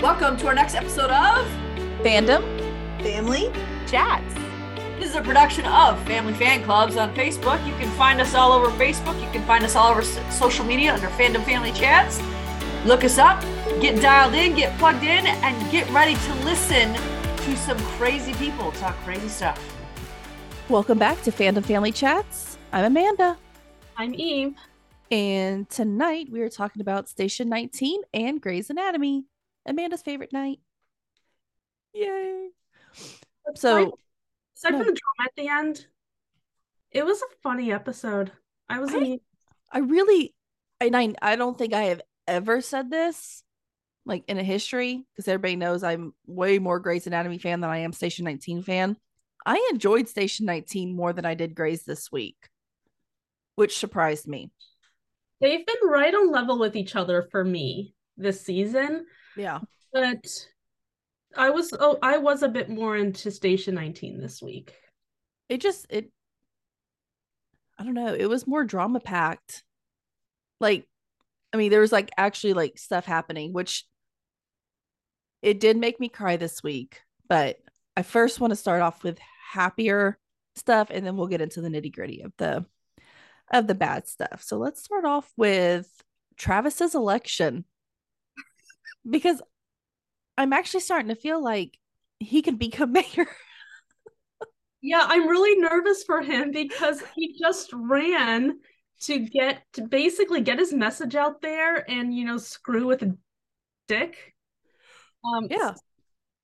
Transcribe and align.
Welcome 0.00 0.38
to 0.38 0.46
our 0.46 0.54
next 0.54 0.74
episode 0.74 1.10
of 1.10 1.46
Fandom 2.02 2.42
Family 3.02 3.52
Chats. 3.86 4.34
This 4.98 5.10
is 5.10 5.14
a 5.14 5.20
production 5.20 5.66
of 5.66 6.02
Family 6.06 6.32
Fan 6.32 6.64
Clubs 6.64 6.96
on 6.96 7.14
Facebook. 7.14 7.62
You 7.66 7.74
can 7.74 7.90
find 7.98 8.18
us 8.18 8.34
all 8.34 8.52
over 8.52 8.70
Facebook. 8.82 9.22
You 9.22 9.30
can 9.30 9.44
find 9.46 9.62
us 9.62 9.76
all 9.76 9.90
over 9.90 10.00
social 10.30 10.64
media 10.64 10.94
under 10.94 11.08
Fandom 11.08 11.44
Family 11.44 11.70
Chats. 11.72 12.18
Look 12.86 13.04
us 13.04 13.18
up, 13.18 13.42
get 13.82 14.00
dialed 14.00 14.32
in, 14.32 14.54
get 14.54 14.76
plugged 14.78 15.02
in, 15.02 15.26
and 15.26 15.70
get 15.70 15.86
ready 15.90 16.14
to 16.14 16.34
listen 16.46 16.94
to 16.94 17.56
some 17.58 17.76
crazy 17.98 18.32
people 18.32 18.72
talk 18.72 18.96
crazy 19.04 19.28
stuff. 19.28 19.62
Welcome 20.70 20.98
back 20.98 21.20
to 21.24 21.30
Fandom 21.30 21.62
Family 21.62 21.92
Chats. 21.92 22.56
I'm 22.72 22.86
Amanda. 22.86 23.36
I'm 23.98 24.14
Eve. 24.14 24.54
And 25.10 25.68
tonight 25.68 26.28
we 26.32 26.40
are 26.40 26.48
talking 26.48 26.80
about 26.80 27.10
Station 27.10 27.50
19 27.50 28.00
and 28.14 28.40
Grey's 28.40 28.70
Anatomy. 28.70 29.26
Amanda's 29.66 30.02
favorite 30.02 30.32
night. 30.32 30.58
Yay. 31.92 32.50
So, 33.54 33.98
Aside 34.56 34.72
No. 34.72 34.78
from 34.78 34.86
the 34.86 35.00
drama 35.00 35.24
at 35.24 35.32
the 35.36 35.48
end, 35.48 35.86
it 36.90 37.04
was 37.04 37.20
a 37.22 37.36
funny 37.42 37.72
episode. 37.72 38.32
I 38.68 38.80
was 38.80 38.90
I- 38.94 39.20
I 39.72 39.78
really, 39.78 40.34
and 40.80 40.96
I, 40.96 41.14
I 41.22 41.36
don't 41.36 41.56
think 41.56 41.72
I 41.72 41.84
have 41.84 42.02
ever 42.26 42.60
said 42.60 42.90
this 42.90 43.42
like 44.06 44.24
in 44.28 44.38
a 44.38 44.42
history 44.42 45.04
because 45.14 45.28
everybody 45.28 45.56
knows 45.56 45.82
I'm 45.84 46.12
way 46.26 46.58
more 46.58 46.80
Grey's 46.80 47.06
Anatomy 47.06 47.38
fan 47.38 47.60
than 47.60 47.70
I 47.70 47.78
am 47.78 47.92
Station 47.92 48.24
19 48.24 48.62
fan. 48.62 48.96
I 49.46 49.68
enjoyed 49.72 50.08
Station 50.08 50.46
19 50.46 50.94
more 50.94 51.12
than 51.12 51.24
I 51.24 51.34
did 51.34 51.54
Grey's 51.54 51.84
this 51.84 52.10
week, 52.10 52.36
which 53.54 53.78
surprised 53.78 54.26
me. 54.26 54.50
they've 55.40 55.64
been 55.64 55.88
right 55.88 56.14
on 56.14 56.30
level 56.32 56.58
with 56.58 56.76
each 56.76 56.96
other 56.96 57.28
for 57.30 57.44
me 57.44 57.94
this 58.16 58.40
season, 58.42 59.06
Yeah. 59.36 59.60
but 59.92 60.26
I 61.36 61.50
was 61.50 61.72
oh 61.78 61.98
I 62.02 62.18
was 62.18 62.42
a 62.42 62.48
bit 62.48 62.68
more 62.68 62.96
into 62.96 63.30
Station 63.30 63.74
19 63.74 64.20
this 64.20 64.42
week. 64.42 64.74
It 65.48 65.60
just, 65.60 65.86
it, 65.90 66.10
I 67.78 67.84
don't 67.84 67.94
know, 67.94 68.14
it 68.14 68.26
was 68.26 68.46
more 68.46 68.64
drama 68.64 69.00
packed. 69.00 69.64
Like, 70.60 70.86
I 71.52 71.56
mean, 71.56 71.70
there 71.70 71.80
was 71.80 71.92
like 71.92 72.10
actually 72.16 72.52
like 72.52 72.78
stuff 72.78 73.04
happening, 73.04 73.52
which 73.52 73.84
it 75.42 75.58
did 75.58 75.76
make 75.76 75.98
me 75.98 76.08
cry 76.08 76.36
this 76.36 76.62
week. 76.62 77.00
But 77.28 77.56
I 77.96 78.02
first 78.02 78.40
want 78.40 78.52
to 78.52 78.56
start 78.56 78.82
off 78.82 79.02
with 79.02 79.18
happier 79.52 80.18
stuff, 80.56 80.88
and 80.90 81.04
then 81.04 81.16
we'll 81.16 81.26
get 81.26 81.40
into 81.40 81.60
the 81.60 81.68
nitty 81.68 81.92
gritty 81.92 82.22
of 82.22 82.32
the 82.38 82.64
of 83.52 83.66
the 83.66 83.74
bad 83.74 84.06
stuff. 84.06 84.42
So 84.42 84.58
let's 84.58 84.82
start 84.84 85.04
off 85.04 85.32
with 85.36 85.88
Travis's 86.36 86.94
election 86.94 87.64
because 89.08 89.42
I'm 90.38 90.52
actually 90.52 90.80
starting 90.80 91.08
to 91.08 91.14
feel 91.14 91.42
like 91.42 91.78
he 92.18 92.42
can 92.42 92.56
become 92.56 92.92
mayor. 92.94 93.26
Yeah, 94.82 95.04
I'm 95.06 95.28
really 95.28 95.60
nervous 95.60 96.04
for 96.04 96.22
him 96.22 96.52
because 96.52 97.02
he 97.14 97.36
just 97.38 97.70
ran 97.72 98.60
to 99.02 99.18
get 99.18 99.62
to 99.74 99.82
basically 99.82 100.40
get 100.40 100.58
his 100.58 100.72
message 100.72 101.14
out 101.14 101.40
there 101.42 101.88
and 101.90 102.14
you 102.14 102.24
know 102.24 102.38
screw 102.38 102.86
with 102.86 103.02
Dick. 103.88 104.34
Um 105.24 105.48
Yeah. 105.50 105.74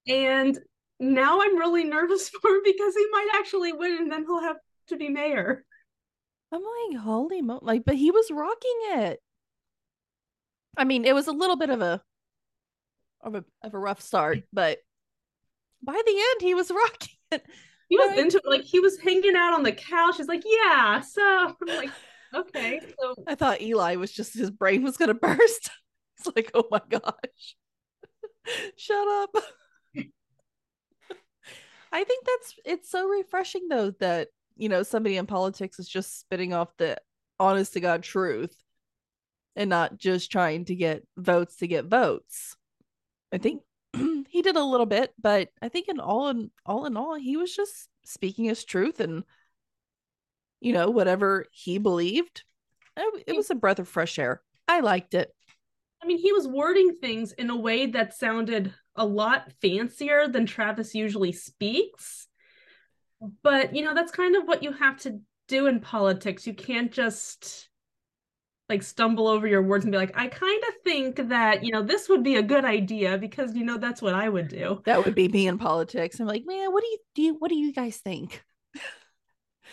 and 0.07 0.57
now 0.99 1.41
I'm 1.41 1.57
really 1.57 1.83
nervous 1.83 2.29
for 2.41 2.49
him 2.49 2.61
because 2.63 2.95
he 2.95 3.07
might 3.11 3.29
actually 3.35 3.73
win 3.73 3.97
and 3.97 4.11
then 4.11 4.25
he'll 4.25 4.41
have 4.41 4.57
to 4.87 4.97
be 4.97 5.09
mayor. 5.09 5.65
I'm 6.51 6.61
like, 6.61 6.99
holy 7.01 7.41
mo 7.41 7.59
like, 7.61 7.85
but 7.85 7.95
he 7.95 8.11
was 8.11 8.29
rocking 8.31 8.79
it. 8.99 9.21
I 10.77 10.83
mean, 10.83 11.05
it 11.05 11.13
was 11.13 11.27
a 11.27 11.31
little 11.31 11.55
bit 11.55 11.69
of 11.69 11.81
a 11.81 12.01
of 13.27 13.35
a 13.35 13.43
of 13.63 13.73
a 13.73 13.79
rough 13.79 14.01
start, 14.01 14.39
but 14.51 14.79
by 15.83 15.93
the 15.93 16.11
end 16.11 16.41
he 16.41 16.53
was 16.55 16.71
rocking 16.75 17.15
it. 17.31 17.45
He 17.89 17.97
was 17.97 18.09
Right. 18.09 18.19
into 18.19 18.37
it, 18.37 18.45
like 18.45 18.63
he 18.63 18.79
was 18.79 18.99
hanging 18.99 19.35
out 19.35 19.53
on 19.53 19.63
the 19.63 19.71
couch. 19.71 20.17
He's 20.17 20.27
like, 20.27 20.43
yeah, 20.45 20.99
so 21.01 21.21
I'm 21.23 21.55
like, 21.67 21.91
okay, 22.35 22.81
so 22.99 23.15
I 23.27 23.35
thought 23.35 23.61
Eli 23.61 23.95
was 23.95 24.11
just 24.11 24.33
his 24.33 24.51
brain 24.51 24.83
was 24.83 24.97
gonna 24.97 25.13
burst. 25.21 25.69
It's 26.17 26.35
like, 26.35 26.51
oh 26.53 26.65
my 26.71 26.81
gosh. 26.89 27.55
Shut 28.77 29.07
up. 29.07 29.35
I 31.91 32.03
think 32.03 32.25
that's 32.25 32.53
it's 32.65 32.91
so 32.91 33.07
refreshing 33.07 33.67
though 33.69 33.91
that 34.01 34.27
you 34.57 34.67
know 34.67 34.83
somebody 34.83 35.15
in 35.15 35.25
politics 35.25 35.79
is 35.79 35.87
just 35.87 36.19
spitting 36.19 36.53
off 36.53 36.75
the 36.77 36.97
honest 37.39 37.73
to 37.73 37.79
God 37.79 38.03
truth 38.03 38.55
and 39.55 39.69
not 39.69 39.97
just 39.97 40.29
trying 40.31 40.65
to 40.65 40.75
get 40.75 41.03
votes 41.15 41.55
to 41.57 41.67
get 41.67 41.85
votes. 41.85 42.56
I 43.31 43.37
think 43.37 43.61
he 44.29 44.41
did 44.41 44.55
a 44.55 44.63
little 44.63 44.85
bit, 44.85 45.13
but 45.21 45.49
I 45.61 45.69
think 45.69 45.87
in 45.87 45.99
all 45.99 46.29
in 46.29 46.51
all 46.65 46.85
in 46.85 46.97
all, 46.97 47.15
he 47.15 47.37
was 47.37 47.55
just 47.55 47.89
speaking 48.05 48.45
his 48.45 48.63
truth 48.63 48.99
and 48.99 49.23
you 50.61 50.73
know 50.73 50.89
whatever 50.89 51.45
he 51.51 51.77
believed. 51.77 52.43
It, 52.95 53.23
it 53.27 53.35
was 53.35 53.49
a 53.49 53.55
breath 53.55 53.79
of 53.79 53.87
fresh 53.87 54.17
air. 54.17 54.41
I 54.67 54.79
liked 54.79 55.13
it. 55.13 55.31
I 56.01 56.05
mean, 56.05 56.19
he 56.19 56.31
was 56.31 56.47
wording 56.47 56.97
things 57.01 57.31
in 57.31 57.49
a 57.49 57.55
way 57.55 57.87
that 57.87 58.15
sounded 58.15 58.73
a 58.95 59.05
lot 59.05 59.51
fancier 59.61 60.27
than 60.27 60.45
Travis 60.45 60.93
usually 60.93 61.31
speaks. 61.31 62.27
But, 63.41 63.75
you 63.75 63.83
know, 63.83 63.95
that's 63.95 64.11
kind 64.11 64.35
of 64.35 64.43
what 64.45 64.61
you 64.61 64.71
have 64.73 64.97
to 65.01 65.19
do 65.47 65.67
in 65.67 65.79
politics. 65.79 66.45
You 66.45 66.53
can't 66.53 66.91
just 66.91 67.69
like 68.69 68.83
stumble 68.83 69.27
over 69.27 69.47
your 69.47 69.61
words 69.61 69.85
and 69.85 69.91
be 69.91 69.97
like, 69.97 70.17
I 70.17 70.27
kind 70.27 70.63
of 70.67 70.73
think 70.83 71.29
that, 71.29 71.63
you 71.63 71.71
know, 71.71 71.81
this 71.81 72.09
would 72.09 72.23
be 72.23 72.35
a 72.35 72.43
good 72.43 72.65
idea 72.65 73.17
because, 73.17 73.55
you 73.55 73.63
know, 73.63 73.77
that's 73.77 74.01
what 74.01 74.13
I 74.13 74.27
would 74.27 74.49
do. 74.49 74.81
That 74.85 75.05
would 75.05 75.15
be 75.15 75.29
me 75.29 75.47
in 75.47 75.57
politics. 75.57 76.19
I'm 76.19 76.27
like, 76.27 76.43
man, 76.45 76.71
what 76.73 76.83
do 76.83 76.87
you 76.87 76.97
do? 77.15 77.21
You, 77.21 77.35
what 77.35 77.49
do 77.49 77.55
you 77.55 77.71
guys 77.73 77.97
think? 77.97 78.43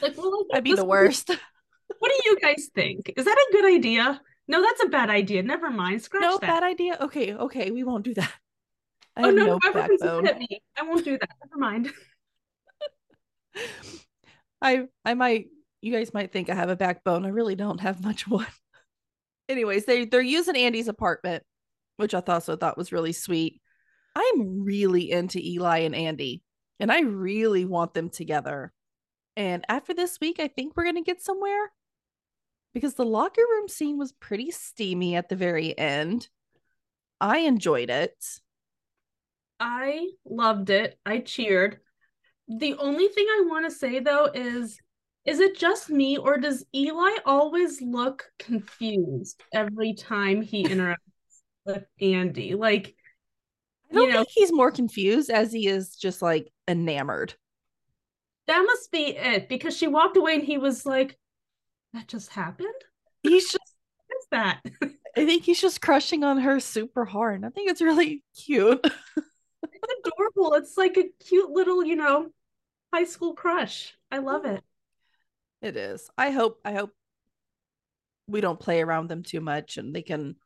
Like, 0.00 0.16
well, 0.16 0.46
like, 0.50 0.58
I'd 0.58 0.64
be 0.64 0.74
the 0.74 0.84
worst. 0.84 1.30
What 1.98 2.10
do 2.10 2.30
you 2.30 2.38
guys 2.40 2.70
think? 2.74 3.12
Is 3.16 3.24
that 3.24 3.36
a 3.36 3.52
good 3.52 3.64
idea? 3.64 4.20
No, 4.46 4.62
that's 4.62 4.82
a 4.84 4.88
bad 4.88 5.10
idea. 5.10 5.42
Never 5.42 5.70
mind. 5.70 6.02
Scratch 6.02 6.22
no 6.22 6.38
that. 6.38 6.40
bad 6.40 6.62
idea. 6.62 6.98
Okay, 7.00 7.34
okay, 7.34 7.70
we 7.70 7.84
won't 7.84 8.04
do 8.04 8.14
that. 8.14 8.32
I 9.16 9.24
oh 9.24 9.30
no, 9.30 9.46
no, 9.46 9.58
everyone's 9.64 10.00
backbone. 10.00 10.24
mad 10.24 10.32
at 10.34 10.38
me. 10.38 10.62
I 10.76 10.82
won't 10.82 11.04
do 11.04 11.16
that. 11.18 11.30
Never 11.44 11.58
mind. 11.58 11.92
I 14.60 14.86
I 15.04 15.14
might 15.14 15.46
you 15.80 15.92
guys 15.92 16.12
might 16.12 16.32
think 16.32 16.50
I 16.50 16.54
have 16.54 16.68
a 16.70 16.76
backbone. 16.76 17.24
I 17.24 17.28
really 17.28 17.54
don't 17.54 17.80
have 17.80 18.02
much 18.02 18.26
one. 18.28 18.46
Anyways, 19.48 19.84
they 19.84 20.04
they're 20.04 20.22
using 20.22 20.56
Andy's 20.56 20.88
apartment, 20.88 21.42
which 21.96 22.14
I 22.14 22.22
also 22.26 22.56
thought 22.56 22.78
was 22.78 22.92
really 22.92 23.12
sweet. 23.12 23.60
I'm 24.16 24.64
really 24.64 25.10
into 25.10 25.38
Eli 25.38 25.78
and 25.78 25.94
Andy, 25.94 26.42
and 26.80 26.90
I 26.90 27.00
really 27.00 27.64
want 27.64 27.94
them 27.94 28.10
together. 28.10 28.72
And 29.36 29.64
after 29.68 29.94
this 29.94 30.18
week, 30.20 30.38
I 30.38 30.48
think 30.48 30.74
we're 30.76 30.84
gonna 30.84 31.02
get 31.02 31.22
somewhere 31.22 31.72
because 32.72 32.94
the 32.94 33.04
locker 33.04 33.42
room 33.50 33.68
scene 33.68 33.98
was 33.98 34.12
pretty 34.12 34.50
steamy 34.50 35.16
at 35.16 35.28
the 35.28 35.36
very 35.36 35.76
end. 35.78 36.28
I 37.20 37.38
enjoyed 37.38 37.90
it. 37.90 38.16
I 39.60 40.10
loved 40.24 40.70
it. 40.70 40.98
I 41.06 41.20
cheered. 41.20 41.80
The 42.48 42.74
only 42.74 43.08
thing 43.08 43.26
I 43.28 43.44
want 43.46 43.64
to 43.64 43.70
say 43.70 44.00
though 44.00 44.26
is 44.34 44.78
is 45.24 45.40
it 45.40 45.56
just 45.58 45.90
me 45.90 46.16
or 46.18 46.38
does 46.38 46.64
Eli 46.74 47.16
always 47.24 47.80
look 47.82 48.30
confused 48.38 49.42
every 49.52 49.94
time 49.94 50.42
he 50.42 50.68
interacts 50.68 50.96
with 51.66 51.84
Andy? 52.00 52.54
Like, 52.54 52.94
I 53.90 53.94
don't 53.94 54.08
you 54.08 54.12
know, 54.12 54.24
think 54.24 54.28
he's 54.30 54.52
more 54.52 54.70
confused 54.70 55.30
as 55.30 55.52
he 55.52 55.66
is 55.68 55.96
just 55.96 56.20
like 56.22 56.52
enamored. 56.68 57.34
that 58.46 58.62
must 58.66 58.90
be 58.92 59.16
it 59.16 59.48
because 59.48 59.76
she 59.76 59.86
walked 59.86 60.16
away 60.16 60.34
and 60.34 60.44
he 60.44 60.58
was 60.58 60.84
like, 60.84 61.18
that 61.92 62.08
just 62.08 62.30
happened? 62.30 62.68
He's 63.22 63.50
just 63.50 63.74
What 64.08 64.18
is 64.18 64.26
that? 64.30 64.60
I 65.16 65.24
think 65.26 65.44
he's 65.44 65.60
just 65.60 65.80
crushing 65.80 66.24
on 66.24 66.38
her 66.40 66.58
super 66.60 67.04
hard. 67.04 67.44
I 67.44 67.50
think 67.50 67.70
it's 67.70 67.80
really 67.82 68.22
cute. 68.44 68.84
It's 69.72 70.08
adorable. 70.08 70.54
It's 70.54 70.76
like 70.76 70.96
a 70.96 71.10
cute 71.24 71.50
little, 71.50 71.84
you 71.84 71.96
know, 71.96 72.30
high 72.92 73.04
school 73.04 73.34
crush. 73.34 73.94
I 74.10 74.18
love 74.18 74.44
it. 74.46 74.62
It 75.64 75.78
is. 75.78 76.10
I 76.18 76.30
hope 76.30 76.60
I 76.62 76.74
hope 76.74 76.90
we 78.26 78.42
don't 78.42 78.60
play 78.60 78.82
around 78.82 79.08
them 79.08 79.22
too 79.22 79.40
much 79.40 79.78
and 79.78 79.94
they 79.96 80.02
can 80.02 80.36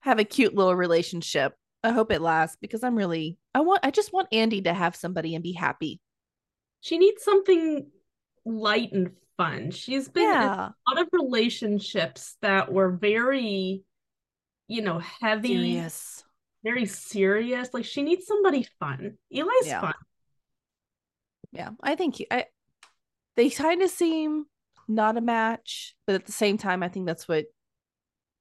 have 0.00 0.18
a 0.18 0.24
cute 0.24 0.54
little 0.54 0.74
relationship. 0.74 1.54
I 1.84 1.90
hope 1.90 2.10
it 2.10 2.22
lasts 2.22 2.56
because 2.58 2.82
I'm 2.82 2.96
really 2.96 3.36
I 3.54 3.60
want 3.60 3.80
I 3.84 3.90
just 3.90 4.14
want 4.14 4.28
Andy 4.32 4.62
to 4.62 4.72
have 4.72 4.96
somebody 4.96 5.34
and 5.34 5.42
be 5.42 5.52
happy. 5.52 6.00
She 6.80 6.96
needs 6.96 7.22
something 7.22 7.86
light 8.46 8.92
and 8.92 9.10
fun. 9.36 9.72
She's 9.72 10.08
been 10.08 10.24
in 10.24 10.36
a 10.36 10.74
lot 10.88 10.98
of 10.98 11.08
relationships 11.12 12.36
that 12.40 12.72
were 12.72 12.90
very, 12.90 13.82
you 14.68 14.80
know, 14.80 15.00
heavy, 15.00 15.48
Serious. 15.48 16.24
very 16.64 16.86
serious. 16.86 17.68
Like 17.74 17.84
she 17.84 18.02
needs 18.02 18.26
somebody 18.26 18.66
fun. 18.78 19.18
Eli's 19.30 19.66
Yeah. 19.66 19.80
fun. 19.82 19.94
Yeah. 21.52 21.70
I 21.82 21.94
think 21.96 22.16
he, 22.16 22.26
I 22.30 22.46
they 23.40 23.48
kind 23.48 23.80
of 23.80 23.88
seem 23.88 24.44
not 24.86 25.16
a 25.16 25.22
match, 25.22 25.96
but 26.06 26.14
at 26.14 26.26
the 26.26 26.32
same 26.32 26.58
time 26.58 26.82
I 26.82 26.88
think 26.88 27.06
that's 27.06 27.26
what 27.26 27.46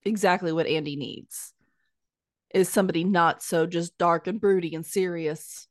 exactly 0.04 0.51
what 0.51 0.68
Andy 0.68 0.98
needs. 0.98 1.54
is 2.54 2.68
somebody 2.68 3.06
not 3.06 3.42
so 3.42 3.66
just 3.66 3.98
dark 3.98 4.28
and 4.28 4.42
broody 4.42 4.75
and 4.75 4.86
serious 4.86 5.69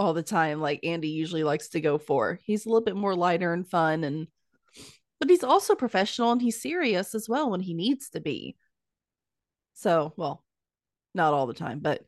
all 0.00 0.12
the 0.12 0.24
time 0.24 0.60
like 0.60 0.80
Andy 0.82 1.10
usually 1.10 1.44
likes 1.44 1.68
to 1.68 1.80
go 1.80 1.98
for. 1.98 2.40
He's 2.42 2.66
a 2.66 2.68
little 2.68 2.84
bit 2.84 2.96
more 2.96 3.14
lighter 3.14 3.52
and 3.52 3.64
fun 3.64 4.02
and 4.02 4.26
but 5.20 5.30
he's 5.30 5.44
also 5.44 5.76
professional 5.76 6.32
and 6.32 6.42
he's 6.42 6.60
serious 6.60 7.14
as 7.14 7.28
well 7.28 7.50
when 7.50 7.60
he 7.60 7.74
needs 7.74 8.10
to 8.10 8.20
be. 8.20 8.56
So, 9.74 10.14
well, 10.16 10.42
not 11.14 11.32
all 11.32 11.46
the 11.46 11.54
time, 11.54 11.78
but 11.78 12.02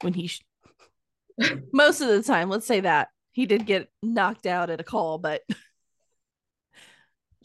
when 0.00 0.14
he 0.14 0.28
sh- 0.28 0.40
most 1.70 2.00
of 2.00 2.08
the 2.08 2.22
time, 2.22 2.48
let's 2.48 2.66
say 2.66 2.80
that 2.80 3.08
he 3.36 3.44
did 3.44 3.66
get 3.66 3.90
knocked 4.02 4.46
out 4.46 4.70
at 4.70 4.80
a 4.80 4.82
call, 4.82 5.18
but 5.18 5.42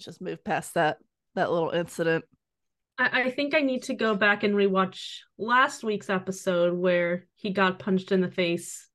just 0.06 0.22
move 0.22 0.44
past 0.44 0.74
that 0.76 0.98
that 1.36 1.52
little 1.52 1.70
incident. 1.72 2.26
I, 2.98 3.24
I 3.24 3.32
think 3.32 3.56
I 3.56 3.62
need 3.62 3.84
to 3.84 3.94
go 3.94 4.16
back 4.16 4.44
and 4.44 4.54
rewatch 4.54 5.20
last 5.38 5.84
week's 5.84 6.10
episode 6.10 6.74
where 6.78 7.26
he 7.36 7.52
got 7.52 7.80
punched 7.80 8.12
in 8.12 8.22
the 8.22 8.30
face 8.32 8.88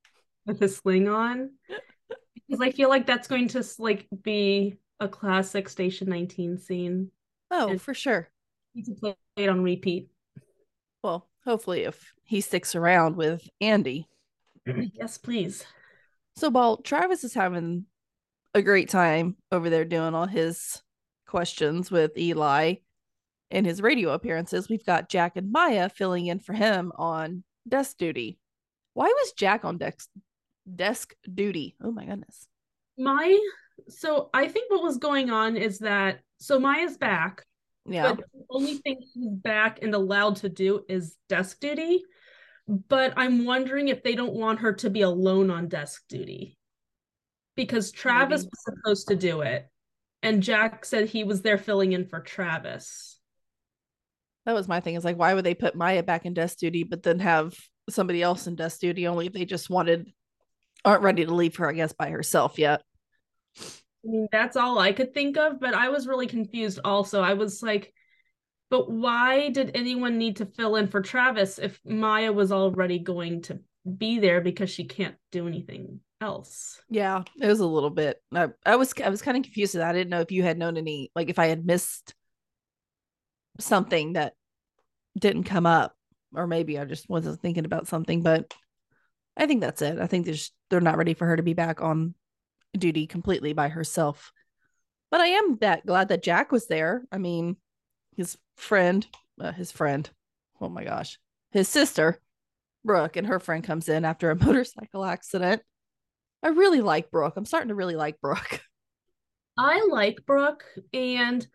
with 0.45 0.59
his 0.59 0.77
sling 0.77 1.07
on. 1.07 1.51
because 2.35 2.61
I 2.61 2.71
feel 2.71 2.89
like 2.89 3.05
that's 3.07 3.27
going 3.27 3.47
to 3.49 3.63
like 3.79 4.07
be 4.23 4.75
a 4.99 5.07
classic 5.07 5.67
Station 5.69 6.09
19 6.09 6.57
scene. 6.57 7.11
Oh, 7.51 7.69
And- 7.69 7.81
for 7.81 7.93
sure. 7.93 8.29
Need 8.75 8.85
to 8.85 8.93
play 8.93 9.15
it 9.37 9.49
on 9.49 9.63
repeat. 9.63 10.09
Well, 11.03 11.27
hopefully 11.43 11.83
if 11.83 12.13
he 12.23 12.41
sticks 12.41 12.75
around 12.75 13.15
with 13.15 13.47
Andy. 13.59 14.07
Yes, 14.93 15.17
please. 15.17 15.65
So 16.35 16.49
while 16.49 16.77
Travis 16.77 17.23
is 17.23 17.33
having 17.33 17.85
a 18.53 18.61
great 18.61 18.89
time 18.89 19.37
over 19.51 19.69
there 19.69 19.85
doing 19.85 20.13
all 20.13 20.27
his 20.27 20.81
questions 21.27 21.91
with 21.91 22.17
Eli 22.17 22.75
in 23.51 23.65
his 23.65 23.81
radio 23.81 24.11
appearances, 24.11 24.67
we've 24.69 24.85
got 24.85 25.09
Jack 25.09 25.35
and 25.35 25.51
Maya 25.51 25.89
filling 25.89 26.27
in 26.27 26.39
for 26.39 26.53
him 26.53 26.91
on 26.95 27.43
desk 27.67 27.97
duty. 27.97 28.39
Why 28.93 29.05
was 29.05 29.33
Jack 29.33 29.63
on 29.63 29.77
desk 29.77 30.09
desk 30.75 31.13
duty? 31.33 31.75
Oh 31.81 31.91
my 31.91 32.05
goodness. 32.05 32.47
My 32.97 33.39
so 33.89 34.29
I 34.33 34.47
think 34.47 34.71
what 34.71 34.83
was 34.83 34.97
going 34.97 35.29
on 35.29 35.55
is 35.55 35.79
that 35.79 36.19
so 36.39 36.59
Maya's 36.59 36.97
back, 36.97 37.45
Yeah. 37.85 38.13
but 38.13 38.25
the 38.33 38.43
only 38.49 38.75
thing 38.75 38.97
she's 39.01 39.29
back 39.29 39.79
and 39.81 39.93
allowed 39.93 40.37
to 40.37 40.49
do 40.49 40.83
is 40.89 41.15
desk 41.29 41.59
duty. 41.59 42.03
But 42.67 43.13
I'm 43.15 43.45
wondering 43.45 43.87
if 43.87 44.03
they 44.03 44.15
don't 44.15 44.33
want 44.33 44.59
her 44.59 44.73
to 44.73 44.89
be 44.89 45.01
alone 45.03 45.49
on 45.51 45.69
desk 45.69 46.03
duty. 46.09 46.57
Because 47.55 47.91
Travis 47.91 48.41
Maybe. 48.41 48.49
was 48.51 48.63
supposed 48.75 49.07
to 49.07 49.15
do 49.15 49.41
it. 49.41 49.67
And 50.23 50.43
Jack 50.43 50.83
said 50.85 51.09
he 51.09 51.23
was 51.23 51.41
there 51.41 51.57
filling 51.57 51.93
in 51.93 52.07
for 52.07 52.19
Travis. 52.19 53.19
That 54.45 54.55
was 54.55 54.67
my 54.67 54.79
thing. 54.79 54.95
Is 54.95 55.05
like, 55.05 55.17
why 55.17 55.33
would 55.33 55.45
they 55.45 55.53
put 55.53 55.75
Maya 55.75 56.03
back 56.03 56.25
in 56.25 56.33
desk 56.33 56.57
duty, 56.57 56.83
but 56.83 57.03
then 57.03 57.19
have 57.19 57.53
somebody 57.89 58.21
else 58.21 58.47
in 58.47 58.55
desk 58.55 58.79
duty? 58.79 59.07
Only 59.07 59.27
if 59.27 59.33
they 59.33 59.45
just 59.45 59.69
wanted, 59.69 60.11
aren't 60.83 61.03
ready 61.03 61.25
to 61.25 61.33
leave 61.33 61.55
her, 61.57 61.69
I 61.69 61.73
guess, 61.73 61.93
by 61.93 62.09
herself 62.09 62.57
yet. 62.57 62.81
I 63.59 63.63
mean, 64.09 64.27
that's 64.31 64.55
all 64.55 64.79
I 64.79 64.93
could 64.93 65.13
think 65.13 65.37
of, 65.37 65.59
but 65.59 65.73
I 65.73 65.89
was 65.89 66.07
really 66.07 66.27
confused 66.27 66.79
also. 66.83 67.21
I 67.21 67.33
was 67.33 67.61
like, 67.61 67.93
but 68.69 68.89
why 68.89 69.49
did 69.49 69.71
anyone 69.75 70.17
need 70.17 70.37
to 70.37 70.45
fill 70.45 70.75
in 70.75 70.87
for 70.87 71.01
Travis 71.01 71.59
if 71.59 71.79
Maya 71.85 72.31
was 72.31 72.51
already 72.51 72.99
going 72.99 73.41
to 73.43 73.59
be 73.97 74.19
there 74.19 74.41
because 74.41 74.69
she 74.69 74.85
can't 74.85 75.15
do 75.31 75.47
anything 75.47 75.99
else? 76.21 76.81
Yeah, 76.89 77.23
it 77.39 77.47
was 77.47 77.59
a 77.59 77.65
little 77.65 77.89
bit. 77.89 78.21
I, 78.33 78.47
I 78.65 78.75
was 78.75 78.93
I 79.03 79.09
was 79.09 79.21
kind 79.21 79.37
of 79.37 79.43
confused. 79.43 79.77
I 79.77 79.93
didn't 79.93 80.09
know 80.09 80.21
if 80.21 80.31
you 80.31 80.43
had 80.43 80.57
known 80.57 80.77
any, 80.77 81.11
like 81.15 81.29
if 81.29 81.39
I 81.39 81.47
had 81.47 81.65
missed 81.65 82.13
something 83.59 84.13
that 84.13 84.33
didn't 85.17 85.43
come 85.43 85.65
up, 85.65 85.95
or 86.33 86.47
maybe 86.47 86.79
I 86.79 86.85
just 86.85 87.09
wasn't 87.09 87.41
thinking 87.41 87.65
about 87.65 87.87
something. 87.87 88.21
But 88.21 88.53
I 89.35 89.45
think 89.45 89.61
that's 89.61 89.81
it. 89.81 89.99
I 89.99 90.07
think 90.07 90.25
they're 90.25 90.33
just, 90.33 90.53
they're 90.69 90.81
not 90.81 90.97
ready 90.97 91.13
for 91.13 91.27
her 91.27 91.35
to 91.35 91.43
be 91.43 91.53
back 91.53 91.81
on 91.81 92.15
duty 92.77 93.07
completely 93.07 93.53
by 93.53 93.69
herself. 93.69 94.31
But 95.09 95.21
I 95.21 95.27
am 95.27 95.57
that 95.61 95.85
glad 95.85 96.09
that 96.09 96.23
Jack 96.23 96.51
was 96.51 96.67
there. 96.67 97.03
I 97.11 97.17
mean, 97.17 97.57
his 98.15 98.37
friend, 98.57 99.05
uh, 99.39 99.51
his 99.51 99.71
friend. 99.71 100.09
Oh 100.59 100.69
my 100.69 100.83
gosh, 100.83 101.19
his 101.51 101.69
sister, 101.69 102.19
Brooke, 102.83 103.15
and 103.15 103.27
her 103.27 103.39
friend 103.39 103.63
comes 103.63 103.89
in 103.89 104.05
after 104.05 104.31
a 104.31 104.35
motorcycle 104.45 105.05
accident. 105.05 105.61
I 106.43 106.49
really 106.49 106.81
like 106.81 107.11
Brooke. 107.11 107.33
I'm 107.35 107.45
starting 107.45 107.69
to 107.69 107.75
really 107.75 107.95
like 107.95 108.21
Brooke. 108.21 108.61
I 109.57 109.87
like 109.89 110.25
Brooke, 110.25 110.65
and 110.93 111.45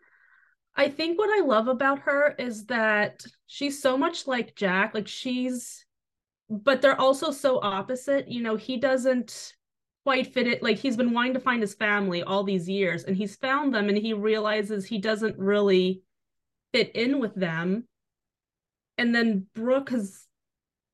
I 0.74 0.88
think 0.88 1.18
what 1.18 1.30
I 1.30 1.46
love 1.46 1.68
about 1.68 2.00
her 2.00 2.34
is 2.38 2.66
that 2.66 3.22
she's 3.46 3.80
so 3.80 3.96
much 3.96 4.26
like 4.26 4.56
Jack. 4.56 4.92
Like 4.94 5.06
she's, 5.06 5.84
but 6.50 6.82
they're 6.82 7.00
also 7.00 7.30
so 7.30 7.60
opposite. 7.62 8.28
You 8.28 8.42
know, 8.42 8.56
he 8.56 8.76
doesn't 8.76 9.54
quite 10.04 10.32
fit 10.32 10.48
it. 10.48 10.62
Like 10.62 10.78
he's 10.78 10.96
been 10.96 11.12
wanting 11.12 11.34
to 11.34 11.40
find 11.40 11.62
his 11.62 11.74
family 11.74 12.22
all 12.22 12.42
these 12.42 12.68
years, 12.68 13.04
and 13.04 13.16
he's 13.16 13.36
found 13.36 13.74
them, 13.74 13.88
and 13.88 13.96
he 13.96 14.14
realizes 14.14 14.84
he 14.84 14.98
doesn't 14.98 15.38
really 15.38 16.02
fit 16.72 16.90
in 16.96 17.20
with 17.20 17.34
them. 17.34 17.86
And 18.98 19.14
then 19.14 19.46
Brooke 19.54 19.90
has, 19.90 20.26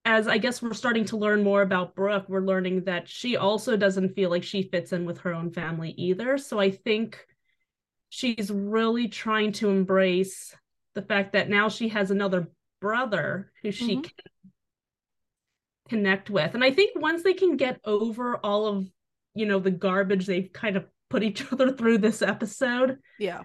as 0.09 0.27
I 0.27 0.39
guess 0.39 0.63
we're 0.63 0.73
starting 0.73 1.05
to 1.05 1.19
learn 1.19 1.45
more 1.45 1.61
about 1.61 1.95
Brooke, 1.95 2.25
we're 2.31 2.41
learning 2.41 2.85
that 2.85 3.07
she 3.07 3.37
also 3.37 3.77
doesn't 3.77 4.15
feel 4.15 4.31
like 4.31 4.43
she 4.43 4.63
fits 4.63 4.95
in 4.95 5.05
with 5.05 5.19
her 5.19 5.35
own 5.35 5.51
family 5.53 5.91
either. 5.99 6.39
So 6.39 6.59
I 6.59 6.71
think 6.71 7.27
she's 8.09 8.51
really 8.51 9.09
trying 9.09 9.53
to 9.53 9.69
embrace 9.69 10.57
the 10.95 11.03
fact 11.03 11.35
that 11.35 11.51
now 11.51 11.69
she 11.69 11.89
has 11.91 12.11
another 12.11 12.49
brother 12.81 13.53
who 13.63 13.71
she 13.71 13.97
Mhm. 13.99 14.05
can 14.05 14.13
connect 15.91 16.31
with. 16.31 16.55
And 16.55 16.65
I 16.65 16.71
think 16.71 16.99
once 16.99 17.23
they 17.23 17.35
can 17.35 17.59
get 17.59 17.79
over 17.85 18.39
all 18.39 18.65
of, 18.67 18.87
you 19.35 19.45
know, 19.45 19.59
the 19.59 19.71
garbage 19.71 20.25
they've 20.25 20.51
kind 20.51 20.79
of 20.79 20.87
put 21.11 21.23
each 21.23 21.43
other 21.53 21.71
through 21.71 21.99
this 21.99 22.23
episode, 22.23 22.99
Yeah. 23.19 23.43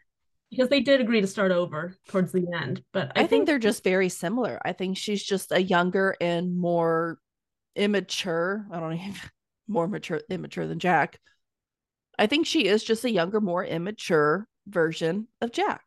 Because 0.54 0.70
they 0.70 0.82
did 0.82 1.02
agree 1.02 1.20
to 1.22 1.28
start 1.28 1.52
over 1.52 1.96
towards 2.08 2.32
the 2.32 2.46
end. 2.56 2.84
But 2.94 3.12
I, 3.16 3.26
think, 3.26 3.48
they're 3.48 3.58
just 3.60 3.84
very 3.84 4.10
similar. 4.10 4.60
I 4.64 4.74
think 4.74 4.98
she's 4.98 5.24
just 5.24 5.52
a 5.52 5.62
younger 5.62 6.16
and 6.22 6.58
more 6.58 7.18
immature. 7.76 8.68
I 8.72 8.80
don't 8.80 8.94
even 8.94 9.16
more 9.68 9.88
mature 9.88 10.22
immature 10.30 10.68
than 10.68 10.80
Jack. 10.80 11.20
I 12.20 12.28
think 12.28 12.46
she 12.46 12.68
is 12.68 12.84
just 12.84 13.06
a 13.06 13.12
younger, 13.12 13.42
more 13.42 13.66
immature 13.66 14.48
version 14.68 15.28
of 15.42 15.52
Jack. 15.52 15.82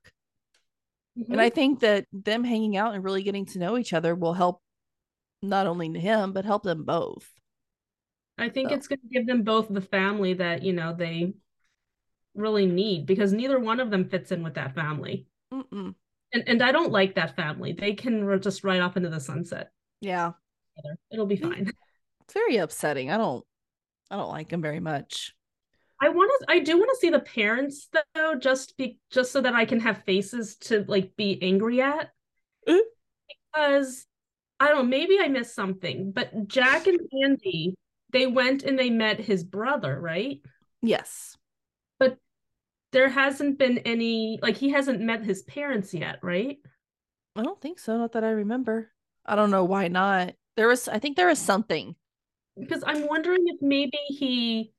Mhm. 1.17 1.31
And 1.31 1.41
I 1.41 1.51
think 1.51 1.81
that 1.81 2.07
them 2.13 2.43
hanging 2.43 2.77
out 2.77 2.95
and 2.95 3.05
really 3.05 3.23
getting 3.23 3.47
to 3.47 3.59
know 3.61 3.79
each 3.79 3.93
other 3.93 4.15
will 4.15 4.35
help 4.35 4.61
not 5.43 5.67
only 5.67 5.97
him, 5.99 6.33
but 6.33 6.45
help 6.45 6.65
them 6.65 6.85
both. 6.85 7.31
I 8.37 8.49
think 8.49 8.71
So- 8.71 8.75
it's 8.75 8.89
going 8.89 9.01
to 9.01 9.09
give 9.09 9.27
them 9.27 9.43
both 9.43 9.69
the 9.69 9.81
family 9.81 10.35
that, 10.35 10.63
you 10.63 10.73
know, 10.73 10.93
they 10.93 11.35
really 12.37 12.67
need 12.67 13.07
because 13.07 13.33
neither 13.33 13.59
one 13.59 13.81
of 13.81 13.91
them 13.91 14.09
fits 14.09 14.33
in 14.33 14.43
with 14.43 14.55
that 14.55 14.75
family. 14.75 15.27
Mm-mm. 15.53 15.95
And 16.33 16.45
and 16.47 16.63
I 16.63 16.73
don't 16.73 16.93
like 16.93 17.15
that 17.15 17.37
family. 17.37 17.73
They 17.73 17.95
can 17.95 18.41
just 18.41 18.65
ride 18.65 18.81
off 18.81 18.97
into 18.97 19.09
the 19.09 19.21
sunset. 19.21 19.71
Yeah. 20.01 20.33
It'll 21.11 21.27
be 21.27 21.37
fine. 21.37 21.73
It's 22.23 22.35
very 22.35 22.57
upsetting. 22.57 23.11
I 23.11 23.17
don't 23.17 23.45
I 24.11 24.17
don't 24.17 24.31
like 24.31 24.49
them 24.49 24.63
very 24.63 24.81
much. 24.81 25.35
I 26.01 26.11
want 26.11 26.31
to 26.41 26.53
I 26.53 26.59
do 26.59 26.77
want 26.77 26.91
to 26.91 26.99
see 27.01 27.11
the 27.11 27.21
parents 27.21 27.89
though 28.15 28.35
just 28.35 28.77
be 28.77 28.99
just 29.11 29.33
so 29.33 29.41
that 29.41 29.55
I 29.55 29.65
can 29.65 29.81
have 29.81 30.05
faces 30.05 30.57
to 30.57 30.85
like 30.89 31.17
be 31.17 31.39
angry 31.43 31.81
at. 31.81 32.11
Eh. 32.67 32.79
Because 33.55 34.07
I 34.59 34.69
don't 34.69 34.77
know, 34.77 34.83
maybe 34.85 35.19
I 35.21 35.29
missed 35.29 35.55
something, 35.55 36.13
but 36.13 36.49
Jack 36.49 36.87
and 36.87 36.99
Andy, 37.23 37.75
they 38.13 38.27
went 38.27 38.63
and 38.63 38.79
they 38.79 38.91
met 38.91 39.21
his 39.21 39.45
brother, 39.45 39.99
right? 40.01 40.41
Yes. 40.83 41.36
There 42.97 43.11
hasn't 43.11 43.59
been 43.59 43.77
any 43.81 44.39
like 44.41 44.57
he 44.57 44.71
hasn't 44.71 45.03
met 45.03 45.23
his 45.23 45.43
parents 45.43 45.93
yet, 45.93 46.19
right? 46.23 46.57
I 47.37 47.43
don't 47.43 47.61
think 47.61 47.79
so. 47.79 47.99
Not 47.99 48.13
that 48.13 48.25
I 48.25 48.31
remember. 48.31 48.91
I 49.27 49.37
don't 49.37 49.51
know 49.51 49.65
why 49.65 49.89
not. 49.89 50.33
There 50.57 50.69
was 50.69 50.89
I 50.89 50.99
think 50.99 51.15
there 51.15 51.27
was 51.27 51.39
something. 51.39 51.95
Because 52.59 52.83
I'm 52.87 53.07
wondering 53.07 53.43
if 53.49 53.61
maybe 53.61 53.99
he 54.09 54.73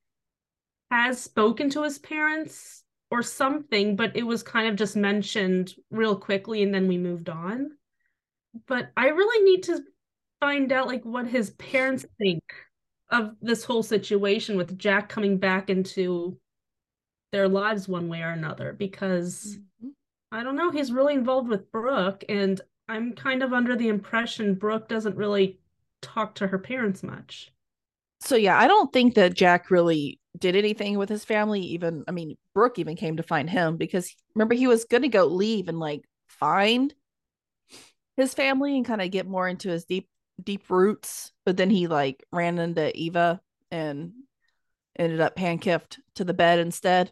has 0.89 1.21
spoken 1.21 1.69
to 1.69 1.83
his 1.83 2.00
parents 2.00 2.83
or 3.12 3.21
something, 3.21 3.95
but 3.95 4.17
it 4.17 4.24
was 4.24 4.41
kind 4.41 4.67
of 4.67 4.77
just 4.77 4.95
mentioned 4.95 5.75
real 5.91 6.15
quickly 6.15 6.63
and 6.63 6.74
then 6.74 6.88
we 6.88 6.97
moved 6.97 7.29
on. 7.29 7.69
But 8.65 8.89
I 8.97 9.09
really 9.09 9.45
need 9.45 9.62
to 9.65 9.83
find 10.39 10.71
out 10.71 10.88
like 10.88 11.03
what 11.03 11.27
his 11.27 11.51
parents 11.51 12.03
think 12.17 12.41
of 13.12 13.36
this 13.43 13.63
whole 13.63 13.83
situation 13.83 14.57
with 14.57 14.75
Jack 14.75 15.07
coming 15.07 15.38
back 15.38 15.69
into 15.69 16.39
their 17.31 17.48
lives 17.48 17.88
one 17.88 18.07
way 18.07 18.22
or 18.22 18.29
another 18.29 18.74
because 18.74 19.57
mm-hmm. 19.84 19.89
I 20.31 20.43
don't 20.43 20.55
know, 20.55 20.72
he's 20.72 20.91
really 20.91 21.13
involved 21.13 21.50
with 21.50 21.72
Brooke 21.72 22.24
and 22.29 22.60
I'm 22.89 23.13
kind 23.13 23.43
of 23.43 23.53
under 23.53 23.75
the 23.75 23.89
impression 23.89 24.55
Brooke 24.55 24.88
doesn't 24.88 25.17
really 25.17 25.60
talk 26.01 26.36
to 26.36 26.48
her 26.48 26.57
parents 26.57 27.03
much. 27.03 27.51
So 28.22 28.36
yeah, 28.36 28.57
I 28.57 28.67
don't 28.67 28.91
think 28.91 29.15
that 29.15 29.34
Jack 29.34 29.69
really 29.69 30.19
did 30.38 30.55
anything 30.55 30.98
with 30.98 31.10
his 31.10 31.25
family. 31.25 31.62
Even 31.62 32.03
I 32.07 32.12
mean, 32.12 32.38
Brooke 32.53 32.79
even 32.79 32.96
came 32.96 33.17
to 33.17 33.24
find 33.24 33.50
him 33.50 33.77
because 33.77 34.13
remember 34.36 34.55
he 34.55 34.67
was 34.67 34.86
gonna 34.86 35.10
go 35.10 35.25
leave 35.25 35.67
and 35.67 35.79
like 35.79 36.03
find 36.27 36.93
his 38.15 38.34
family 38.34 38.75
and 38.75 38.86
kind 38.86 39.01
of 39.01 39.12
get 39.12 39.27
more 39.27 39.48
into 39.48 39.69
his 39.69 39.86
deep 39.86 40.07
deep 40.43 40.69
roots, 40.69 41.31
but 41.46 41.57
then 41.57 41.69
he 41.69 41.88
like 41.88 42.24
ran 42.31 42.57
into 42.57 42.96
Eva 42.98 43.41
and 43.72 44.13
ended 44.98 45.19
up 45.19 45.36
pankiffed 45.36 45.98
to 46.15 46.24
the 46.24 46.34
bed 46.34 46.60
instead 46.60 47.12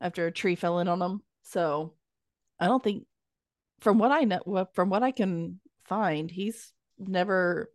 after 0.00 0.26
a 0.26 0.32
tree 0.32 0.54
fell 0.54 0.78
in 0.78 0.88
on 0.88 1.00
him. 1.00 1.20
So 1.42 1.94
I 2.58 2.66
don't 2.66 2.82
think 2.82 3.06
from 3.80 3.98
what 3.98 4.12
I 4.12 4.20
know 4.20 4.68
from 4.74 4.90
what 4.90 5.02
I 5.02 5.10
can 5.10 5.60
find, 5.84 6.30
he's 6.30 6.72
never 6.98 7.70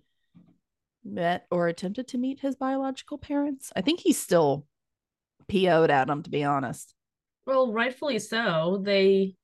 met 1.04 1.46
or 1.52 1.68
attempted 1.68 2.08
to 2.10 2.18
meet 2.18 2.40
his 2.40 2.56
biological 2.56 3.18
parents. 3.18 3.72
I 3.76 3.82
think 3.82 4.00
he's 4.00 4.20
still 4.20 4.66
PO'd 5.48 5.92
at 5.92 6.08
them 6.08 6.24
to 6.24 6.30
be 6.30 6.44
honest. 6.44 6.94
Well, 7.46 7.72
rightfully 7.72 8.20
so. 8.20 8.82
They 8.84 9.36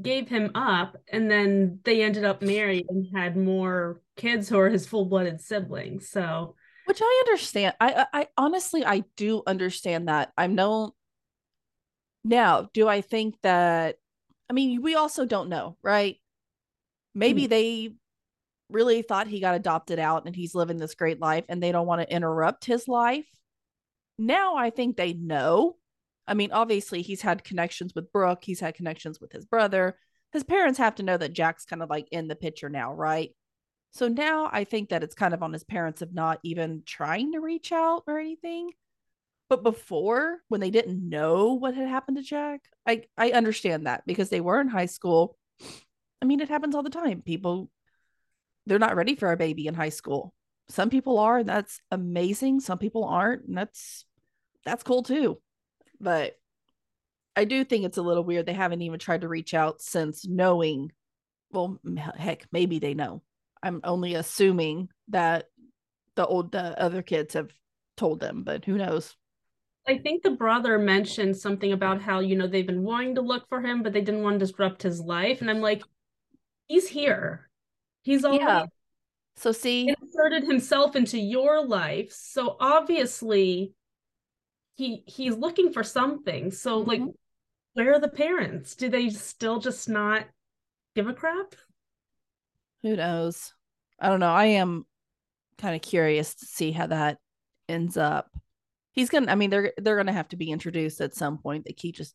gave 0.00 0.28
him 0.28 0.50
up 0.54 0.96
and 1.12 1.30
then 1.30 1.78
they 1.84 2.02
ended 2.02 2.24
up 2.24 2.42
married 2.42 2.86
and 2.88 3.06
had 3.16 3.36
more 3.36 4.00
kids 4.16 4.48
who 4.48 4.58
are 4.58 4.68
his 4.68 4.86
full-blooded 4.86 5.40
siblings. 5.40 6.08
So 6.08 6.54
which 6.86 7.00
I 7.02 7.22
understand. 7.26 7.74
I, 7.80 8.06
I 8.12 8.26
honestly 8.36 8.84
I 8.84 9.04
do 9.16 9.42
understand 9.46 10.08
that. 10.08 10.32
I'm 10.36 10.54
no 10.54 10.94
now, 12.24 12.68
do 12.72 12.88
I 12.88 13.02
think 13.02 13.36
that 13.42 13.96
I 14.48 14.52
mean 14.52 14.82
we 14.82 14.94
also 14.94 15.24
don't 15.26 15.48
know, 15.48 15.76
right? 15.82 16.16
Maybe 17.14 17.42
mm-hmm. 17.42 17.50
they 17.50 17.94
really 18.70 19.02
thought 19.02 19.28
he 19.28 19.40
got 19.40 19.54
adopted 19.54 19.98
out 19.98 20.26
and 20.26 20.34
he's 20.34 20.54
living 20.54 20.78
this 20.78 20.94
great 20.94 21.20
life 21.20 21.44
and 21.48 21.62
they 21.62 21.70
don't 21.70 21.86
want 21.86 22.00
to 22.00 22.12
interrupt 22.12 22.64
his 22.64 22.88
life. 22.88 23.26
Now 24.18 24.56
I 24.56 24.70
think 24.70 24.96
they 24.96 25.12
know. 25.12 25.76
I 26.26 26.34
mean, 26.34 26.52
obviously 26.52 27.02
he's 27.02 27.20
had 27.20 27.44
connections 27.44 27.94
with 27.94 28.12
Brooke, 28.12 28.44
he's 28.44 28.60
had 28.60 28.74
connections 28.74 29.20
with 29.20 29.32
his 29.32 29.44
brother. 29.44 29.98
His 30.32 30.44
parents 30.44 30.78
have 30.78 30.96
to 30.96 31.04
know 31.04 31.16
that 31.16 31.32
Jack's 31.32 31.64
kind 31.64 31.82
of 31.82 31.90
like 31.90 32.08
in 32.10 32.26
the 32.26 32.34
picture 32.34 32.68
now, 32.68 32.92
right? 32.92 33.30
So 33.92 34.08
now 34.08 34.50
I 34.52 34.64
think 34.64 34.88
that 34.88 35.04
it's 35.04 35.14
kind 35.14 35.34
of 35.34 35.42
on 35.42 35.52
his 35.52 35.62
parents 35.62 36.02
of 36.02 36.12
not 36.12 36.40
even 36.42 36.82
trying 36.84 37.32
to 37.32 37.40
reach 37.40 37.70
out 37.70 38.02
or 38.08 38.18
anything. 38.18 38.70
But 39.54 39.62
before, 39.62 40.40
when 40.48 40.60
they 40.60 40.70
didn't 40.70 41.08
know 41.08 41.54
what 41.54 41.76
had 41.76 41.86
happened 41.86 42.16
to 42.16 42.24
Jack, 42.24 42.62
I 42.84 43.04
I 43.16 43.30
understand 43.30 43.86
that 43.86 44.04
because 44.04 44.28
they 44.28 44.40
were 44.40 44.60
in 44.60 44.66
high 44.66 44.86
school. 44.86 45.38
I 46.20 46.24
mean, 46.24 46.40
it 46.40 46.48
happens 46.48 46.74
all 46.74 46.82
the 46.82 46.90
time. 46.90 47.22
People 47.22 47.70
they're 48.66 48.80
not 48.80 48.96
ready 48.96 49.14
for 49.14 49.30
a 49.30 49.36
baby 49.36 49.68
in 49.68 49.74
high 49.74 49.90
school. 49.90 50.34
Some 50.70 50.90
people 50.90 51.20
are, 51.20 51.38
and 51.38 51.48
that's 51.48 51.80
amazing. 51.92 52.58
Some 52.58 52.78
people 52.78 53.04
aren't, 53.04 53.44
and 53.46 53.56
that's 53.56 54.06
that's 54.64 54.82
cool 54.82 55.04
too. 55.04 55.40
But 56.00 56.34
I 57.36 57.44
do 57.44 57.62
think 57.62 57.84
it's 57.84 57.98
a 57.98 58.02
little 58.02 58.24
weird. 58.24 58.46
They 58.46 58.54
haven't 58.54 58.82
even 58.82 58.98
tried 58.98 59.20
to 59.20 59.28
reach 59.28 59.54
out 59.54 59.80
since 59.82 60.26
knowing. 60.26 60.90
Well, 61.52 61.78
heck, 62.16 62.48
maybe 62.50 62.80
they 62.80 62.94
know. 62.94 63.22
I'm 63.62 63.82
only 63.84 64.14
assuming 64.14 64.88
that 65.10 65.44
the 66.16 66.26
old 66.26 66.50
the 66.50 66.76
other 66.82 67.02
kids 67.02 67.34
have 67.34 67.52
told 67.96 68.18
them, 68.18 68.42
but 68.42 68.64
who 68.64 68.76
knows? 68.76 69.14
I 69.86 69.98
think 69.98 70.22
the 70.22 70.30
brother 70.30 70.78
mentioned 70.78 71.36
something 71.36 71.72
about 71.72 72.00
how 72.00 72.20
you 72.20 72.36
know 72.36 72.46
they've 72.46 72.66
been 72.66 72.84
wanting 72.84 73.16
to 73.16 73.20
look 73.20 73.48
for 73.48 73.60
him, 73.60 73.82
but 73.82 73.92
they 73.92 74.00
didn't 74.00 74.22
want 74.22 74.38
to 74.38 74.46
disrupt 74.46 74.82
his 74.82 75.00
life. 75.00 75.40
And 75.40 75.50
I'm 75.50 75.60
like, 75.60 75.82
he's 76.66 76.88
here. 76.88 77.48
He's 78.02 78.24
already 78.24 78.44
yeah. 78.44 78.66
so 79.36 79.52
see 79.52 79.94
inserted 80.00 80.44
himself 80.44 80.96
into 80.96 81.18
your 81.18 81.64
life. 81.64 82.12
So 82.12 82.56
obviously 82.60 83.72
he 84.74 85.04
he's 85.06 85.36
looking 85.36 85.72
for 85.72 85.82
something. 85.82 86.50
So 86.50 86.80
mm-hmm. 86.80 86.88
like 86.88 87.02
where 87.74 87.94
are 87.94 88.00
the 88.00 88.08
parents? 88.08 88.74
Do 88.74 88.88
they 88.88 89.10
still 89.10 89.58
just 89.58 89.88
not 89.88 90.26
give 90.94 91.08
a 91.08 91.14
crap? 91.14 91.54
Who 92.82 92.96
knows? 92.96 93.52
I 93.98 94.08
don't 94.08 94.20
know. 94.20 94.32
I 94.32 94.46
am 94.46 94.86
kind 95.58 95.74
of 95.74 95.82
curious 95.82 96.34
to 96.34 96.46
see 96.46 96.72
how 96.72 96.86
that 96.86 97.18
ends 97.68 97.96
up. 97.96 98.30
He's 98.94 99.10
gonna 99.10 99.30
I 99.30 99.34
mean 99.34 99.50
they're 99.50 99.72
they're 99.76 99.96
gonna 99.96 100.12
have 100.12 100.28
to 100.28 100.36
be 100.36 100.50
introduced 100.50 101.00
at 101.00 101.14
some 101.14 101.38
point. 101.38 101.64
They 101.64 101.72
keep 101.72 101.96
just 101.96 102.14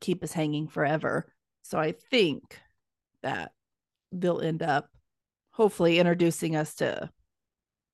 keep 0.00 0.22
us 0.22 0.32
hanging 0.32 0.68
forever. 0.68 1.32
So 1.62 1.78
I 1.78 1.92
think 2.10 2.60
that 3.22 3.52
they'll 4.12 4.40
end 4.40 4.62
up 4.62 4.88
hopefully 5.52 5.98
introducing 5.98 6.56
us 6.56 6.74
to 6.76 7.10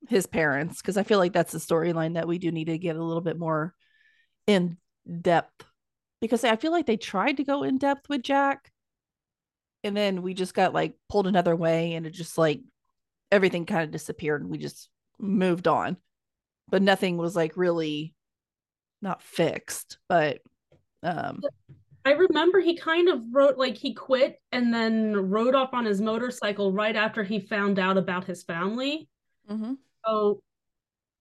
his 0.08 0.26
parents 0.26 0.80
because 0.80 0.96
I 0.96 1.02
feel 1.02 1.18
like 1.18 1.32
that's 1.32 1.52
the 1.52 1.58
storyline 1.58 2.14
that 2.14 2.28
we 2.28 2.38
do 2.38 2.50
need 2.50 2.66
to 2.66 2.78
get 2.78 2.96
a 2.96 3.02
little 3.02 3.20
bit 3.20 3.38
more 3.38 3.75
in 4.46 4.78
depth 5.20 5.64
because 6.20 6.44
I 6.44 6.56
feel 6.56 6.72
like 6.72 6.87
they 6.87 6.96
tried 6.96 7.37
to 7.38 7.44
go 7.44 7.62
in 7.62 7.78
depth 7.78 8.08
with 8.08 8.22
Jack 8.22 8.70
and 9.84 9.96
then 9.96 10.22
we 10.22 10.34
just 10.34 10.54
got 10.54 10.75
like 10.75 10.94
pulled 11.08 11.26
another 11.26 11.54
way 11.54 11.94
and 11.94 12.06
it 12.06 12.10
just 12.10 12.38
like 12.38 12.60
everything 13.30 13.66
kind 13.66 13.84
of 13.84 13.90
disappeared 13.90 14.40
and 14.40 14.50
we 14.50 14.58
just 14.58 14.88
moved 15.18 15.68
on 15.68 15.96
but 16.70 16.82
nothing 16.82 17.16
was 17.16 17.34
like 17.37 17.56
really 17.56 18.14
not 19.02 19.22
fixed 19.22 19.98
but 20.08 20.38
um 21.02 21.40
I 22.04 22.12
remember 22.12 22.58
he 22.58 22.75
kind 22.75 23.10
of 23.10 23.22
wrote 23.32 23.58
like 23.58 23.76
he 23.76 23.92
quit 23.92 24.40
and 24.50 24.72
then 24.72 25.14
rode 25.28 25.54
off 25.54 25.75
on 25.75 25.84
his 25.84 26.00
motorcycle 26.00 26.72
right 26.72 26.96
after 26.96 27.22
he 27.22 27.38
found 27.38 27.78
out 27.78 27.98
about 27.98 28.25
his 28.25 28.42
family. 28.42 29.10
Mm-hmm. 29.50 29.75
So 30.06 30.42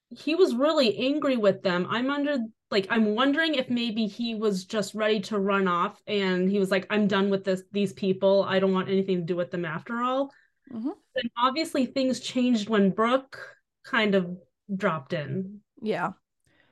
he 0.09 0.35
was 0.35 0.55
really 0.55 0.97
angry 0.97 1.35
with 1.35 1.61
them. 1.61 1.87
I'm 1.89 2.09
under 2.09 2.37
like 2.71 2.87
I'm 2.89 3.15
wondering 3.15 3.55
if 3.55 3.69
maybe 3.69 4.07
he 4.07 4.35
was 4.35 4.63
just 4.63 4.95
ready 4.95 5.19
to 5.21 5.39
run 5.39 5.67
off 5.67 6.01
and 6.07 6.49
he 6.49 6.59
was 6.59 6.71
like, 6.71 6.87
I'm 6.89 7.07
done 7.07 7.29
with 7.29 7.43
this 7.43 7.63
these 7.73 7.91
people. 7.91 8.45
I 8.47 8.59
don't 8.59 8.73
want 8.73 8.89
anything 8.89 9.17
to 9.17 9.25
do 9.25 9.35
with 9.35 9.51
them 9.51 9.65
after 9.65 10.01
all. 10.01 10.31
Mm-hmm. 10.73 10.91
And 11.15 11.31
obviously 11.37 11.85
things 11.85 12.21
changed 12.21 12.69
when 12.69 12.91
Brooke 12.91 13.39
kind 13.83 14.15
of 14.15 14.37
dropped 14.73 15.13
in. 15.13 15.61
Yeah. 15.81 16.11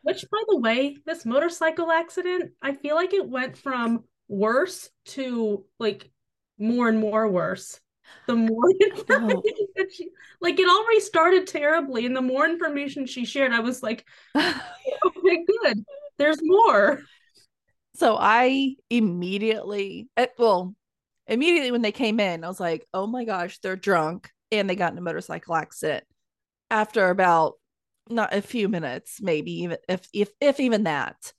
Which, 0.02 0.25
by 0.32 0.42
the 0.48 0.58
way, 0.58 0.98
this 1.06 1.25
motorcycle 1.25 1.92
accident, 1.92 2.52
I 2.62 2.74
feel 2.74 2.96
like 2.96 3.14
it 3.14 3.28
went 3.28 3.58
from 3.58 4.04
worse 4.28 4.90
to 5.06 5.66
like 5.80 6.12
more 6.58 6.88
and 6.88 7.00
more 7.00 7.28
worse. 7.28 7.80
The 8.28 8.36
more 8.36 8.70
information 8.82 9.68
oh. 9.80 9.86
she, 9.92 10.10
like 10.42 10.60
it 10.60 10.70
already 10.70 11.00
started 11.00 11.48
terribly, 11.48 12.06
and 12.06 12.16
the 12.16 12.22
more 12.22 12.46
information 12.46 13.08
she 13.08 13.25
shared, 13.25 13.52
I 13.52 13.62
was 13.62 13.82
like, 13.82 14.06
okay, 14.38 15.46
good. 15.64 15.84
There's 16.18 16.40
more. 16.42 17.02
So 17.96 18.18
I 18.20 18.75
immediately, 18.90 20.08
eh, 20.18 20.28
well, 20.38 20.75
immediately 21.28 21.72
when 21.72 21.82
they 21.82 21.92
came 21.92 22.20
in, 22.20 22.44
I 22.44 22.48
was 22.48 22.60
like, 22.60 22.86
oh 22.94 23.08
my 23.08 23.25
gosh, 23.25 23.60
they're 23.60 23.75
drunk 23.75 24.32
and 24.52 24.70
they 24.70 24.75
got 24.75 24.92
in 24.92 24.98
a 24.98 25.02
motorcycle 25.02 25.56
accident. 25.56 26.04
After 26.70 27.10
about 27.10 27.54
not 28.09 28.33
a 28.33 28.41
few 28.41 28.69
minutes, 28.69 29.19
maybe 29.21 29.63
even 29.63 29.77
if 29.88 30.07
if 30.13 30.29
if 30.39 30.59
even 30.59 30.83
that. 30.83 31.33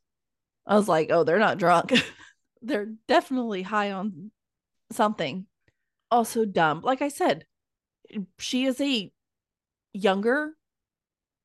I 0.66 0.74
was 0.74 0.88
like, 0.88 1.10
oh, 1.10 1.24
they're 1.24 1.38
not 1.38 1.58
drunk. 1.58 1.92
they're 2.62 2.92
definitely 3.06 3.62
high 3.62 3.92
on 3.92 4.30
something. 4.90 5.46
Also 6.10 6.44
dumb. 6.44 6.80
Like 6.82 7.02
I 7.02 7.08
said, 7.08 7.44
she 8.38 8.64
is 8.64 8.80
a 8.80 9.12
younger, 9.92 10.52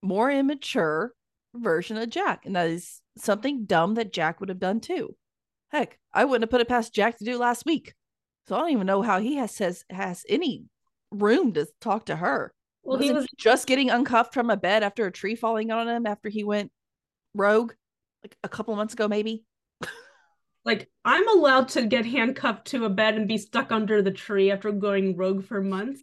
more 0.02 0.32
immature 0.32 1.14
version 1.54 1.98
of 1.98 2.10
Jack. 2.10 2.46
And 2.46 2.56
that 2.56 2.68
is 2.68 3.02
something 3.18 3.66
dumb 3.66 3.96
that 3.96 4.14
Jack 4.14 4.40
would 4.40 4.50
have 4.50 4.60
done 4.60 4.80
too. 4.80 5.16
Heck, 5.70 6.00
I 6.14 6.26
wouldn't 6.26 6.44
have 6.44 6.50
put 6.50 6.62
it 6.62 6.68
past 6.68 6.94
Jack 6.94 7.18
to 7.20 7.26
do 7.26 7.38
last 7.38 7.66
week. 7.66 7.94
So 8.48 8.56
I 8.56 8.60
don't 8.60 8.72
even 8.72 8.88
know 8.88 9.02
how 9.02 9.20
he 9.20 9.36
has 9.36 9.52
says 9.52 9.86
has 9.90 10.26
any 10.28 10.66
room 11.12 11.54
to 11.54 11.68
talk 11.80 12.08
to 12.08 12.16
her. 12.16 12.54
Well, 12.84 12.98
Wasn't 12.98 13.06
he 13.06 13.14
was 13.14 13.28
just 13.38 13.68
getting 13.68 13.90
uncuffed 13.90 14.34
from 14.34 14.50
a 14.50 14.58
bed 14.58 14.84
after 14.84 15.06
a 15.06 15.12
tree 15.12 15.36
falling 15.36 15.72
on 15.72 15.88
him 15.88 16.06
after 16.08 16.30
he 16.30 16.44
went 16.44 16.72
rogue, 17.36 17.74
like 18.24 18.36
a 18.44 18.50
couple 18.50 18.76
months 18.76 18.94
ago, 18.94 19.08
maybe. 19.08 19.44
like 20.66 20.90
I'm 21.06 21.28
allowed 21.30 21.70
to 21.70 21.86
get 21.86 22.06
handcuffed 22.06 22.68
to 22.68 22.86
a 22.86 22.90
bed 22.90 23.16
and 23.16 23.28
be 23.28 23.38
stuck 23.38 23.72
under 23.72 24.02
the 24.02 24.12
tree 24.12 24.52
after 24.52 24.72
going 24.72 25.16
rogue 25.16 25.46
for 25.46 25.62
months, 25.62 26.02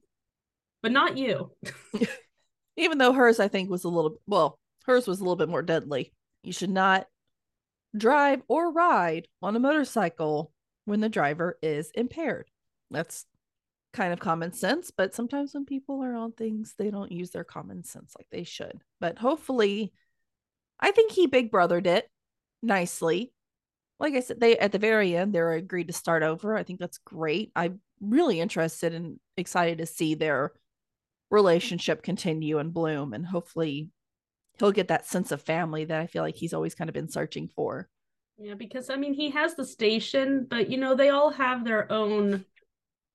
but 0.83 0.93
not 0.93 1.19
you. 1.19 1.51
Even 2.77 2.99
though 2.99 3.13
hers, 3.13 3.41
I 3.41 3.49
think, 3.49 3.71
was 3.71 3.85
a 3.85 3.89
little 3.89 4.17
well, 4.27 4.59
hers 4.85 5.07
was 5.07 5.19
a 5.19 5.23
little 5.23 5.37
bit 5.37 5.49
more 5.49 5.63
deadly. 5.63 6.13
You 6.45 6.53
should 6.53 6.71
not 6.71 7.07
drive 7.97 8.43
or 8.49 8.71
ride 8.71 9.27
on 9.43 9.57
a 9.57 9.61
motorcycle 9.61 10.53
when 10.85 11.01
the 11.01 11.09
driver 11.09 11.59
is 11.61 11.91
impaired. 11.95 12.49
That's 12.91 13.27
kind 13.93 14.13
of 14.13 14.21
common 14.21 14.53
sense, 14.53 14.91
but 14.91 15.15
sometimes 15.15 15.55
when 15.55 15.65
people 15.65 16.03
are 16.03 16.15
on 16.15 16.33
things, 16.33 16.75
they 16.79 16.91
don't 16.91 17.13
use 17.13 17.31
their 17.31 17.45
common 17.45 17.85
sense 17.85 18.15
like 18.19 18.29
they 18.31 18.45
should. 18.45 18.83
But 19.01 19.19
hopefully, 19.19 19.93
I 20.79 20.91
think 20.91 21.13
he 21.13 21.27
big 21.27 21.51
brothered 21.51 21.87
it 21.87 22.09
nicely. 22.63 23.33
Like 23.99 24.15
I 24.15 24.21
said, 24.21 24.41
they 24.41 24.57
at 24.59 24.73
the 24.73 24.79
very 24.79 25.17
end 25.17 25.35
they're 25.35 25.53
agreed 25.53 25.89
to 25.89 25.93
start 25.93 26.23
over. 26.23 26.57
I 26.57 26.63
think 26.63 26.79
that's 26.79 26.99
great. 26.99 27.51
I'm 27.57 27.81
really 28.01 28.41
interested 28.41 28.95
and 28.95 29.19
excited 29.37 29.79
to 29.79 29.87
see 29.87 30.15
their 30.15 30.53
relationship 31.31 32.03
continue 32.03 32.59
and 32.59 32.73
bloom 32.73 33.13
and 33.13 33.27
hopefully 33.27 33.91
he'll 34.59 34.73
get 34.73 34.89
that 34.89 35.07
sense 35.07 35.31
of 35.31 35.43
family 35.43 35.85
that 35.85 36.01
I 36.01 36.07
feel 36.07 36.23
like 36.23 36.37
he's 36.37 36.55
always 36.55 36.75
kind 36.75 36.89
of 36.89 36.95
been 36.95 37.09
searching 37.09 37.49
for. 37.49 37.89
Yeah, 38.39 38.55
because 38.55 38.89
I 38.91 38.97
mean 38.97 39.15
he 39.15 39.31
has 39.31 39.55
the 39.55 39.65
station, 39.65 40.47
but 40.49 40.71
you 40.71 40.79
know, 40.79 40.95
they 40.95 41.11
all 41.11 41.31
have 41.31 41.65
their 41.65 41.91
own 41.91 42.45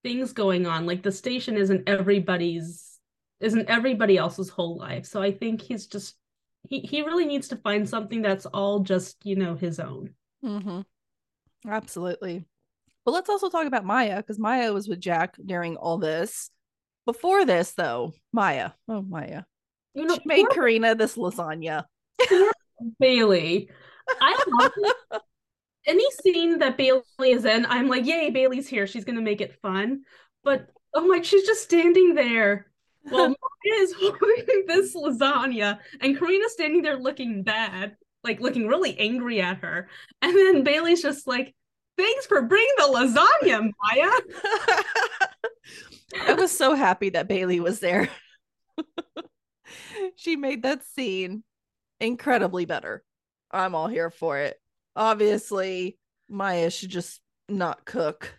things 0.03 0.33
going 0.33 0.65
on. 0.65 0.85
Like 0.85 1.03
the 1.03 1.11
station 1.11 1.57
isn't 1.57 1.87
everybody's 1.87 2.99
isn't 3.39 3.69
everybody 3.69 4.17
else's 4.17 4.49
whole 4.49 4.77
life. 4.77 5.05
So 5.05 5.21
I 5.21 5.31
think 5.31 5.61
he's 5.61 5.87
just 5.87 6.15
he 6.69 6.79
he 6.79 7.01
really 7.01 7.25
needs 7.25 7.47
to 7.49 7.57
find 7.57 7.87
something 7.87 8.21
that's 8.21 8.45
all 8.45 8.79
just, 8.79 9.17
you 9.25 9.35
know, 9.35 9.55
his 9.55 9.79
own. 9.79 10.11
Mm-hmm. 10.43 10.81
Absolutely. 11.67 12.45
But 13.05 13.11
let's 13.11 13.29
also 13.29 13.49
talk 13.49 13.65
about 13.65 13.85
Maya 13.85 14.17
because 14.17 14.39
Maya 14.39 14.71
was 14.71 14.87
with 14.87 14.99
Jack 14.99 15.35
during 15.43 15.75
all 15.75 15.97
this. 15.97 16.49
Before 17.05 17.43
this, 17.45 17.73
though, 17.73 18.13
Maya, 18.31 18.71
oh 18.87 19.01
Maya, 19.01 19.43
You 19.93 20.05
know, 20.05 20.15
she 20.15 20.21
made 20.25 20.45
poor 20.45 20.55
Carina 20.55 20.95
this 20.95 21.17
lasagna. 21.17 21.83
Bailey. 22.99 23.69
I 24.21 24.43
love. 24.47 25.21
Any 25.85 26.09
scene 26.11 26.59
that 26.59 26.77
Bailey 26.77 27.03
is 27.19 27.45
in, 27.45 27.65
I'm 27.65 27.87
like, 27.87 28.05
yay, 28.05 28.29
Bailey's 28.29 28.67
here. 28.67 28.87
She's 28.87 29.05
gonna 29.05 29.21
make 29.21 29.41
it 29.41 29.59
fun. 29.61 30.03
But 30.43 30.67
I'm 30.95 31.07
like, 31.07 31.25
she's 31.25 31.45
just 31.45 31.63
standing 31.63 32.15
there. 32.15 32.67
Well, 33.09 33.27
Maya 33.65 33.81
is 33.81 33.93
holding 33.99 34.63
this 34.67 34.95
lasagna, 34.95 35.79
and 36.01 36.17
Carina's 36.17 36.53
standing 36.53 36.81
there 36.81 36.97
looking 36.97 37.43
bad, 37.43 37.95
like 38.23 38.39
looking 38.39 38.67
really 38.67 38.97
angry 38.99 39.41
at 39.41 39.57
her. 39.57 39.89
And 40.21 40.35
then 40.35 40.63
Bailey's 40.63 41.01
just 41.01 41.27
like, 41.27 41.53
thanks 41.97 42.25
for 42.25 42.41
bringing 42.43 42.73
the 42.77 42.83
lasagna, 42.83 43.71
Maya. 43.83 44.11
I 46.27 46.33
was 46.33 46.55
so 46.55 46.75
happy 46.75 47.09
that 47.09 47.27
Bailey 47.27 47.59
was 47.59 47.79
there. 47.79 48.09
she 50.15 50.35
made 50.35 50.63
that 50.63 50.85
scene 50.85 51.43
incredibly 51.99 52.65
better. 52.65 53.03
I'm 53.51 53.75
all 53.75 53.87
here 53.87 54.09
for 54.09 54.37
it. 54.39 54.59
Obviously, 54.95 55.97
Maya 56.29 56.69
should 56.69 56.89
just 56.89 57.21
not 57.49 57.85
cook. 57.85 58.37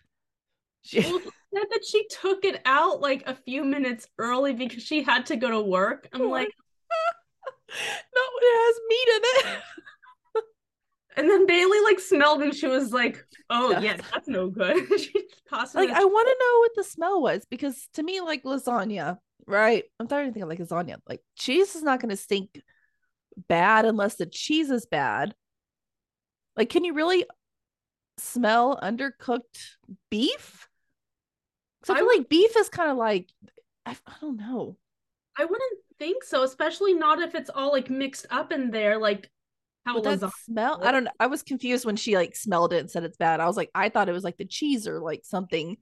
She, 0.83 1.01
Well, 1.01 1.21
said 1.21 1.65
that 1.71 1.85
she 1.85 2.07
took 2.09 2.45
it 2.45 2.61
out 2.65 3.01
like 3.01 3.23
a 3.27 3.35
few 3.35 3.65
minutes 3.65 4.07
early 4.19 4.53
because 4.53 4.83
she 4.83 5.03
had 5.03 5.27
to 5.27 5.37
go 5.37 5.51
to 5.51 5.61
work. 5.61 6.09
I'm 6.13 6.29
like, 6.29 6.49
not 7.69 8.31
when 8.35 8.43
it 8.43 8.59
has 8.67 8.81
meat 8.89 9.09
in 9.09 9.23
it. 9.53 9.63
And 11.17 11.31
then 11.31 11.47
Bailey 11.47 11.79
like 11.85 12.01
smelled 12.01 12.43
and 12.43 12.53
she 12.53 12.67
was 12.67 12.93
like, 12.93 13.25
"Oh 13.49 13.71
Yeah. 13.71 13.81
yeah, 13.81 13.97
that's 14.13 14.27
no 14.27 14.49
good." 14.49 14.89
she 15.01 15.13
tossed 15.49 15.75
it 15.75 15.79
like 15.79 15.91
I 15.91 16.05
want 16.05 16.29
to 16.29 16.37
know 16.41 16.59
what 16.59 16.71
the 16.75 16.83
smell 16.85 17.23
was 17.23 17.47
because 17.49 17.89
to 17.95 18.03
me, 18.03 18.21
like 18.21 18.43
lasagna, 18.43 19.19
right? 19.47 19.85
I'm 20.01 20.07
starting 20.07 20.31
to 20.31 20.35
think 20.35 20.43
of 20.43 20.49
like 20.49 20.59
lasagna. 20.59 20.97
Like 21.09 21.21
cheese 21.37 21.77
is 21.77 21.85
not 21.85 22.01
going 22.01 22.11
to 22.11 22.17
stink 22.17 22.61
bad 23.49 23.85
unless 23.85 24.17
the 24.17 24.27
cheese 24.27 24.71
is 24.71 24.87
bad. 24.87 25.37
Like, 26.57 26.71
can 26.71 26.85
you 26.85 26.95
really 26.95 27.25
smell 28.19 28.79
undercooked 28.83 29.77
beef? 30.11 30.69
Because 31.81 31.97
I 31.97 31.99
feel 31.99 32.09
like 32.19 32.29
beef 32.29 32.57
is 32.57 32.69
kind 32.69 32.91
of 32.91 32.97
like 32.97 33.29
I, 33.87 33.97
I 34.07 34.13
don't 34.21 34.39
know. 34.39 34.77
I 35.37 35.45
wouldn't 35.45 35.79
think 35.99 36.25
so, 36.25 36.43
especially 36.43 36.95
not 36.95 37.21
if 37.21 37.35
it's 37.35 37.51
all 37.51 37.73
like 37.73 37.91
mixed 37.91 38.27
up 38.31 38.53
in 38.53 38.71
there, 38.71 38.99
like 38.99 39.31
how 39.85 40.01
But 40.01 40.21
that 40.21 40.31
smell, 40.45 40.81
I 40.83 40.93
don't 40.93 41.05
know. 41.05 41.11
I 41.21 41.27
was 41.27 41.43
confused 41.43 41.85
when 41.85 41.97
she 41.97 42.17
like 42.17 42.37
smelled 42.37 42.73
it 42.73 42.79
and 42.79 42.91
said 42.91 43.05
it's 43.05 43.17
bad. 43.17 43.41
I 43.41 43.47
was 43.47 43.57
like, 43.57 43.71
I 43.75 43.89
thought 43.89 44.09
it 44.09 44.13
was 44.13 44.25
like 44.25 44.37
the 44.39 44.47
cheese 44.47 44.87
or 44.89 45.01
like 45.01 45.21
something. 45.25 45.77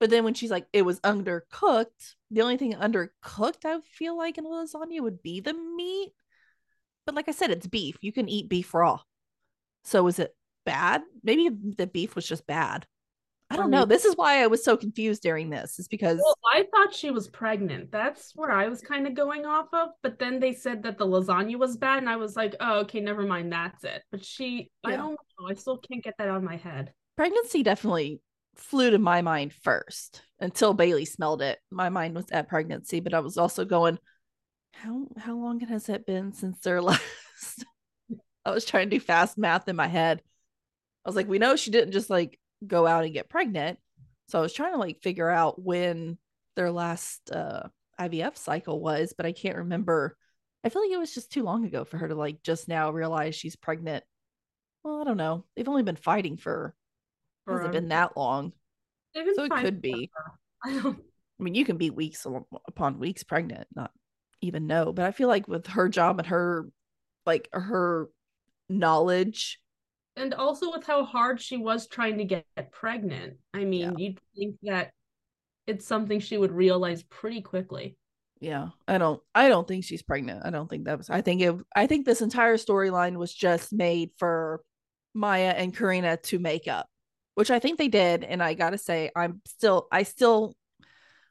But 0.00 0.10
then 0.10 0.24
when 0.24 0.34
she's 0.34 0.50
like, 0.50 0.66
it 0.72 0.82
was 0.82 1.00
undercooked, 1.00 2.14
the 2.30 2.42
only 2.42 2.56
thing 2.56 2.74
undercooked 2.74 3.64
I 3.64 3.80
feel 3.80 4.16
like 4.16 4.38
in 4.38 4.46
a 4.46 4.48
lasagna 4.48 5.00
would 5.00 5.22
be 5.22 5.40
the 5.40 5.54
meat. 5.54 6.12
But 7.04 7.14
like 7.14 7.28
I 7.28 7.32
said, 7.32 7.50
it's 7.50 7.66
beef. 7.66 7.96
You 8.00 8.12
can 8.12 8.28
eat 8.28 8.48
beef 8.48 8.72
raw. 8.74 9.00
So 9.84 10.06
is 10.06 10.18
it 10.18 10.34
bad? 10.64 11.02
Maybe 11.22 11.48
the 11.50 11.86
beef 11.86 12.14
was 12.14 12.26
just 12.26 12.46
bad. 12.46 12.86
I 13.50 13.56
don't 13.56 13.70
know. 13.70 13.84
Um, 13.84 13.88
this 13.88 14.04
is 14.04 14.14
why 14.14 14.42
I 14.42 14.46
was 14.46 14.62
so 14.62 14.76
confused 14.76 15.22
during 15.22 15.48
this, 15.48 15.78
is 15.78 15.88
because 15.88 16.18
Well, 16.18 16.36
I 16.52 16.64
thought 16.70 16.94
she 16.94 17.10
was 17.10 17.28
pregnant. 17.28 17.90
That's 17.90 18.32
where 18.36 18.50
I 18.50 18.68
was 18.68 18.82
kind 18.82 19.06
of 19.06 19.14
going 19.14 19.46
off 19.46 19.68
of. 19.72 19.88
But 20.02 20.18
then 20.18 20.38
they 20.38 20.52
said 20.52 20.82
that 20.82 20.98
the 20.98 21.06
lasagna 21.06 21.56
was 21.58 21.78
bad, 21.78 21.98
and 21.98 22.10
I 22.10 22.16
was 22.16 22.36
like, 22.36 22.54
"Oh, 22.60 22.80
okay, 22.80 23.00
never 23.00 23.22
mind. 23.22 23.50
That's 23.50 23.84
it." 23.84 24.02
But 24.10 24.22
she, 24.24 24.70
I 24.84 24.96
don't 24.96 25.18
know. 25.40 25.48
I 25.48 25.54
still 25.54 25.78
can't 25.78 26.04
get 26.04 26.14
that 26.18 26.28
out 26.28 26.36
of 26.36 26.42
my 26.42 26.56
head. 26.56 26.92
pregnancy 27.16 27.62
definitely 27.62 28.20
flew 28.56 28.90
to 28.90 28.98
my 28.98 29.22
mind 29.22 29.54
first 29.54 30.22
until 30.40 30.74
Bailey 30.74 31.04
smelled 31.06 31.40
it. 31.40 31.58
My 31.70 31.88
mind 31.88 32.14
was 32.16 32.30
at 32.30 32.48
pregnancy, 32.48 33.00
but 33.00 33.14
I 33.14 33.20
was 33.20 33.38
also 33.38 33.64
going, 33.64 33.98
how 34.72 35.06
how 35.16 35.36
long 35.36 35.60
has 35.60 35.88
it 35.88 36.06
been 36.06 36.32
since 36.32 36.58
their 36.60 36.82
last? 36.88 37.64
I 38.44 38.50
was 38.50 38.64
trying 38.64 38.90
to 38.90 38.96
do 38.96 39.00
fast 39.00 39.36
math 39.36 39.68
in 39.68 39.76
my 39.76 39.86
head. 39.86 40.22
I 41.04 41.08
was 41.08 41.16
like, 41.16 41.28
we 41.28 41.38
know 41.38 41.56
she 41.56 41.70
didn't 41.70 41.92
just 41.92 42.10
like 42.10 42.38
go 42.66 42.86
out 42.86 43.04
and 43.04 43.12
get 43.12 43.28
pregnant. 43.28 43.78
So 44.28 44.38
I 44.38 44.42
was 44.42 44.52
trying 44.52 44.72
to 44.72 44.78
like 44.78 45.02
figure 45.02 45.28
out 45.28 45.62
when 45.62 46.18
their 46.56 46.70
last 46.70 47.30
uh 47.30 47.68
IVF 48.00 48.36
cycle 48.36 48.80
was, 48.80 49.14
but 49.16 49.26
I 49.26 49.32
can't 49.32 49.56
remember. 49.56 50.16
I 50.64 50.68
feel 50.68 50.82
like 50.82 50.90
it 50.90 50.98
was 50.98 51.14
just 51.14 51.32
too 51.32 51.42
long 51.42 51.64
ago 51.64 51.84
for 51.84 51.98
her 51.98 52.08
to 52.08 52.14
like 52.14 52.42
just 52.42 52.68
now 52.68 52.90
realize 52.90 53.34
she's 53.34 53.56
pregnant. 53.56 54.04
Well, 54.82 55.00
I 55.00 55.04
don't 55.04 55.16
know. 55.16 55.44
They've 55.56 55.68
only 55.68 55.82
been 55.82 55.96
fighting 55.96 56.36
for 56.36 56.74
For, 57.44 57.54
hasn't 57.54 57.72
been 57.72 57.88
that 57.88 58.16
long. 58.16 58.52
So 59.14 59.44
it 59.44 59.52
could 59.52 59.80
be. 59.80 60.10
I 60.64 60.72
don't. 60.72 60.98
I 61.40 61.42
mean, 61.42 61.54
you 61.54 61.64
can 61.64 61.76
be 61.76 61.90
weeks 61.90 62.26
upon 62.66 62.98
weeks 62.98 63.22
pregnant, 63.22 63.68
not 63.74 63.92
even 64.40 64.66
know. 64.66 64.92
But 64.92 65.04
I 65.04 65.12
feel 65.12 65.28
like 65.28 65.46
with 65.46 65.66
her 65.68 65.88
job 65.88 66.18
and 66.18 66.26
her, 66.26 66.68
like 67.24 67.48
her 67.52 68.08
knowledge, 68.68 69.60
And 70.16 70.34
also 70.34 70.72
with 70.72 70.84
how 70.86 71.04
hard 71.04 71.40
she 71.40 71.56
was 71.56 71.86
trying 71.86 72.18
to 72.18 72.24
get 72.24 72.44
pregnant. 72.72 73.38
I 73.54 73.64
mean, 73.64 73.96
you'd 73.98 74.20
think 74.36 74.56
that 74.62 74.92
it's 75.66 75.86
something 75.86 76.20
she 76.20 76.36
would 76.38 76.52
realize 76.52 77.02
pretty 77.04 77.40
quickly. 77.42 77.96
yeah, 78.40 78.68
I 78.86 78.98
don't, 78.98 79.20
I 79.34 79.48
don't 79.48 79.66
think 79.66 79.84
she's 79.84 80.02
pregnant. 80.02 80.42
I 80.44 80.50
don't 80.50 80.68
think 80.68 80.84
that 80.84 80.98
was. 80.98 81.10
I 81.10 81.20
think 81.22 81.40
it. 81.42 81.54
I 81.74 81.86
think 81.86 82.06
this 82.06 82.20
entire 82.22 82.56
storyline 82.56 83.16
was 83.16 83.34
just 83.34 83.72
made 83.72 84.10
for 84.18 84.62
Maya 85.14 85.54
and 85.56 85.74
Carina 85.74 86.16
to 86.24 86.38
make 86.38 86.68
up, 86.68 86.88
which 87.34 87.50
I 87.50 87.58
think 87.58 87.78
they 87.78 87.88
did. 87.88 88.24
And 88.24 88.42
I 88.42 88.54
gotta 88.54 88.78
say, 88.78 89.10
I'm 89.16 89.40
still, 89.46 89.88
I 89.92 90.04
still, 90.04 90.54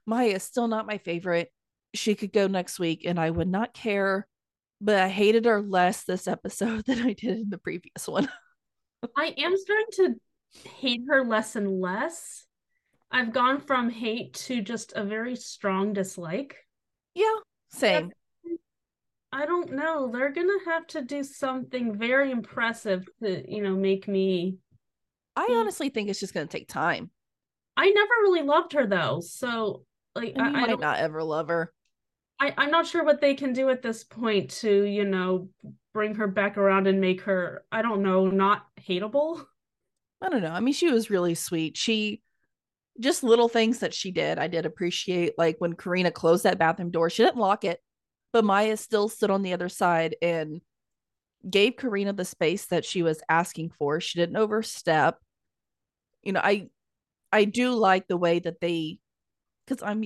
Maya 0.05 0.29
is 0.35 0.43
still 0.43 0.67
not 0.67 0.87
my 0.87 0.97
favorite. 0.97 1.49
She 1.93 2.15
could 2.15 2.33
go 2.33 2.47
next 2.47 2.79
week, 2.79 3.03
and 3.05 3.19
I 3.19 3.29
would 3.29 3.47
not 3.47 3.73
care. 3.73 4.27
But 4.79 4.95
I 4.95 5.09
hated 5.09 5.45
her 5.45 5.61
less 5.61 6.03
this 6.03 6.27
episode 6.27 6.85
than 6.87 6.99
I 7.01 7.13
did 7.13 7.39
in 7.39 7.49
the 7.49 7.57
previous 7.57 8.07
one. 8.07 8.29
I 9.15 9.33
am 9.37 9.55
starting 9.57 9.85
to 9.93 10.69
hate 10.69 11.01
her 11.07 11.23
less 11.23 11.55
and 11.55 11.81
less. 11.81 12.45
I've 13.11 13.31
gone 13.31 13.61
from 13.61 13.89
hate 13.89 14.33
to 14.33 14.61
just 14.61 14.93
a 14.95 15.03
very 15.03 15.35
strong 15.35 15.93
dislike. 15.93 16.55
Yeah, 17.13 17.35
same. 17.69 18.11
I 19.31 19.45
don't 19.45 19.71
know. 19.71 20.09
They're 20.11 20.31
gonna 20.31 20.65
have 20.65 20.87
to 20.87 21.01
do 21.01 21.23
something 21.23 21.97
very 21.97 22.31
impressive 22.31 23.07
to, 23.21 23.43
you 23.49 23.61
know, 23.61 23.75
make 23.75 24.07
me. 24.07 24.57
I 25.35 25.47
honestly 25.51 25.89
think 25.89 26.09
it's 26.09 26.19
just 26.19 26.33
going 26.33 26.47
to 26.47 26.51
take 26.51 26.67
time. 26.67 27.11
I 27.75 27.89
never 27.91 28.11
really 28.23 28.41
loved 28.41 28.73
her 28.73 28.87
though, 28.87 29.19
so 29.21 29.85
like 30.15 30.33
And 30.35 30.57
I, 30.57 30.61
I 30.61 30.67
might 30.67 30.79
not 30.79 30.97
ever 30.97 31.23
love 31.23 31.49
her. 31.49 31.71
I, 32.39 32.53
I'm 32.57 32.71
not 32.71 32.85
sure 32.85 33.03
what 33.03 33.21
they 33.21 33.33
can 33.33 33.53
do 33.53 33.69
at 33.69 33.81
this 33.81 34.03
point 34.03 34.51
to, 34.61 34.83
you 34.83 35.05
know, 35.05 35.49
bring 35.93 36.15
her 36.15 36.27
back 36.27 36.57
around 36.57 36.87
and 36.87 37.01
make 37.01 37.21
her, 37.21 37.63
I 37.71 37.81
don't 37.81 38.03
know, 38.03 38.27
not 38.27 38.67
hateable. 38.79 39.43
I 40.21 40.29
don't 40.29 40.41
know. 40.41 40.51
I 40.51 40.59
mean, 40.59 40.73
she 40.73 40.91
was 40.91 41.09
really 41.09 41.35
sweet. 41.35 41.77
She 41.77 42.21
just 42.99 43.23
little 43.23 43.49
things 43.49 43.79
that 43.79 43.93
she 43.93 44.11
did, 44.11 44.39
I 44.39 44.47
did 44.47 44.65
appreciate. 44.65 45.33
Like 45.37 45.55
when 45.59 45.73
Carina 45.73 46.11
closed 46.11 46.43
that 46.43 46.59
bathroom 46.59 46.91
door, 46.91 47.09
she 47.09 47.23
didn't 47.23 47.39
lock 47.39 47.63
it, 47.63 47.79
but 48.33 48.45
Maya 48.45 48.77
still 48.77 49.09
stood 49.09 49.31
on 49.31 49.41
the 49.41 49.53
other 49.53 49.69
side 49.69 50.15
and 50.21 50.61
gave 51.47 51.77
Carina 51.77 52.13
the 52.13 52.25
space 52.25 52.65
that 52.67 52.85
she 52.85 53.03
was 53.03 53.21
asking 53.29 53.71
for. 53.77 54.01
She 54.01 54.19
didn't 54.19 54.37
overstep. 54.37 55.17
You 56.23 56.33
know, 56.33 56.41
I 56.43 56.69
I 57.31 57.45
do 57.45 57.71
like 57.71 58.07
the 58.07 58.17
way 58.17 58.39
that 58.39 58.59
they 58.59 58.99
because 59.65 59.83
I'm 59.83 60.03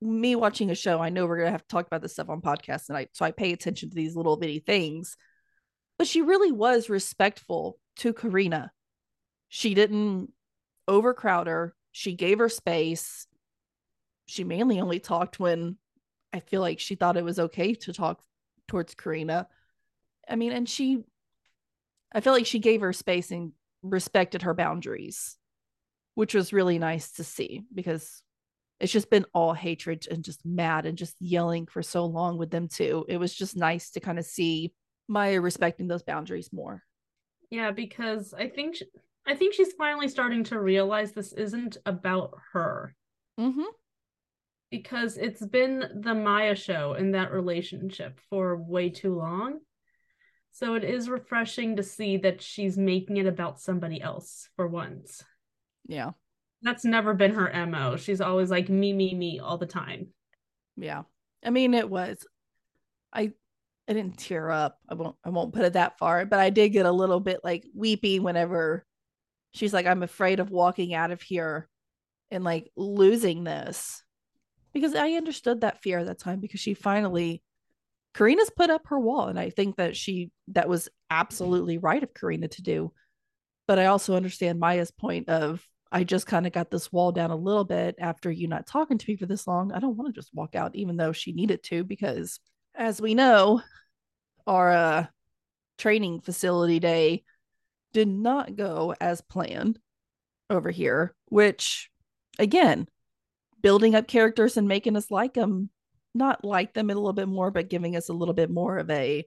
me 0.00 0.34
watching 0.34 0.70
a 0.70 0.74
show, 0.74 1.00
I 1.00 1.10
know 1.10 1.26
we're 1.26 1.38
gonna 1.38 1.50
have 1.50 1.66
to 1.66 1.68
talk 1.68 1.86
about 1.86 2.02
this 2.02 2.12
stuff 2.12 2.30
on 2.30 2.40
podcast 2.40 2.88
and 2.88 2.96
I 2.96 3.08
so 3.12 3.24
I 3.24 3.32
pay 3.32 3.52
attention 3.52 3.90
to 3.90 3.94
these 3.94 4.16
little 4.16 4.36
bitty 4.36 4.60
things. 4.60 5.16
But 5.98 6.06
she 6.06 6.22
really 6.22 6.52
was 6.52 6.88
respectful 6.88 7.78
to 7.96 8.14
Carina. 8.14 8.72
She 9.48 9.74
didn't 9.74 10.32
overcrowd 10.88 11.46
her. 11.46 11.74
She 11.92 12.14
gave 12.14 12.38
her 12.38 12.48
space. 12.48 13.26
She 14.26 14.44
mainly 14.44 14.80
only 14.80 15.00
talked 15.00 15.38
when 15.38 15.76
I 16.32 16.40
feel 16.40 16.60
like 16.60 16.80
she 16.80 16.94
thought 16.94 17.16
it 17.16 17.24
was 17.24 17.38
okay 17.38 17.74
to 17.74 17.92
talk 17.92 18.22
towards 18.68 18.94
Carina. 18.94 19.48
I 20.28 20.36
mean, 20.36 20.52
and 20.52 20.68
she, 20.68 21.02
I 22.12 22.20
feel 22.20 22.32
like 22.32 22.46
she 22.46 22.60
gave 22.60 22.80
her 22.80 22.92
space 22.92 23.30
and 23.30 23.52
respected 23.82 24.42
her 24.42 24.54
boundaries, 24.54 25.36
which 26.14 26.34
was 26.34 26.52
really 26.52 26.78
nice 26.78 27.12
to 27.12 27.24
see 27.24 27.64
because 27.74 28.22
it's 28.80 28.92
just 28.92 29.10
been 29.10 29.26
all 29.34 29.52
hatred 29.52 30.06
and 30.10 30.24
just 30.24 30.44
mad 30.44 30.86
and 30.86 30.96
just 30.98 31.14
yelling 31.20 31.66
for 31.66 31.82
so 31.82 32.06
long 32.06 32.38
with 32.38 32.50
them 32.50 32.66
too. 32.68 33.04
It 33.08 33.18
was 33.18 33.34
just 33.34 33.56
nice 33.56 33.90
to 33.90 34.00
kind 34.00 34.18
of 34.18 34.24
see 34.24 34.72
Maya 35.06 35.40
respecting 35.40 35.86
those 35.86 36.02
boundaries 36.02 36.50
more. 36.52 36.82
Yeah, 37.50 37.70
because 37.72 38.32
I 38.32 38.48
think 38.48 38.76
sh 38.76 38.82
I 39.26 39.34
think 39.36 39.54
she's 39.54 39.72
finally 39.74 40.08
starting 40.08 40.44
to 40.44 40.58
realize 40.58 41.12
this 41.12 41.32
isn't 41.32 41.76
about 41.84 42.32
her. 42.52 42.94
Mm-hmm. 43.38 43.70
because 44.70 45.16
it's 45.16 45.44
been 45.44 46.02
the 46.02 46.14
Maya 46.14 46.54
show 46.54 46.94
in 46.94 47.12
that 47.12 47.32
relationship 47.32 48.20
for 48.28 48.56
way 48.56 48.90
too 48.90 49.16
long. 49.16 49.60
So 50.52 50.74
it 50.74 50.84
is 50.84 51.08
refreshing 51.08 51.76
to 51.76 51.82
see 51.82 52.18
that 52.18 52.42
she's 52.42 52.76
making 52.76 53.16
it 53.16 53.26
about 53.26 53.60
somebody 53.60 54.00
else 54.02 54.48
for 54.56 54.68
once. 54.68 55.24
Yeah. 55.86 56.10
That's 56.62 56.84
never 56.84 57.14
been 57.14 57.34
her 57.34 57.66
MO. 57.66 57.96
She's 57.96 58.20
always 58.20 58.50
like 58.50 58.68
me, 58.68 58.92
me, 58.92 59.14
me 59.14 59.40
all 59.40 59.58
the 59.58 59.66
time. 59.66 60.08
Yeah. 60.76 61.02
I 61.44 61.50
mean, 61.50 61.74
it 61.74 61.88
was. 61.88 62.26
I 63.12 63.32
I 63.88 63.92
didn't 63.92 64.18
tear 64.18 64.50
up. 64.50 64.78
I 64.88 64.94
won't 64.94 65.16
I 65.24 65.30
won't 65.30 65.52
put 65.52 65.64
it 65.64 65.72
that 65.72 65.98
far, 65.98 66.24
but 66.26 66.38
I 66.38 66.50
did 66.50 66.70
get 66.70 66.86
a 66.86 66.92
little 66.92 67.20
bit 67.20 67.40
like 67.42 67.64
weepy 67.74 68.20
whenever 68.20 68.84
she's 69.52 69.72
like, 69.72 69.86
I'm 69.86 70.02
afraid 70.02 70.38
of 70.38 70.50
walking 70.50 70.94
out 70.94 71.10
of 71.10 71.22
here 71.22 71.68
and 72.30 72.44
like 72.44 72.70
losing 72.76 73.44
this. 73.44 74.02
Because 74.72 74.94
I 74.94 75.12
understood 75.12 75.62
that 75.62 75.82
fear 75.82 75.98
at 75.98 76.06
that 76.06 76.20
time 76.20 76.38
because 76.38 76.60
she 76.60 76.74
finally 76.74 77.42
Carina's 78.14 78.50
put 78.50 78.70
up 78.70 78.86
her 78.86 78.98
wall. 78.98 79.26
And 79.28 79.38
I 79.38 79.50
think 79.50 79.76
that 79.76 79.96
she 79.96 80.30
that 80.48 80.68
was 80.68 80.88
absolutely 81.10 81.78
right 81.78 82.02
of 82.02 82.14
Carina 82.14 82.48
to 82.48 82.62
do. 82.62 82.92
But 83.66 83.78
I 83.78 83.86
also 83.86 84.14
understand 84.14 84.60
Maya's 84.60 84.90
point 84.90 85.28
of 85.28 85.64
I 85.92 86.04
just 86.04 86.26
kind 86.26 86.46
of 86.46 86.52
got 86.52 86.70
this 86.70 86.92
wall 86.92 87.10
down 87.10 87.30
a 87.30 87.36
little 87.36 87.64
bit 87.64 87.96
after 87.98 88.30
you 88.30 88.46
not 88.46 88.66
talking 88.66 88.98
to 88.98 89.10
me 89.10 89.16
for 89.16 89.26
this 89.26 89.46
long. 89.46 89.72
I 89.72 89.80
don't 89.80 89.96
want 89.96 90.14
to 90.14 90.18
just 90.18 90.34
walk 90.34 90.54
out, 90.54 90.76
even 90.76 90.96
though 90.96 91.12
she 91.12 91.32
needed 91.32 91.62
to, 91.64 91.82
because 91.82 92.38
as 92.74 93.00
we 93.00 93.14
know, 93.14 93.62
our 94.46 94.70
uh, 94.70 95.06
training 95.78 96.20
facility 96.20 96.78
day 96.78 97.24
did 97.92 98.08
not 98.08 98.54
go 98.54 98.94
as 99.00 99.20
planned 99.20 99.78
over 100.48 100.70
here, 100.70 101.14
which 101.26 101.90
again, 102.38 102.86
building 103.60 103.94
up 103.94 104.06
characters 104.06 104.56
and 104.56 104.68
making 104.68 104.96
us 104.96 105.10
like 105.10 105.34
them, 105.34 105.70
not 106.14 106.44
like 106.44 106.72
them 106.72 106.90
a 106.90 106.94
little 106.94 107.12
bit 107.12 107.28
more, 107.28 107.50
but 107.50 107.68
giving 107.68 107.96
us 107.96 108.08
a 108.08 108.14
little 108.14 108.34
bit 108.34 108.50
more 108.50 108.78
of 108.78 108.90
a 108.90 109.24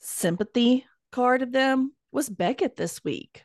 sympathy 0.00 0.84
card 1.12 1.42
of 1.42 1.52
them 1.52 1.92
was 2.12 2.28
Beckett 2.28 2.76
this 2.76 3.02
week 3.04 3.44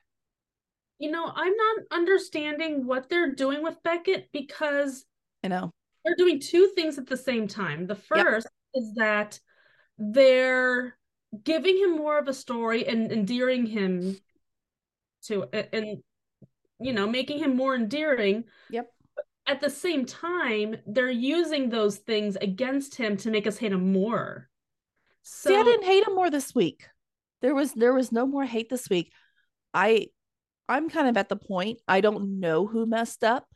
you 0.99 1.11
know, 1.11 1.31
I'm 1.33 1.53
not 1.55 1.77
understanding 1.91 2.85
what 2.85 3.09
they're 3.09 3.33
doing 3.33 3.63
with 3.63 3.81
Beckett 3.83 4.29
because 4.31 5.05
I 5.43 5.49
know. 5.49 5.71
they're 6.03 6.15
doing 6.15 6.39
two 6.39 6.71
things 6.75 6.97
at 6.97 7.07
the 7.07 7.17
same 7.17 7.47
time. 7.47 7.87
The 7.87 7.95
first 7.95 8.47
yep. 8.73 8.81
is 8.81 8.93
that 8.95 9.39
they're 9.97 10.97
giving 11.43 11.77
him 11.77 11.97
more 11.97 12.17
of 12.17 12.27
a 12.27 12.33
story 12.33 12.87
and 12.87 13.11
endearing 13.11 13.65
him 13.65 14.17
to 15.23 15.43
and 15.73 16.01
you 16.79 16.93
know 16.93 17.07
making 17.07 17.39
him 17.39 17.55
more 17.55 17.75
endearing. 17.75 18.45
Yep. 18.69 18.89
At 19.47 19.61
the 19.61 19.69
same 19.69 20.05
time 20.05 20.77
they're 20.87 21.11
using 21.11 21.69
those 21.69 21.97
things 21.97 22.37
against 22.37 22.95
him 22.95 23.17
to 23.17 23.29
make 23.29 23.47
us 23.47 23.57
hate 23.57 23.73
him 23.73 23.91
more. 23.91 24.49
So 25.23 25.49
See, 25.49 25.55
i 25.55 25.63
didn't 25.63 25.85
hate 25.85 26.07
him 26.07 26.15
more 26.15 26.29
this 26.29 26.55
week. 26.55 26.87
There 27.41 27.53
was 27.53 27.73
there 27.73 27.93
was 27.93 28.11
no 28.11 28.25
more 28.25 28.45
hate 28.45 28.69
this 28.69 28.89
week. 28.89 29.11
I 29.73 30.07
I'm 30.67 30.89
kind 30.89 31.07
of 31.07 31.17
at 31.17 31.29
the 31.29 31.35
point 31.35 31.79
I 31.87 32.01
don't 32.01 32.39
know 32.39 32.65
who 32.65 32.85
messed 32.85 33.23
up. 33.23 33.47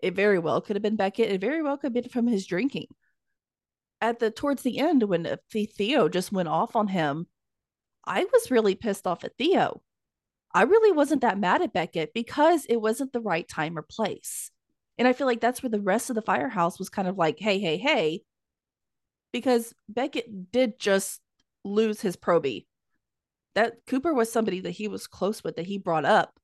It 0.00 0.14
very 0.14 0.38
well 0.38 0.60
could 0.60 0.76
have 0.76 0.82
been 0.82 0.96
Beckett. 0.96 1.30
It 1.30 1.40
very 1.40 1.62
well 1.62 1.76
could 1.76 1.94
have 1.94 2.02
been 2.02 2.10
from 2.10 2.26
his 2.26 2.46
drinking. 2.46 2.86
At 4.00 4.18
the 4.18 4.30
towards 4.30 4.62
the 4.62 4.78
end, 4.78 5.02
when 5.02 5.36
Theo 5.52 6.08
just 6.08 6.32
went 6.32 6.48
off 6.48 6.74
on 6.74 6.88
him, 6.88 7.26
I 8.04 8.24
was 8.24 8.50
really 8.50 8.74
pissed 8.74 9.06
off 9.06 9.24
at 9.24 9.36
Theo. 9.36 9.82
I 10.52 10.62
really 10.62 10.90
wasn't 10.92 11.20
that 11.20 11.38
mad 11.38 11.62
at 11.62 11.72
Beckett 11.72 12.12
because 12.14 12.64
it 12.64 12.80
wasn't 12.80 13.12
the 13.12 13.20
right 13.20 13.46
time 13.46 13.78
or 13.78 13.82
place. 13.82 14.50
And 14.98 15.06
I 15.06 15.12
feel 15.12 15.26
like 15.26 15.40
that's 15.40 15.62
where 15.62 15.70
the 15.70 15.80
rest 15.80 16.10
of 16.10 16.16
the 16.16 16.22
firehouse 16.22 16.78
was 16.78 16.88
kind 16.88 17.06
of 17.06 17.16
like, 17.16 17.38
hey, 17.38 17.58
hey, 17.60 17.76
hey, 17.76 18.22
because 19.32 19.72
Beckett 19.88 20.50
did 20.50 20.78
just 20.78 21.20
lose 21.64 22.00
his 22.00 22.16
Proby 22.16 22.66
that 23.54 23.74
Cooper 23.86 24.14
was 24.14 24.30
somebody 24.30 24.60
that 24.60 24.70
he 24.70 24.88
was 24.88 25.06
close 25.06 25.42
with 25.42 25.56
that 25.56 25.66
he 25.66 25.78
brought 25.78 26.04
up 26.04 26.38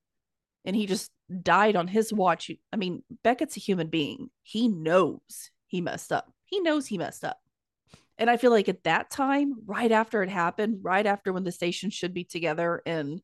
and 0.65 0.75
he 0.75 0.87
just 0.87 1.11
died 1.43 1.77
on 1.77 1.89
his 1.89 2.13
watch. 2.13 2.51
I 2.73 2.77
mean, 2.77 3.03
Beckett's 3.23 3.57
a 3.57 3.61
human 3.61 3.89
being. 3.89 4.31
He 4.43 4.69
knows 4.69 5.51
he 5.67 5.81
messed 5.81 6.13
up. 6.13 6.33
He 6.45 6.61
knows 6.61 6.87
he 6.87 6.99
messed 6.99 7.25
up. 7.25 7.39
And 8.19 8.31
I 8.31 8.37
feel 8.37 8.51
like 8.51 8.69
at 8.69 8.85
that 8.85 9.11
time, 9.11 9.55
right 9.67 9.93
after 9.93 10.23
it 10.23 10.31
happened, 10.31 10.79
right 10.83 11.07
after 11.07 11.33
when 11.33 11.45
the 11.45 11.53
station 11.53 11.91
should 11.91 12.15
be 12.15 12.25
together 12.25 12.83
and 12.87 13.21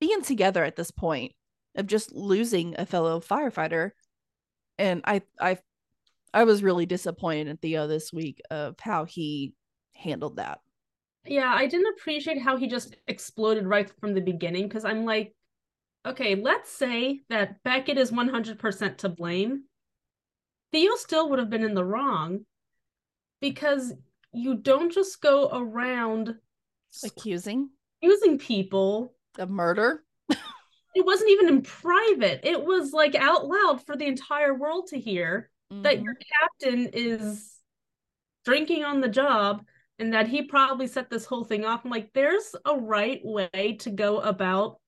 being 0.00 0.22
together 0.22 0.62
at 0.62 0.76
this 0.76 0.90
point 0.90 1.32
of 1.74 1.86
just 1.86 2.12
losing 2.12 2.74
a 2.78 2.86
fellow 2.86 3.20
firefighter. 3.20 3.92
And 4.78 5.02
I 5.04 5.22
I 5.40 5.58
I 6.32 6.44
was 6.44 6.62
really 6.62 6.86
disappointed 6.86 7.48
in 7.48 7.56
Theo 7.56 7.86
this 7.86 8.12
week 8.12 8.42
of 8.50 8.78
how 8.80 9.04
he 9.04 9.54
handled 9.94 10.36
that 10.36 10.58
yeah, 11.26 11.52
I 11.54 11.66
didn't 11.66 11.94
appreciate 11.98 12.40
how 12.40 12.56
he 12.56 12.66
just 12.66 12.96
exploded 13.06 13.66
right 13.66 13.90
from 14.00 14.14
the 14.14 14.20
beginning 14.20 14.68
because 14.68 14.84
I'm 14.84 15.04
like, 15.04 15.34
okay, 16.06 16.34
let's 16.34 16.70
say 16.70 17.20
that 17.30 17.62
Beckett 17.62 17.98
is 17.98 18.12
100% 18.12 18.98
to 18.98 19.08
blame. 19.08 19.64
Theo 20.72 20.94
still 20.96 21.30
would 21.30 21.38
have 21.38 21.50
been 21.50 21.64
in 21.64 21.74
the 21.74 21.84
wrong 21.84 22.44
because 23.40 23.92
you 24.32 24.56
don't 24.56 24.92
just 24.92 25.20
go 25.20 25.48
around 25.52 26.34
accusing 27.04 27.70
accusing 28.02 28.38
people 28.38 29.14
of 29.38 29.50
murder. 29.50 30.04
it 30.28 31.06
wasn't 31.06 31.30
even 31.30 31.48
in 31.48 31.62
private. 31.62 32.40
It 32.42 32.62
was 32.62 32.92
like 32.92 33.14
out 33.14 33.46
loud 33.46 33.84
for 33.86 33.96
the 33.96 34.06
entire 34.06 34.54
world 34.54 34.88
to 34.88 35.00
hear 35.00 35.50
mm-hmm. 35.72 35.82
that 35.82 36.02
your 36.02 36.16
captain 36.40 36.90
is 36.92 37.50
drinking 38.44 38.84
on 38.84 39.00
the 39.00 39.08
job 39.08 39.62
and 39.98 40.12
that 40.12 40.28
he 40.28 40.42
probably 40.42 40.86
set 40.86 41.10
this 41.10 41.24
whole 41.24 41.44
thing 41.44 41.64
off. 41.64 41.84
I'm 41.84 41.90
like, 41.90 42.12
there's 42.12 42.54
a 42.64 42.76
right 42.76 43.20
way 43.22 43.76
to 43.80 43.90
go 43.90 44.20
about 44.20 44.80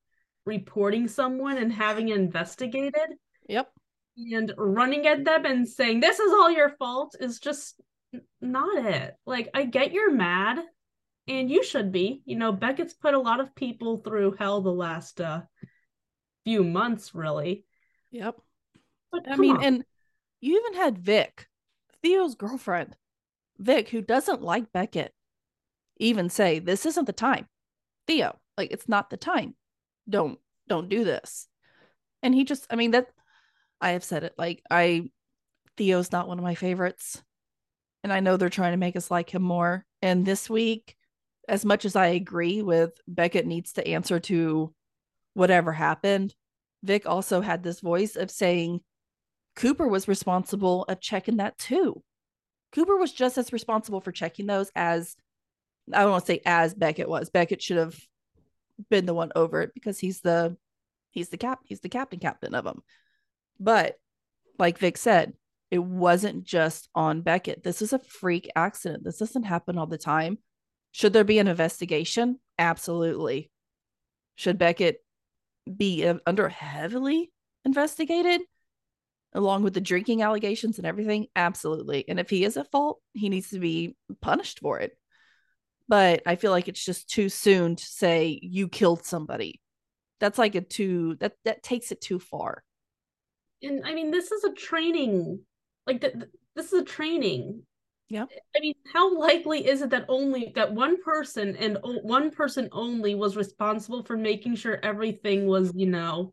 reporting 0.45 1.09
someone 1.09 1.59
and 1.59 1.73
having 1.73 2.09
it 2.09 2.17
investigated. 2.17 3.17
Yep. 3.49 3.71
And 4.17 4.53
running 4.57 5.07
at 5.07 5.25
them 5.25 5.45
and 5.45 5.69
saying, 5.69 6.01
this 6.01 6.19
is 6.19 6.33
all 6.33 6.51
your 6.51 6.71
fault 6.71 7.15
is 7.21 7.39
just 7.39 7.81
not 8.41 8.85
it. 8.85 9.15
Like, 9.27 9.51
I 9.55 9.65
get 9.65 9.93
you're 9.93 10.13
mad, 10.13 10.59
and 11.29 11.51
you 11.51 11.63
should 11.63 11.93
be. 11.93 12.23
You 12.25 12.37
know, 12.37 12.53
Beckett's 12.53 12.95
put 12.95 13.15
a 13.15 13.21
lot 13.21 13.41
of 13.41 13.55
people 13.55 13.99
through 13.99 14.37
hell 14.39 14.63
the 14.63 14.71
last 14.71 15.21
uh, 15.21 15.43
few 16.45 16.65
months, 16.65 17.15
really. 17.15 17.65
Yep. 18.11 18.37
But 19.13 19.31
I 19.31 19.37
mean, 19.37 19.57
on. 19.57 19.65
and 19.65 19.85
you 20.41 20.59
even 20.59 20.81
had 20.81 20.99
Vic, 20.99 21.47
Theo's 22.03 22.35
girlfriend 22.35 22.97
Vic, 23.59 23.89
who 23.89 24.03
doesn't 24.03 24.43
like 24.43 24.73
Beckett, 24.73 25.13
even 25.99 26.29
say, 26.29 26.59
This 26.59 26.87
isn't 26.87 27.07
the 27.07 27.13
time. 27.13 27.47
Theo, 28.07 28.39
like 28.57 28.71
it's 28.71 28.89
not 28.89 29.11
the 29.11 29.17
time. 29.17 29.55
Don't 30.09 30.39
don't 30.69 30.89
do 30.89 31.05
this. 31.05 31.49
And 32.23 32.35
he 32.35 32.45
just, 32.45 32.67
I 32.71 32.77
mean, 32.77 32.93
that 32.93 33.09
I 33.81 33.91
have 33.91 34.05
said 34.05 34.25
it. 34.25 34.35
Like 34.39 34.63
I 34.71 35.11
Theo's 35.77 36.13
not 36.13 36.29
one 36.29 36.39
of 36.39 36.45
my 36.45 36.55
favorites. 36.55 37.23
And 38.03 38.13
I 38.13 38.21
know 38.21 38.37
they're 38.37 38.49
trying 38.49 38.73
to 38.73 38.79
make 38.79 38.97
us 38.97 39.11
like 39.11 39.31
him 39.31 39.43
more. 39.43 39.85
And 40.01 40.25
this 40.25 40.49
week, 40.49 40.97
as 41.49 41.65
much 41.65 41.85
as 41.85 41.97
I 41.97 42.09
agree 42.09 42.63
with 42.63 42.93
Beckett 43.07 43.47
needs 43.47 43.73
to 43.75 43.87
answer 43.87 44.21
to 44.21 44.73
whatever 45.35 45.73
happened, 45.73 46.35
Vic 46.83 47.07
also 47.07 47.41
had 47.41 47.63
this 47.63 47.81
voice 47.81 48.17
of 48.17 48.31
saying 48.31 48.81
Cooper 49.57 49.89
was 49.89 50.09
responsible 50.09 50.85
of 50.85 51.01
checking 51.01 51.39
that 51.39 51.59
too. 51.59 52.03
Cooper 52.73 52.97
was 52.97 53.13
just 53.13 53.39
as 53.39 53.53
responsible 53.53 54.01
for 54.01 54.13
checking 54.13 54.47
those 54.47 54.71
as 54.75 55.17
I 55.93 56.03
don't 56.03 56.11
want 56.11 56.27
to 56.27 56.33
say 56.33 56.43
as 56.45 56.75
Beckett 56.75 57.09
was. 57.09 57.31
Beckett 57.31 57.63
should 57.63 57.77
have 57.77 57.99
been 58.91 59.07
the 59.07 59.15
one 59.15 59.33
over 59.35 59.63
it 59.63 59.73
because 59.75 59.99
he's 59.99 60.21
the 60.21 60.57
he's 61.11 61.29
the 61.29 61.39
cap 61.39 61.61
he's 61.65 61.81
the 61.81 61.89
captain 61.89 62.19
captain 62.19 62.55
of 62.55 62.65
them. 62.65 62.83
But 63.59 63.97
like 64.59 64.79
Vic 64.79 64.97
said, 64.97 65.35
it 65.71 65.79
wasn't 65.79 66.45
just 66.45 66.89
on 66.95 67.23
Beckett. 67.23 67.63
This 67.63 67.83
is 67.83 67.93
a 67.93 67.99
freak 67.99 68.51
accident. 68.55 69.05
This 69.05 69.19
doesn't 69.19 69.45
happen 69.45 69.79
all 69.79 69.87
the 69.87 69.99
time. 69.99 70.39
Should 70.93 71.13
there 71.13 71.25
be 71.25 71.39
an 71.39 71.49
investigation? 71.49 72.39
Absolutely. 72.59 73.51
Should 74.37 74.59
Beckett 74.59 75.05
be 75.75 76.07
uh, 76.07 76.19
under 76.27 76.49
heavily 76.49 77.33
investigated? 77.65 78.43
Along 79.37 79.63
with 79.63 79.75
the 79.75 79.81
drinking 79.81 80.23
allegations 80.23 80.79
and 80.79 80.87
everything 80.87 81.27
absolutely. 81.37 82.05
And 82.09 82.19
if 82.19 82.31
he 82.31 82.45
is 82.45 82.57
at 82.57 82.71
fault 82.71 83.01
he 83.13 83.29
needs 83.29 83.51
to 83.51 83.59
be 83.59 83.97
punished 84.21 84.61
for 84.61 84.81
it. 84.81 84.97
But 85.89 86.23
i 86.27 86.37
feel 86.37 86.51
like 86.51 86.69
it's 86.69 86.85
just 86.85 87.09
too 87.09 87.29
soon 87.29 87.77
to 87.77 87.85
say 87.85 88.39
you 88.43 88.69
killed 88.69 89.05
somebody. 89.05 89.61
That's 90.19 90.39
like 90.39 90.55
a 90.55 90.63
too 90.63 91.17
that 91.21 91.35
that 91.45 91.63
takes 91.63 91.93
it 91.93 92.01
too 92.01 92.19
far. 92.19 92.65
And 93.63 93.85
i 93.85 93.95
mean 93.95 94.11
this 94.11 94.33
is 94.33 94.45
a 94.45 94.53
training 94.53 95.41
like 95.87 96.01
the, 96.01 96.29
this 96.57 96.73
is 96.73 96.81
a 96.81 96.85
training. 96.85 97.63
Yeah 98.09 98.27
i 98.57 98.61
mean 98.61 98.75
how 98.93 99.19
likely 99.19 99.67
is 99.67 99.83
it 99.83 99.91
that 99.91 100.07
only 100.09 100.53
that 100.55 100.73
one 100.73 101.03
person 101.03 101.57
and 101.57 101.79
one 101.83 102.31
person 102.31 102.69
only 102.73 103.15
was 103.17 103.37
responsible 103.37 104.05
for 104.05 104.17
making 104.17 104.55
sure 104.55 104.79
everything 104.83 105.47
was 105.47 105.73
you 105.75 105.87
know 105.87 106.33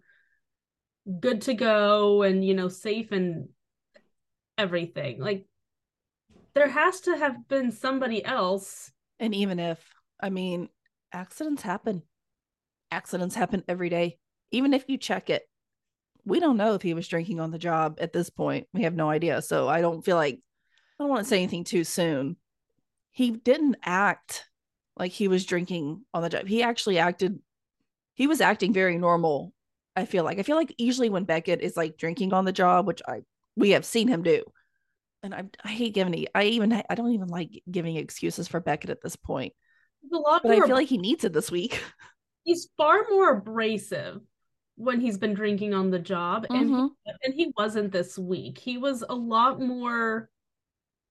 good 1.20 1.42
to 1.42 1.54
go 1.54 2.24
and 2.24 2.46
you 2.46 2.54
know 2.54 2.70
safe 2.70 3.12
and 3.12 3.50
everything. 4.58 5.20
Like 5.20 5.46
there 6.54 6.70
has 6.70 7.02
to 7.02 7.18
have 7.18 7.48
been 7.48 7.72
somebody 7.72 8.24
else. 8.24 8.92
And 9.20 9.34
even 9.34 9.60
if, 9.60 9.80
I 10.20 10.30
mean, 10.30 10.70
accidents 11.12 11.64
happen. 11.64 12.04
Accidents 12.92 13.36
happen 13.36 13.64
every 13.68 13.90
day. 13.90 14.20
Even 14.52 14.74
if 14.74 14.86
you 14.88 14.98
check 14.98 15.30
it, 15.30 15.44
we 16.26 16.40
don't 16.40 16.58
know 16.58 16.76
if 16.76 16.82
he 16.82 16.94
was 16.94 17.08
drinking 17.08 17.40
on 17.40 17.52
the 17.52 17.58
job 17.58 17.98
at 18.00 18.14
this 18.14 18.30
point. 18.30 18.68
We 18.74 18.84
have 18.84 18.94
no 18.94 19.10
idea. 19.10 19.42
So 19.42 19.68
I 19.68 19.82
don't 19.82 20.06
feel 20.06 20.16
like 20.16 20.36
I 21.00 21.04
don't 21.04 21.10
want 21.10 21.24
to 21.24 21.30
say 21.30 21.38
anything 21.38 21.64
too 21.64 21.84
soon. 21.84 22.38
He 23.12 23.32
didn't 23.32 23.78
act 23.84 24.46
like 24.96 25.12
he 25.12 25.28
was 25.28 25.46
drinking 25.46 26.04
on 26.14 26.22
the 26.22 26.30
job. 26.30 26.48
He 26.48 26.64
actually 26.64 27.00
acted 27.00 27.40
he 28.16 28.28
was 28.28 28.42
acting 28.42 28.74
very 28.74 28.98
normal. 28.98 29.54
I 29.96 30.06
feel 30.06 30.24
like 30.24 30.40
I 30.40 30.44
feel 30.44 30.56
like 30.56 30.74
usually 30.78 31.10
when 31.10 31.24
Beckett 31.26 31.62
is 31.62 31.78
like 31.78 31.98
drinking 31.98 32.34
on 32.34 32.46
the 32.46 32.52
job, 32.52 32.88
which 32.88 33.02
I 33.08 33.22
we 33.56 33.72
have 33.72 33.86
seen 33.86 34.08
him 34.08 34.24
do, 34.24 34.44
and 35.22 35.34
I 35.34 35.44
I 35.64 35.70
hate 35.70 35.94
giving 35.94 36.28
I 36.34 36.46
even 36.46 36.74
I 36.74 36.96
don't 36.96 37.12
even 37.14 37.28
like 37.28 37.62
giving 37.70 37.96
excuses 37.98 38.48
for 38.48 38.60
Beckett 38.60 38.90
at 38.90 39.02
this 39.02 39.16
point. 39.16 39.54
A 40.12 40.18
lot 40.18 40.44
but 40.44 40.52
I 40.52 40.66
feel 40.66 40.76
like 40.76 40.90
he 40.90 40.98
needs 40.98 41.24
it 41.24 41.34
this 41.34 41.52
week. 41.52 41.82
He's 42.44 42.68
far 42.76 43.06
more 43.10 43.38
abrasive 43.38 44.20
when 44.76 45.00
he's 45.00 45.18
been 45.18 45.34
drinking 45.34 45.74
on 45.74 45.92
the 45.92 46.00
job, 46.00 46.46
and 46.50 46.70
Mhm. 46.70 46.90
he, 47.06 47.12
and 47.24 47.34
he 47.34 47.54
wasn't 47.56 47.92
this 47.94 48.18
week. 48.18 48.58
He 48.58 48.78
was 48.78 49.02
a 49.08 49.16
lot 49.16 49.62
more 49.62 50.30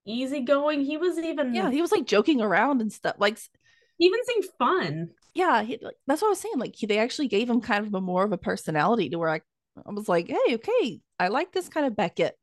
easygoing. 0.04 0.82
He 0.82 0.96
was 0.96 1.16
even 1.18 1.54
Yeah, 1.54 1.70
he 1.70 1.80
was 1.80 1.92
like 1.92 2.04
joking 2.04 2.40
around 2.42 2.80
and 2.82 2.92
stuff. 2.92 3.16
Like, 3.18 3.38
he 3.98 4.06
even 4.06 4.24
seemed 4.24 4.44
fun. 4.58 5.10
Yeah, 5.34 5.62
he, 5.62 5.78
that's 6.06 6.22
what 6.22 6.28
I 6.28 6.30
was 6.30 6.40
saying. 6.40 6.58
Like, 6.58 6.74
he, 6.76 6.86
they 6.86 6.98
actually 6.98 7.28
gave 7.28 7.48
him 7.48 7.60
kind 7.60 7.86
of 7.86 7.94
a 7.94 8.00
more 8.00 8.24
of 8.24 8.32
a 8.32 8.38
personality 8.38 9.08
to 9.10 9.18
where 9.18 9.30
I, 9.30 9.40
I 9.86 9.92
was 9.92 10.08
like, 10.08 10.28
hey, 10.28 10.54
okay, 10.54 11.00
I 11.18 11.28
like 11.28 11.52
this 11.52 11.68
kind 11.68 11.86
of 11.86 11.96
Beckett. 11.96 12.36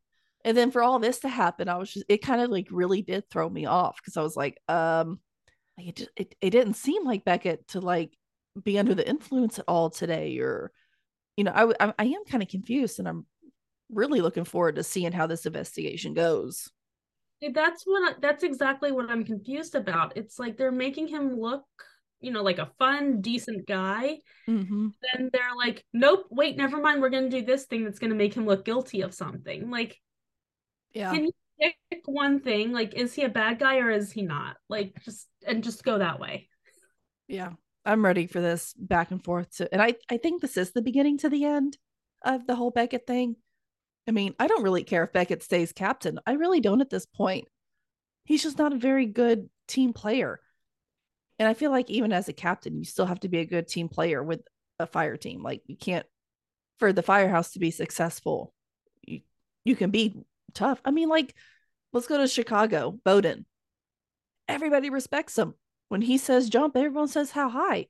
And 0.45 0.55
then 0.55 0.71
for 0.71 0.81
all 0.81 0.99
this 0.99 1.19
to 1.19 1.29
happen, 1.29 1.67
I 1.67 1.77
was 1.77 1.91
just, 1.91 2.05
it 2.07 2.23
kind 2.23 2.41
of 2.41 2.49
like 2.49 2.67
really 2.71 3.01
did 3.01 3.29
throw 3.29 3.49
me 3.49 3.65
off 3.65 3.97
because 3.97 4.17
I 4.17 4.21
was 4.21 4.37
like, 4.37 4.57
um, 4.67 5.19
it, 5.77 5.97
just, 5.97 6.09
it, 6.15 6.35
it 6.41 6.49
didn't 6.51 6.75
seem 6.75 7.05
like 7.05 7.25
Beckett 7.25 7.67
to 7.69 7.81
like 7.81 8.17
be 8.63 8.79
under 8.79 8.95
the 8.95 9.07
influence 9.07 9.59
at 9.59 9.65
all 9.67 9.89
today, 9.89 10.39
or, 10.39 10.71
you 11.37 11.43
know, 11.43 11.51
I 11.79 11.93
I 11.99 12.05
am 12.05 12.25
kind 12.25 12.41
of 12.41 12.49
confused 12.49 12.99
and 12.99 13.07
I'm 13.07 13.25
really 13.91 14.21
looking 14.21 14.45
forward 14.45 14.75
to 14.75 14.83
seeing 14.83 15.11
how 15.11 15.27
this 15.27 15.45
investigation 15.45 16.13
goes. 16.13 16.69
That's 17.53 17.83
what 17.83 18.13
I- 18.13 18.19
that's 18.19 18.43
exactly 18.43 18.91
what 18.91 19.09
I'm 19.09 19.23
confused 19.23 19.75
about. 19.75 20.17
It's 20.17 20.39
like 20.39 20.57
they're 20.57 20.71
making 20.71 21.07
him 21.07 21.39
look, 21.39 21.65
you 22.21 22.31
know, 22.31 22.43
like 22.43 22.59
a 22.59 22.71
fun, 22.79 23.21
decent 23.21 23.67
guy. 23.67 24.17
Mm-hmm. 24.47 24.87
Then 25.13 25.29
they're 25.31 25.55
like, 25.57 25.85
nope, 25.93 26.25
wait, 26.29 26.57
never 26.57 26.79
mind. 26.79 27.01
We're 27.01 27.09
gonna 27.09 27.29
do 27.29 27.41
this 27.43 27.65
thing 27.65 27.83
that's 27.83 27.99
gonna 27.99 28.15
make 28.15 28.33
him 28.33 28.45
look 28.45 28.65
guilty 28.65 29.01
of 29.01 29.13
something. 29.13 29.69
Like, 29.69 29.97
Yeah. 30.93 31.11
can 31.13 31.25
you 31.25 31.31
pick 31.59 32.01
one 32.05 32.39
thing? 32.41 32.71
Like, 32.71 32.93
is 32.93 33.13
he 33.13 33.23
a 33.23 33.29
bad 33.29 33.59
guy 33.59 33.77
or 33.79 33.89
is 33.89 34.11
he 34.11 34.21
not? 34.23 34.57
Like, 34.69 35.01
just 35.03 35.27
and 35.47 35.63
just 35.63 35.83
go 35.83 35.97
that 35.99 36.19
way. 36.19 36.49
yeah 37.27 37.51
i'm 37.85 38.03
ready 38.03 38.27
for 38.27 38.41
this 38.41 38.73
back 38.73 39.09
and 39.11 39.23
forth 39.23 39.49
to 39.55 39.71
and 39.71 39.81
i 39.81 39.93
i 40.11 40.17
think 40.17 40.41
this 40.41 40.57
is 40.57 40.71
the 40.71 40.81
beginning 40.81 41.17
to 41.17 41.29
the 41.29 41.45
end 41.45 41.77
of 42.25 42.45
the 42.45 42.55
whole 42.55 42.71
beckett 42.71 43.07
thing 43.07 43.35
i 44.07 44.11
mean 44.11 44.35
i 44.37 44.47
don't 44.47 44.63
really 44.63 44.83
care 44.83 45.05
if 45.05 45.13
beckett 45.13 45.41
stays 45.41 45.71
captain 45.71 46.19
i 46.27 46.33
really 46.33 46.59
don't 46.59 46.81
at 46.81 46.89
this 46.89 47.05
point 47.05 47.47
he's 48.25 48.43
just 48.43 48.57
not 48.57 48.73
a 48.73 48.77
very 48.77 49.05
good 49.05 49.47
team 49.67 49.93
player 49.93 50.41
and 51.39 51.47
i 51.47 51.53
feel 51.53 51.71
like 51.71 51.89
even 51.89 52.11
as 52.11 52.29
a 52.29 52.33
captain 52.33 52.77
you 52.77 52.85
still 52.85 53.05
have 53.05 53.19
to 53.19 53.29
be 53.29 53.39
a 53.39 53.45
good 53.45 53.67
team 53.67 53.89
player 53.89 54.21
with 54.23 54.41
a 54.79 54.85
fire 54.85 55.17
team 55.17 55.41
like 55.41 55.61
you 55.65 55.75
can't 55.75 56.05
for 56.77 56.93
the 56.93 57.03
firehouse 57.03 57.51
to 57.51 57.59
be 57.59 57.71
successful 57.71 58.53
you 59.03 59.21
you 59.65 59.75
can 59.75 59.89
be 59.89 60.15
tough 60.53 60.79
i 60.85 60.91
mean 60.91 61.09
like 61.09 61.33
let's 61.93 62.07
go 62.07 62.17
to 62.17 62.27
chicago 62.27 62.97
boden 63.03 63.45
everybody 64.47 64.89
respects 64.89 65.37
him 65.37 65.53
when 65.89 66.01
he 66.01 66.17
says 66.17 66.49
jump, 66.49 66.77
everyone 66.77 67.07
says 67.07 67.31
how 67.31 67.49
high. 67.49 67.87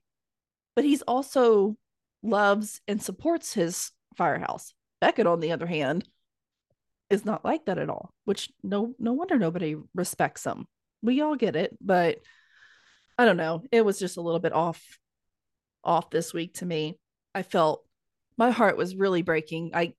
But 0.75 0.85
he's 0.85 1.01
also 1.03 1.77
loves 2.23 2.81
and 2.87 3.03
supports 3.03 3.53
his 3.53 3.91
firehouse. 4.17 4.73
Beckett, 5.01 5.27
on 5.27 5.41
the 5.41 5.51
other 5.51 5.67
hand, 5.67 6.07
is 7.09 7.25
not 7.25 7.45
like 7.45 7.65
that 7.65 7.77
at 7.77 7.89
all, 7.89 8.13
which 8.25 8.49
no 8.63 8.95
no 8.99 9.13
wonder 9.13 9.37
nobody 9.37 9.75
respects 9.93 10.45
him. 10.45 10.65
We 11.01 11.21
all 11.21 11.35
get 11.35 11.55
it, 11.55 11.77
but 11.81 12.19
I 13.19 13.25
don't 13.25 13.35
know. 13.35 13.63
It 13.69 13.83
was 13.83 13.99
just 13.99 14.15
a 14.15 14.21
little 14.21 14.39
bit 14.39 14.53
off 14.53 14.81
off 15.83 16.09
this 16.09 16.33
week 16.33 16.53
to 16.55 16.65
me. 16.65 16.97
I 17.35 17.43
felt 17.43 17.83
my 18.37 18.49
heart 18.49 18.77
was 18.77 18.95
really 18.95 19.23
breaking. 19.23 19.71
I 19.73 19.93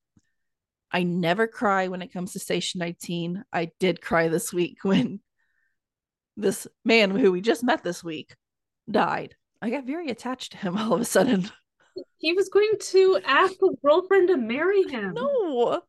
I 0.91 1.03
never 1.03 1.47
cry 1.47 1.89
when 1.89 2.01
it 2.01 2.15
comes 2.15 2.33
to 2.33 2.39
Station 2.39 2.79
19. 2.79 3.45
I 3.53 3.73
did 3.79 4.01
cry 4.01 4.29
this 4.29 4.55
week 4.55 4.79
when 4.85 5.21
this 6.39 6.67
man 6.83 7.11
who 7.11 7.31
we 7.31 7.43
just 7.43 7.63
met 7.63 7.85
this 7.85 8.03
week 8.03 8.35
died. 8.91 9.37
I 9.61 9.69
got 9.69 9.85
very 9.85 10.09
attached 10.09 10.53
to 10.53 10.59
him 10.59 10.77
all 10.79 10.95
of 10.95 11.03
a 11.03 11.05
sudden. 11.05 11.51
He 12.17 12.33
was 12.33 12.49
going 12.49 12.73
to 12.81 13.21
ask 13.27 13.53
his 13.61 13.77
girlfriend 13.85 14.29
to 14.29 14.39
marry 14.39 14.85
him. 14.85 15.13
No, 15.13 15.83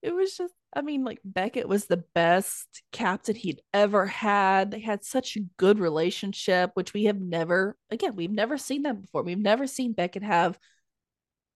it 0.00 0.14
was 0.14 0.38
just, 0.38 0.54
I 0.72 0.82
mean, 0.82 1.04
like 1.04 1.18
Beckett 1.24 1.68
was 1.68 1.86
the 1.86 2.04
best 2.14 2.82
captain 2.92 3.34
he'd 3.34 3.60
ever 3.74 4.06
had. 4.06 4.70
They 4.70 4.80
had 4.80 5.04
such 5.04 5.36
a 5.36 5.44
good 5.56 5.80
relationship, 5.80 6.70
which 6.74 6.94
we 6.94 7.04
have 7.04 7.20
never, 7.20 7.76
again, 7.90 8.14
we've 8.14 8.30
never 8.30 8.56
seen 8.56 8.82
that 8.82 9.00
before. 9.00 9.24
We've 9.24 9.38
never 9.38 9.66
seen 9.66 9.94
Beckett 9.94 10.22
have 10.22 10.58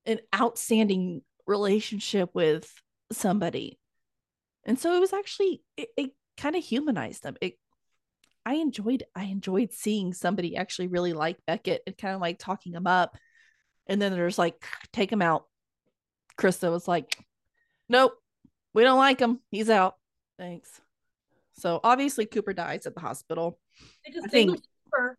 an 0.04 0.18
outstanding 0.34 1.22
relationship 1.46 2.30
with 2.34 2.72
somebody. 3.12 3.78
And 4.64 4.78
so 4.78 4.94
it 4.96 5.00
was 5.00 5.12
actually, 5.12 5.62
it, 5.76 5.88
it 5.96 6.10
kind 6.36 6.56
of 6.56 6.64
humanized 6.64 7.22
them. 7.22 7.36
It, 7.40 7.54
I 8.44 8.54
enjoyed, 8.54 9.04
I 9.14 9.24
enjoyed 9.24 9.72
seeing 9.72 10.12
somebody 10.12 10.56
actually 10.56 10.88
really 10.88 11.12
like 11.12 11.38
Beckett 11.46 11.82
and 11.86 11.96
kind 11.96 12.14
of 12.16 12.20
like 12.20 12.38
talking 12.38 12.72
him 12.72 12.88
up. 12.88 13.16
And 13.86 14.02
then 14.02 14.12
there's 14.12 14.38
like, 14.38 14.64
take 14.92 15.12
him 15.12 15.22
out. 15.22 15.44
Krista 16.36 16.70
was 16.70 16.88
like, 16.88 17.16
nope, 17.88 18.14
we 18.74 18.82
don't 18.82 18.98
like 18.98 19.20
him. 19.20 19.40
He's 19.50 19.70
out. 19.70 19.96
Thanks. 20.38 20.80
So 21.54 21.80
obviously 21.82 22.26
Cooper 22.26 22.52
dies 22.52 22.86
at 22.86 22.94
the 22.94 23.00
hospital. 23.00 23.58
They 24.04 24.12
just 24.12 24.28
think 24.30 24.50
think- 24.50 24.64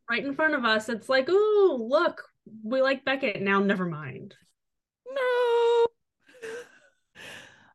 right 0.10 0.24
in 0.24 0.36
front 0.36 0.54
of 0.54 0.66
us. 0.66 0.90
It's 0.90 1.10
like, 1.10 1.28
oh 1.30 1.88
look, 1.90 2.24
we 2.64 2.82
like 2.82 3.06
Beckett 3.06 3.42
now. 3.42 3.60
Never 3.60 3.86
mind. 3.86 4.36
No. 5.10 5.86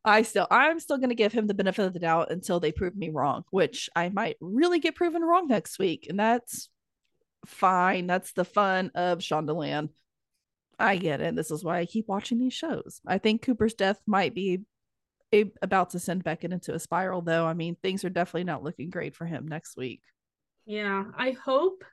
I 0.02 0.22
still 0.22 0.46
I'm 0.50 0.80
still 0.80 0.98
gonna 0.98 1.14
give 1.14 1.32
him 1.32 1.46
the 1.46 1.54
benefit 1.54 1.84
of 1.84 1.92
the 1.92 1.98
doubt 1.98 2.30
until 2.30 2.60
they 2.60 2.72
prove 2.72 2.96
me 2.96 3.10
wrong, 3.10 3.44
which 3.50 3.90
I 3.94 4.08
might 4.08 4.36
really 4.40 4.78
get 4.78 4.94
proven 4.94 5.22
wrong 5.22 5.46
next 5.48 5.78
week. 5.78 6.06
And 6.08 6.18
that's 6.18 6.68
fine. 7.46 8.06
That's 8.06 8.32
the 8.32 8.44
fun 8.44 8.92
of 8.94 9.18
Shondaland. 9.18 9.90
I 10.78 10.96
get 10.96 11.20
it. 11.20 11.36
This 11.36 11.50
is 11.50 11.62
why 11.62 11.78
I 11.80 11.86
keep 11.86 12.08
watching 12.08 12.38
these 12.38 12.54
shows. 12.54 13.02
I 13.06 13.18
think 13.18 13.42
Cooper's 13.42 13.74
death 13.74 14.00
might 14.06 14.34
be 14.34 14.60
about 15.62 15.90
to 15.90 15.98
send 15.98 16.24
Beckett 16.24 16.52
into 16.52 16.74
a 16.74 16.78
spiral, 16.78 17.22
though. 17.22 17.46
I 17.46 17.54
mean, 17.54 17.76
things 17.76 18.04
are 18.04 18.10
definitely 18.10 18.44
not 18.44 18.62
looking 18.62 18.90
great 18.90 19.14
for 19.14 19.26
him 19.26 19.46
next 19.46 19.76
week. 19.76 20.02
Yeah, 20.66 21.04
I 21.16 21.32
hope. 21.32 21.84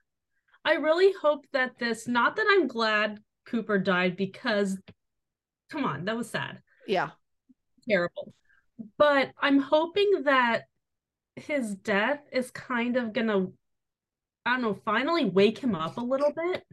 I 0.65 0.73
really 0.73 1.13
hope 1.21 1.45
that 1.53 1.79
this. 1.79 2.07
Not 2.07 2.35
that 2.35 2.47
I'm 2.49 2.67
glad 2.67 3.19
Cooper 3.45 3.79
died 3.79 4.17
because, 4.17 4.77
come 5.69 5.85
on, 5.85 6.05
that 6.05 6.17
was 6.17 6.29
sad. 6.29 6.61
Yeah. 6.87 7.09
terrible. 7.87 8.33
But 8.97 9.31
I'm 9.39 9.59
hoping 9.59 10.23
that 10.23 10.63
his 11.35 11.75
death 11.75 12.21
is 12.31 12.51
kind 12.51 12.97
of 12.97 13.13
gonna, 13.13 13.47
I 14.45 14.51
don't 14.53 14.61
know, 14.61 14.77
finally 14.85 15.25
wake 15.25 15.59
him 15.59 15.75
up 15.75 15.97
a 15.97 16.01
little 16.01 16.31
bit 16.35 16.63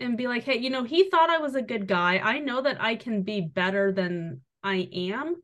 and 0.00 0.16
be 0.16 0.28
like, 0.28 0.44
hey, 0.44 0.58
you 0.58 0.70
know, 0.70 0.84
he 0.84 1.08
thought 1.08 1.30
I 1.30 1.38
was 1.38 1.54
a 1.54 1.62
good 1.62 1.86
guy. 1.86 2.18
I 2.18 2.38
know 2.38 2.62
that 2.62 2.82
I 2.82 2.96
can 2.96 3.22
be 3.22 3.40
better 3.40 3.92
than 3.92 4.40
I 4.62 4.88
am. 4.92 5.36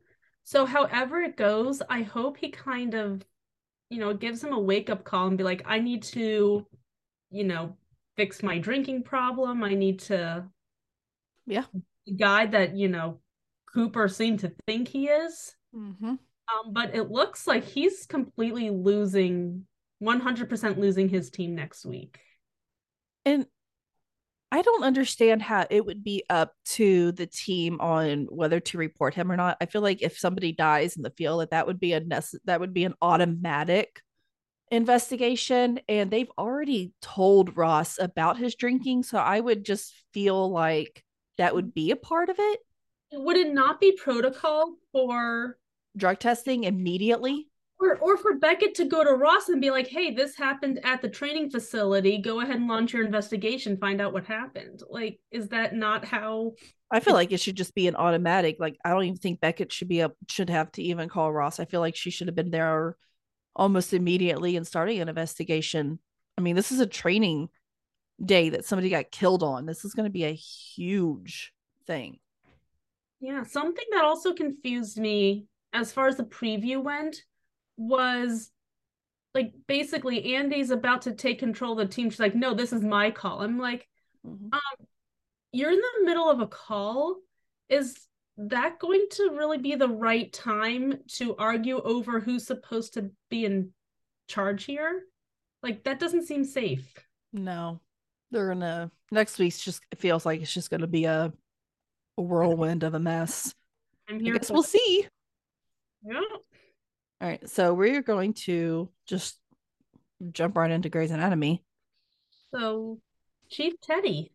So, 0.49 0.65
however 0.65 1.21
it 1.21 1.37
goes, 1.37 1.79
I 1.91 2.01
hope 2.01 2.37
he 2.37 2.49
kind 2.49 2.95
of, 2.95 3.23
you 3.91 3.99
know, 3.99 4.15
gives 4.15 4.43
him 4.43 4.51
a 4.51 4.59
wake 4.59 4.89
up 4.89 5.03
call 5.03 5.27
and 5.27 5.37
be 5.37 5.43
like, 5.43 5.61
I 5.67 5.77
need 5.77 6.01
to, 6.05 6.65
you 7.29 7.43
know, 7.43 7.77
fix 8.17 8.41
my 8.41 8.57
drinking 8.57 9.03
problem. 9.03 9.63
I 9.63 9.75
need 9.75 9.99
to, 9.99 10.47
Yeah. 11.45 11.65
the 12.07 12.13
guy 12.13 12.47
that, 12.47 12.75
you 12.75 12.87
know, 12.87 13.19
Cooper 13.71 14.07
seemed 14.07 14.39
to 14.39 14.51
think 14.65 14.87
he 14.87 15.05
is. 15.09 15.55
Mm-hmm. 15.75 16.15
Um, 16.15 16.73
but 16.73 16.95
it 16.95 17.11
looks 17.11 17.45
like 17.45 17.63
he's 17.63 18.07
completely 18.07 18.71
losing, 18.71 19.67
100% 20.01 20.79
losing 20.79 21.09
his 21.09 21.29
team 21.29 21.53
next 21.53 21.85
week. 21.85 22.19
And 23.23 23.45
I 24.51 24.61
don't 24.61 24.83
understand 24.83 25.41
how 25.41 25.67
it 25.69 25.85
would 25.85 26.03
be 26.03 26.23
up 26.29 26.53
to 26.65 27.11
the 27.11 27.27
team 27.27 27.79
on 27.79 28.25
whether 28.29 28.59
to 28.59 28.77
report 28.77 29.13
him 29.13 29.31
or 29.31 29.37
not. 29.37 29.57
I 29.61 29.67
feel 29.67 29.81
like 29.81 30.01
if 30.01 30.17
somebody 30.17 30.51
dies 30.51 30.97
in 30.97 31.03
the 31.03 31.11
field, 31.11 31.41
that 31.41 31.51
that 31.51 31.67
would 31.67 31.79
be 31.79 31.93
a 31.93 32.01
nece- 32.01 32.39
that 32.45 32.59
would 32.59 32.73
be 32.73 32.83
an 32.83 32.95
automatic 33.01 34.01
investigation, 34.71 35.79
and 35.87 36.09
they've 36.09 36.31
already 36.37 36.93
told 37.01 37.57
Ross 37.57 37.99
about 37.99 38.37
his 38.37 38.55
drinking, 38.55 39.03
so 39.03 39.17
I 39.17 39.39
would 39.39 39.65
just 39.65 39.93
feel 40.13 40.49
like 40.49 41.03
that 41.37 41.55
would 41.55 41.73
be 41.73 41.91
a 41.91 41.95
part 41.95 42.29
of 42.29 42.37
it. 42.39 42.59
Would 43.13 43.37
it 43.37 43.53
not 43.53 43.79
be 43.79 43.91
protocol 43.91 44.75
for 44.91 45.57
drug 45.97 46.19
testing 46.19 46.63
immediately. 46.63 47.48
Or, 47.81 47.95
or 47.97 48.17
for 48.17 48.35
Beckett 48.35 48.75
to 48.75 48.85
go 48.85 49.05
to 49.05 49.11
Ross 49.11 49.47
and 49.47 49.61
be 49.61 49.71
like, 49.71 49.87
hey, 49.87 50.13
this 50.13 50.35
happened 50.35 50.81
at 50.83 51.01
the 51.01 51.07
training 51.07 51.49
facility. 51.49 52.17
Go 52.17 52.41
ahead 52.41 52.57
and 52.57 52.67
launch 52.67 52.91
your 52.91 53.05
investigation, 53.05 53.77
find 53.77 54.01
out 54.01 54.11
what 54.11 54.25
happened. 54.25 54.83
Like, 54.89 55.19
is 55.31 55.47
that 55.49 55.73
not 55.73 56.03
how 56.03 56.55
I 56.91 56.99
feel 56.99 57.13
like 57.13 57.31
it 57.31 57.39
should 57.39 57.55
just 57.55 57.75
be 57.75 57.87
an 57.87 57.95
automatic. 57.95 58.57
Like 58.59 58.77
I 58.83 58.89
don't 58.89 59.03
even 59.03 59.17
think 59.17 59.39
Beckett 59.39 59.71
should 59.71 59.87
be 59.87 60.01
up 60.01 60.15
should 60.27 60.49
have 60.49 60.71
to 60.73 60.83
even 60.83 61.07
call 61.07 61.31
Ross. 61.31 61.59
I 61.59 61.65
feel 61.65 61.81
like 61.81 61.95
she 61.95 62.09
should 62.09 62.27
have 62.27 62.35
been 62.35 62.51
there 62.51 62.97
almost 63.55 63.93
immediately 63.93 64.55
and 64.55 64.65
starting 64.65 64.99
an 64.99 65.09
investigation. 65.09 65.99
I 66.37 66.41
mean, 66.41 66.55
this 66.55 66.71
is 66.71 66.79
a 66.79 66.87
training 66.87 67.49
day 68.23 68.49
that 68.49 68.65
somebody 68.65 68.89
got 68.89 69.11
killed 69.11 69.43
on. 69.43 69.65
This 69.65 69.85
is 69.85 69.93
going 69.93 70.05
to 70.05 70.11
be 70.11 70.25
a 70.25 70.33
huge 70.33 71.53
thing. 71.85 72.17
Yeah, 73.19 73.43
something 73.43 73.85
that 73.91 74.03
also 74.03 74.33
confused 74.33 74.97
me 74.97 75.45
as 75.73 75.91
far 75.91 76.07
as 76.07 76.17
the 76.17 76.23
preview 76.23 76.81
went 76.81 77.23
was 77.79 78.51
like 79.33 79.53
basically 79.67 80.35
Andy's 80.35 80.69
about 80.69 81.03
to 81.03 81.13
take 81.13 81.39
control 81.39 81.79
of 81.79 81.87
the 81.87 81.93
team. 81.93 82.09
She's 82.09 82.19
like, 82.19 82.35
"No, 82.35 82.53
this 82.53 82.73
is 82.73 82.83
my 82.83 83.09
call." 83.09 83.41
I'm 83.41 83.57
like, 83.57 83.87
mm-hmm. 84.27 84.49
um, 84.51 84.87
"You're 85.51 85.71
in 85.71 85.79
the 85.79 86.05
middle 86.05 86.29
of 86.29 86.41
a 86.41 86.47
call. 86.47 87.15
Is 87.69 87.97
that 88.37 88.79
going 88.79 89.05
to 89.11 89.31
really 89.37 89.57
be 89.57 89.75
the 89.75 89.87
right 89.87 90.31
time 90.31 90.99
to 91.15 91.35
argue 91.37 91.81
over 91.81 92.19
who's 92.19 92.45
supposed 92.45 92.95
to 92.95 93.11
be 93.29 93.45
in 93.45 93.71
charge 94.27 94.65
here? 94.65 95.03
Like 95.63 95.83
that 95.85 95.99
doesn't 95.99 96.27
seem 96.27 96.43
safe." 96.43 96.93
No. 97.31 97.79
They're 98.31 98.49
gonna 98.49 98.91
next 99.11 99.39
week's 99.39 99.63
just 99.63 99.81
it 99.91 99.99
feels 99.99 100.25
like 100.25 100.41
it's 100.41 100.53
just 100.53 100.69
gonna 100.69 100.87
be 100.87 101.05
a, 101.05 101.33
a 102.17 102.21
whirlwind 102.21 102.83
of 102.83 102.93
a 102.93 102.99
mess. 102.99 103.55
I'm 104.09 104.19
here 104.19 104.35
I 104.35 104.37
guess 104.37 104.51
we'll 104.51 104.63
see. 104.63 105.07
Yeah. 106.03 106.21
All 107.21 107.27
right, 107.27 107.49
so 107.49 107.73
we're 107.73 108.01
going 108.01 108.33
to 108.45 108.89
just 109.05 109.37
jump 110.31 110.55
right 110.55 110.71
into 110.71 110.89
Grey's 110.89 111.11
Anatomy. 111.11 111.63
So, 112.51 112.99
Chief 113.49 113.73
Teddy, 113.81 114.31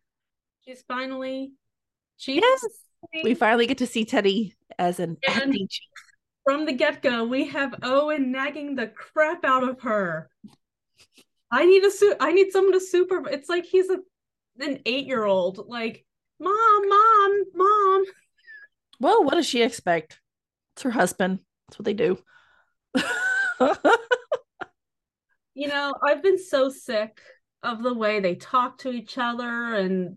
she's 0.65 0.83
finally 0.87 1.53
Chief. 2.19 2.43
Yes, 2.43 2.65
we 3.23 3.35
finally 3.35 3.67
get 3.67 3.79
to 3.79 3.87
see 3.87 4.05
Teddy 4.05 4.55
as 4.79 5.01
an 5.01 5.17
and 5.27 5.37
acting 5.37 5.69
chief. 5.69 5.89
From 6.45 6.67
the 6.67 6.73
get 6.73 7.03
go, 7.03 7.25
we 7.25 7.49
have 7.49 7.75
Owen 7.83 8.31
nagging 8.31 8.75
the 8.75 8.89
crap 8.89 9.45
out 9.45 9.67
of 9.67 9.81
her. 9.81 10.29
I 11.51 11.65
need 11.65 11.85
a 11.85 11.91
suit. 11.91 12.17
I 12.21 12.33
need 12.33 12.53
someone 12.53 12.75
to 12.75 12.81
super. 12.81 13.29
It's 13.29 13.49
like 13.49 13.65
he's 13.65 13.89
a 13.89 13.99
an 14.61 14.81
eight 14.85 15.07
year 15.07 15.25
old. 15.25 15.67
Like, 15.69 16.05
mom, 16.39 16.89
mom, 16.89 17.45
mom. 17.55 18.05
Well, 19.01 19.25
what 19.25 19.35
does 19.35 19.47
she 19.47 19.63
expect? 19.63 20.21
It's 20.75 20.83
her 20.83 20.91
husband. 20.91 21.41
That's 21.69 21.79
what 21.79 21.87
they 21.87 21.95
do. 21.95 22.19
you 25.55 25.69
know, 25.69 25.95
I've 26.03 26.23
been 26.23 26.39
so 26.39 26.69
sick 26.69 27.21
of 27.63 27.83
the 27.83 27.95
way 27.95 28.21
they 28.21 28.35
talk 28.35 28.79
to 28.79 28.91
each 28.91 29.17
other 29.19 29.75
and 29.75 30.17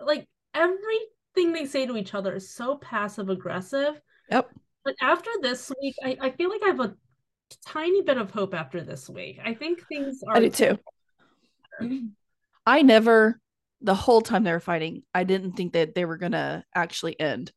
like 0.00 0.26
everything 0.54 1.52
they 1.52 1.64
say 1.66 1.86
to 1.86 1.96
each 1.96 2.14
other 2.14 2.34
is 2.34 2.52
so 2.52 2.76
passive 2.76 3.28
aggressive. 3.30 4.00
Yep. 4.30 4.50
But 4.84 4.94
after 5.00 5.30
this 5.40 5.72
week, 5.80 5.94
I, 6.04 6.16
I 6.20 6.30
feel 6.30 6.50
like 6.50 6.62
I 6.62 6.68
have 6.68 6.80
a 6.80 6.94
tiny 7.64 8.02
bit 8.02 8.18
of 8.18 8.30
hope 8.30 8.54
after 8.54 8.82
this 8.82 9.08
week. 9.08 9.38
I 9.44 9.54
think 9.54 9.86
things 9.88 10.22
are. 10.26 10.36
I 10.36 10.40
do 10.40 10.50
too. 10.50 10.78
I 12.66 12.82
never, 12.82 13.40
the 13.80 13.94
whole 13.94 14.20
time 14.20 14.44
they 14.44 14.52
were 14.52 14.60
fighting, 14.60 15.02
I 15.14 15.24
didn't 15.24 15.52
think 15.52 15.74
that 15.74 15.94
they 15.94 16.04
were 16.04 16.16
going 16.16 16.32
to 16.32 16.64
actually 16.74 17.18
end. 17.18 17.52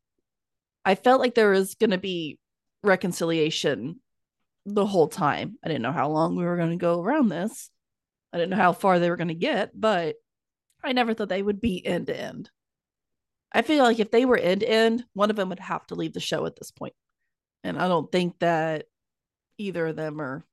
I 0.85 0.95
felt 0.95 1.19
like 1.19 1.35
there 1.35 1.51
was 1.51 1.75
going 1.75 1.91
to 1.91 1.97
be 1.97 2.37
reconciliation 2.83 3.99
the 4.65 4.85
whole 4.85 5.07
time. 5.07 5.57
I 5.63 5.67
didn't 5.67 5.83
know 5.83 5.91
how 5.91 6.09
long 6.09 6.35
we 6.35 6.43
were 6.43 6.57
going 6.57 6.71
to 6.71 6.75
go 6.77 7.01
around 7.01 7.29
this. 7.29 7.69
I 8.31 8.37
didn't 8.37 8.51
know 8.51 8.57
how 8.57 8.73
far 8.73 8.99
they 8.99 9.09
were 9.09 9.17
going 9.17 9.29
to 9.29 9.33
get, 9.33 9.71
but 9.73 10.15
I 10.83 10.93
never 10.93 11.13
thought 11.13 11.29
they 11.29 11.41
would 11.41 11.61
be 11.61 11.85
end 11.85 12.07
to 12.07 12.19
end. 12.19 12.49
I 13.51 13.63
feel 13.63 13.83
like 13.83 13.99
if 13.99 14.11
they 14.11 14.25
were 14.25 14.37
end 14.37 14.61
to 14.61 14.69
end, 14.69 15.03
one 15.13 15.29
of 15.29 15.35
them 15.35 15.49
would 15.49 15.59
have 15.59 15.85
to 15.87 15.95
leave 15.95 16.13
the 16.13 16.19
show 16.19 16.45
at 16.45 16.55
this 16.55 16.71
point. 16.71 16.93
And 17.63 17.77
I 17.77 17.87
don't 17.87 18.11
think 18.11 18.39
that 18.39 18.85
either 19.57 19.87
of 19.87 19.95
them 19.95 20.21
are 20.21 20.43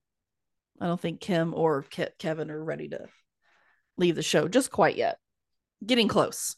I 0.81 0.87
don't 0.87 1.01
think 1.01 1.21
Kim 1.21 1.55
or 1.55 1.85
Ke- 1.85 2.19
Kevin 2.19 2.51
are 2.51 2.63
ready 2.63 2.89
to 2.89 3.07
leave 3.97 4.15
the 4.15 4.23
show 4.23 4.49
just 4.49 4.71
quite 4.71 4.97
yet. 4.97 5.19
Getting 5.85 6.09
close. 6.09 6.57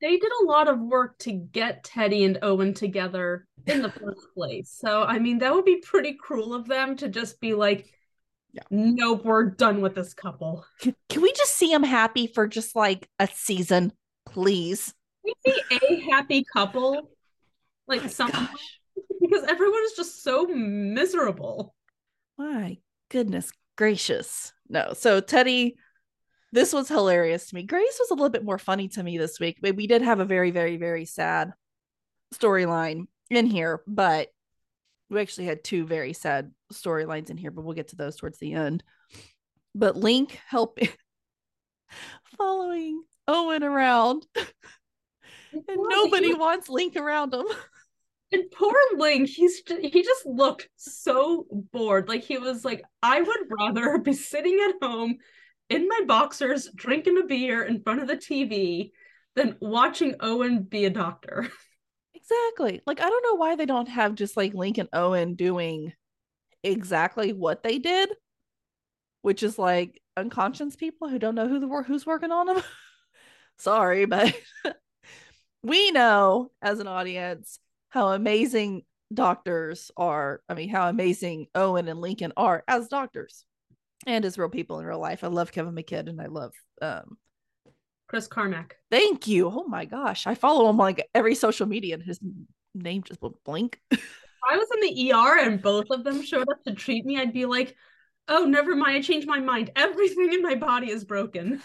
They 0.00 0.16
did 0.16 0.32
a 0.42 0.44
lot 0.44 0.68
of 0.68 0.80
work 0.80 1.18
to 1.20 1.32
get 1.32 1.84
Teddy 1.84 2.24
and 2.24 2.38
Owen 2.42 2.74
together 2.74 3.46
in 3.66 3.82
the 3.82 3.90
first 3.90 4.26
place. 4.34 4.76
So, 4.76 5.02
I 5.02 5.18
mean, 5.18 5.38
that 5.38 5.52
would 5.52 5.64
be 5.64 5.76
pretty 5.76 6.14
cruel 6.14 6.54
of 6.54 6.66
them 6.66 6.96
to 6.96 7.08
just 7.08 7.40
be 7.40 7.54
like, 7.54 7.86
yeah. 8.52 8.62
nope, 8.70 9.24
we're 9.24 9.50
done 9.50 9.80
with 9.80 9.94
this 9.94 10.14
couple. 10.14 10.64
Can 10.80 11.22
we 11.22 11.32
just 11.32 11.56
see 11.56 11.70
them 11.70 11.82
happy 11.82 12.26
for 12.26 12.46
just 12.46 12.76
like 12.76 13.08
a 13.18 13.28
season, 13.32 13.92
please? 14.26 14.94
We 15.24 15.34
see 15.46 15.60
a 15.70 16.00
happy 16.10 16.44
couple, 16.52 17.10
like 17.86 18.04
oh 18.04 18.08
some 18.08 18.30
because 19.20 19.44
everyone 19.44 19.82
is 19.84 19.92
just 19.92 20.22
so 20.22 20.46
miserable. 20.46 21.74
My 22.36 22.78
goodness 23.10 23.50
gracious. 23.76 24.52
No. 24.68 24.92
So 24.94 25.20
Teddy, 25.20 25.76
this 26.54 26.72
was 26.72 26.88
hilarious 26.88 27.48
to 27.48 27.56
me. 27.56 27.64
Grey's 27.64 27.98
was 27.98 28.10
a 28.12 28.14
little 28.14 28.30
bit 28.30 28.44
more 28.44 28.58
funny 28.58 28.86
to 28.88 29.02
me 29.02 29.18
this 29.18 29.40
week, 29.40 29.58
but 29.60 29.74
we 29.74 29.88
did 29.88 30.02
have 30.02 30.20
a 30.20 30.24
very, 30.24 30.52
very, 30.52 30.76
very 30.76 31.04
sad 31.04 31.52
storyline 32.32 33.06
in 33.28 33.46
here, 33.46 33.82
but 33.88 34.28
we 35.10 35.20
actually 35.20 35.46
had 35.46 35.64
two 35.64 35.84
very 35.84 36.12
sad 36.12 36.52
storylines 36.72 37.28
in 37.28 37.36
here, 37.36 37.50
but 37.50 37.64
we'll 37.64 37.74
get 37.74 37.88
to 37.88 37.96
those 37.96 38.14
towards 38.14 38.38
the 38.38 38.52
end. 38.52 38.84
But 39.74 39.96
Link 39.96 40.38
helping 40.46 40.90
following 42.38 43.02
Owen 43.26 43.64
around. 43.64 44.24
and 45.52 45.64
nobody 45.68 46.34
wants 46.34 46.68
Link 46.68 46.96
around 46.96 47.34
him. 47.34 47.46
And 48.32 48.50
poor 48.50 48.74
Link, 48.96 49.28
he's 49.28 49.62
just, 49.62 49.80
he 49.80 50.02
just 50.02 50.26
looked 50.26 50.68
so 50.74 51.46
bored. 51.72 52.08
Like 52.08 52.24
he 52.24 52.36
was 52.36 52.64
like, 52.64 52.82
I 53.00 53.20
would 53.20 53.38
rather 53.48 53.98
be 53.98 54.12
sitting 54.12 54.58
at 54.68 54.84
home 54.84 55.18
in 55.68 55.88
my 55.88 56.00
boxers, 56.06 56.68
drinking 56.74 57.18
a 57.18 57.24
beer 57.24 57.62
in 57.62 57.82
front 57.82 58.00
of 58.02 58.08
the 58.08 58.16
TV 58.16 58.92
than 59.34 59.56
watching 59.60 60.14
Owen 60.20 60.62
be 60.62 60.84
a 60.84 60.90
doctor. 60.90 61.50
Exactly. 62.16 62.80
Like 62.86 63.02
I 63.02 63.10
don't 63.10 63.22
know 63.22 63.34
why 63.34 63.54
they 63.54 63.66
don't 63.66 63.88
have 63.88 64.14
just 64.14 64.34
like 64.34 64.54
and 64.54 64.88
Owen 64.94 65.34
doing 65.34 65.92
exactly 66.62 67.34
what 67.34 67.62
they 67.62 67.78
did, 67.78 68.08
which 69.20 69.42
is 69.42 69.58
like 69.58 70.00
unconscious 70.16 70.74
people 70.74 71.10
who 71.10 71.18
don't 71.18 71.34
know 71.34 71.46
who 71.46 71.60
the 71.60 71.82
who's 71.86 72.06
working 72.06 72.32
on 72.32 72.46
them. 72.46 72.62
Sorry, 73.58 74.06
but 74.06 74.34
we 75.62 75.90
know 75.90 76.50
as 76.62 76.78
an 76.78 76.86
audience 76.86 77.58
how 77.90 78.08
amazing 78.08 78.84
doctors 79.12 79.90
are. 79.94 80.40
I 80.48 80.54
mean, 80.54 80.70
how 80.70 80.88
amazing 80.88 81.48
Owen 81.54 81.88
and 81.88 82.00
Lincoln 82.00 82.32
are 82.38 82.64
as 82.66 82.88
doctors 82.88 83.44
and 84.06 84.24
as 84.24 84.38
real 84.38 84.48
people 84.48 84.78
in 84.78 84.86
real 84.86 84.98
life. 84.98 85.24
I 85.24 85.28
love 85.28 85.52
Kevin 85.52 85.74
McKidd 85.74 86.08
and 86.08 86.20
I 86.20 86.26
love 86.26 86.52
um, 86.82 87.16
Chris 88.08 88.26
Carmack. 88.26 88.76
Thank 88.90 89.26
you. 89.26 89.48
Oh 89.48 89.64
my 89.66 89.84
gosh. 89.84 90.26
I 90.26 90.34
follow 90.34 90.68
him 90.68 90.76
like 90.76 91.08
every 91.14 91.34
social 91.34 91.66
media 91.66 91.94
and 91.94 92.02
his 92.02 92.20
name 92.74 93.02
just 93.02 93.22
went 93.22 93.42
blank. 93.44 93.80
I 93.92 94.56
was 94.56 94.68
in 94.74 94.80
the 94.80 95.12
ER 95.12 95.38
and 95.38 95.62
both 95.62 95.86
of 95.90 96.04
them 96.04 96.22
showed 96.22 96.48
up 96.50 96.62
to 96.64 96.74
treat 96.74 97.06
me, 97.06 97.18
I'd 97.18 97.32
be 97.32 97.46
like, 97.46 97.74
oh, 98.28 98.44
never 98.44 98.76
mind. 98.76 98.96
I 98.96 99.00
changed 99.00 99.26
my 99.26 99.40
mind. 99.40 99.70
Everything 99.74 100.32
in 100.32 100.42
my 100.42 100.54
body 100.54 100.90
is 100.90 101.04
broken. 101.04 101.62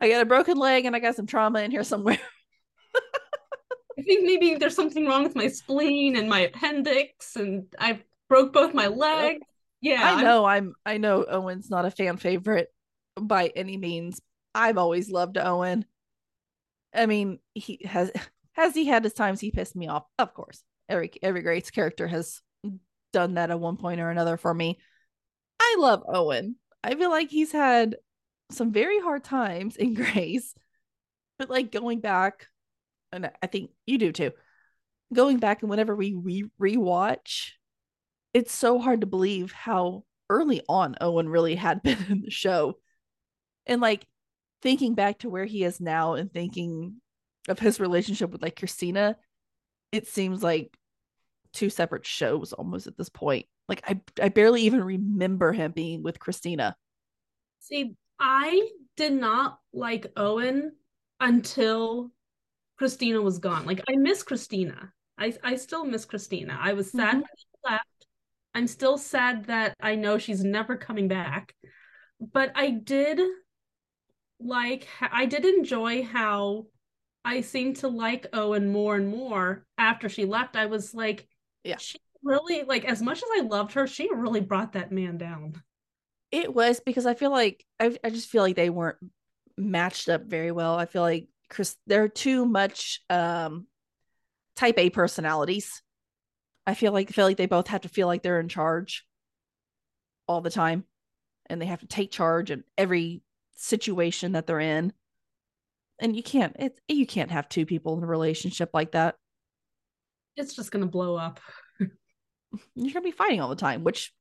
I 0.00 0.08
got 0.08 0.22
a 0.22 0.26
broken 0.26 0.56
leg 0.56 0.84
and 0.84 0.94
I 0.94 1.00
got 1.00 1.16
some 1.16 1.26
trauma 1.26 1.60
in 1.60 1.70
here 1.70 1.84
somewhere. 1.84 2.18
I 3.98 4.02
think 4.02 4.24
maybe 4.24 4.54
there's 4.54 4.76
something 4.76 5.06
wrong 5.06 5.24
with 5.24 5.36
my 5.36 5.48
spleen 5.48 6.16
and 6.16 6.28
my 6.28 6.40
appendix, 6.40 7.36
and 7.36 7.66
I 7.78 8.00
broke 8.30 8.52
both 8.52 8.72
my 8.72 8.86
legs. 8.86 9.40
Yeah, 9.80 10.00
I 10.02 10.22
know. 10.22 10.44
I'm. 10.44 10.74
I 10.84 10.98
know 10.98 11.24
Owen's 11.24 11.70
not 11.70 11.86
a 11.86 11.90
fan 11.90 12.16
favorite 12.16 12.68
by 13.20 13.48
any 13.54 13.76
means. 13.76 14.20
I've 14.54 14.78
always 14.78 15.10
loved 15.10 15.38
Owen. 15.38 15.84
I 16.94 17.06
mean, 17.06 17.38
he 17.54 17.80
has 17.84 18.10
has 18.52 18.74
he 18.74 18.86
had 18.86 19.04
his 19.04 19.14
times 19.14 19.40
he 19.40 19.50
pissed 19.50 19.76
me 19.76 19.88
off. 19.88 20.04
Of 20.18 20.34
course, 20.34 20.62
every 20.88 21.10
every 21.22 21.42
Grey's 21.42 21.70
character 21.70 22.06
has 22.06 22.40
done 23.12 23.34
that 23.34 23.50
at 23.50 23.60
one 23.60 23.76
point 23.76 24.00
or 24.00 24.10
another 24.10 24.36
for 24.36 24.52
me. 24.52 24.78
I 25.60 25.76
love 25.78 26.02
Owen. 26.08 26.56
I 26.82 26.94
feel 26.94 27.10
like 27.10 27.30
he's 27.30 27.52
had 27.52 27.96
some 28.50 28.72
very 28.72 29.00
hard 29.00 29.24
times 29.24 29.76
in 29.76 29.94
Grey's, 29.96 30.54
but 31.38 31.50
like 31.50 31.72
going 31.72 32.00
back 32.00 32.46
and 33.12 33.30
I 33.42 33.46
think 33.46 33.70
you 33.86 33.98
do 33.98 34.12
too. 34.12 34.32
Going 35.12 35.38
back 35.38 35.62
and 35.62 35.70
whenever 35.70 35.96
we 35.96 36.14
re- 36.14 36.50
rewatch, 36.60 37.52
it's 38.34 38.52
so 38.52 38.78
hard 38.78 39.00
to 39.00 39.06
believe 39.06 39.52
how 39.52 40.04
early 40.28 40.62
on 40.68 40.96
Owen 41.00 41.28
really 41.28 41.54
had 41.56 41.82
been 41.82 41.98
in 42.08 42.22
the 42.22 42.30
show. 42.30 42.74
And 43.66 43.80
like 43.80 44.06
thinking 44.62 44.94
back 44.94 45.20
to 45.20 45.30
where 45.30 45.44
he 45.44 45.64
is 45.64 45.80
now 45.80 46.14
and 46.14 46.32
thinking 46.32 47.00
of 47.48 47.58
his 47.58 47.80
relationship 47.80 48.30
with 48.30 48.42
like 48.42 48.56
Cristina, 48.58 49.16
it 49.92 50.06
seems 50.06 50.42
like 50.42 50.76
two 51.52 51.70
separate 51.70 52.06
shows 52.06 52.52
almost 52.52 52.86
at 52.86 52.96
this 52.96 53.08
point. 53.08 53.46
Like 53.68 53.82
I 53.88 54.00
I 54.20 54.28
barely 54.28 54.62
even 54.62 54.82
remember 54.82 55.52
him 55.52 55.72
being 55.72 56.02
with 56.02 56.18
Cristina. 56.18 56.76
See, 57.60 57.94
I 58.18 58.68
did 58.96 59.12
not 59.12 59.58
like 59.72 60.06
Owen 60.16 60.72
until 61.20 62.10
Cristina 62.78 63.20
was 63.20 63.38
gone. 63.38 63.66
Like 63.66 63.80
I 63.88 63.96
miss 63.96 64.22
Cristina. 64.22 64.92
I 65.18 65.34
I 65.42 65.56
still 65.56 65.84
miss 65.84 66.04
Cristina. 66.04 66.58
I 66.60 66.72
was 66.72 66.90
sad 66.90 67.16
Mhm. 67.16 67.20
when 67.20 67.26
she 67.36 67.46
left. 67.64 68.06
I'm 68.54 68.66
still 68.66 68.98
sad 68.98 69.44
that 69.46 69.74
I 69.80 69.94
know 69.94 70.18
she's 70.18 70.42
never 70.42 70.76
coming 70.76 71.08
back. 71.08 71.54
But 72.20 72.52
I 72.54 72.70
did 72.70 73.20
like 74.40 74.88
I 75.00 75.26
did 75.26 75.44
enjoy 75.44 76.02
how 76.02 76.66
I 77.24 77.42
seemed 77.42 77.76
to 77.76 77.88
like 77.88 78.26
Owen 78.32 78.72
more 78.72 78.96
and 78.96 79.08
more 79.08 79.64
after 79.78 80.08
she 80.08 80.24
left. 80.24 80.56
I 80.56 80.66
was 80.66 80.94
like, 80.94 81.26
Yeah. 81.64 81.76
she 81.78 81.98
really 82.22 82.62
like 82.62 82.84
as 82.84 83.02
much 83.02 83.18
as 83.18 83.28
I 83.38 83.42
loved 83.42 83.72
her, 83.74 83.86
she 83.86 84.08
really 84.12 84.40
brought 84.40 84.72
that 84.72 84.92
man 84.92 85.18
down. 85.18 85.62
It 86.30 86.54
was 86.54 86.80
because 86.80 87.06
I 87.06 87.14
feel 87.14 87.30
like 87.30 87.64
I 87.78 87.96
I 88.02 88.10
just 88.10 88.28
feel 88.28 88.42
like 88.42 88.56
they 88.56 88.70
weren't 88.70 88.98
matched 89.56 90.08
up 90.08 90.24
very 90.24 90.52
well. 90.52 90.76
I 90.76 90.86
feel 90.86 91.02
like 91.02 91.28
Chris 91.48 91.76
they're 91.86 92.08
too 92.08 92.46
much 92.46 93.00
um 93.10 93.66
type 94.56 94.78
A 94.78 94.90
personalities. 94.90 95.82
I 96.70 96.74
feel 96.74 96.92
like 96.92 97.10
feel 97.10 97.26
like 97.26 97.36
they 97.36 97.46
both 97.46 97.66
have 97.66 97.80
to 97.80 97.88
feel 97.88 98.06
like 98.06 98.22
they're 98.22 98.38
in 98.38 98.48
charge 98.48 99.04
all 100.28 100.40
the 100.40 100.50
time 100.50 100.84
and 101.46 101.60
they 101.60 101.66
have 101.66 101.80
to 101.80 101.88
take 101.88 102.12
charge 102.12 102.52
in 102.52 102.62
every 102.78 103.22
situation 103.56 104.32
that 104.32 104.46
they're 104.46 104.60
in. 104.60 104.92
And 105.98 106.14
you 106.14 106.22
can't 106.22 106.54
it 106.60 106.78
you 106.86 107.08
can't 107.08 107.32
have 107.32 107.48
two 107.48 107.66
people 107.66 107.98
in 107.98 108.04
a 108.04 108.06
relationship 108.06 108.70
like 108.72 108.92
that. 108.92 109.16
It's 110.36 110.54
just 110.54 110.70
gonna 110.70 110.86
blow 110.86 111.16
up. 111.16 111.40
You're 111.80 112.94
gonna 112.94 113.02
be 113.02 113.10
fighting 113.10 113.40
all 113.40 113.48
the 113.48 113.56
time, 113.56 113.82
which 113.82 114.12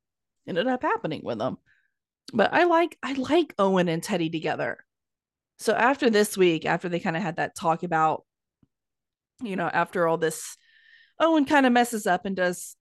ended 0.48 0.66
up 0.66 0.82
happening 0.82 1.22
with 1.24 1.38
them. 1.38 1.60
But 2.34 2.52
I 2.52 2.64
like 2.64 2.98
I 3.04 3.14
like 3.14 3.54
Owen 3.60 3.90
and 3.90 4.02
Teddy 4.02 4.32
together. 4.32 4.84
So 5.60 5.76
after 5.76 6.10
this 6.10 6.36
week, 6.36 6.66
after 6.66 6.90
they 6.90 7.00
kind 7.00 7.16
of 7.16 7.22
had 7.22 7.36
that 7.36 7.56
talk 7.56 7.84
about, 7.84 8.24
you 9.44 9.56
know, 9.56 9.70
after 9.72 10.08
all 10.08 10.18
this, 10.18 10.58
Owen 11.20 11.46
kind 11.46 11.66
of 11.66 11.74
messes 11.74 12.08
up 12.08 12.26
and 12.26 12.36
does 12.36 12.76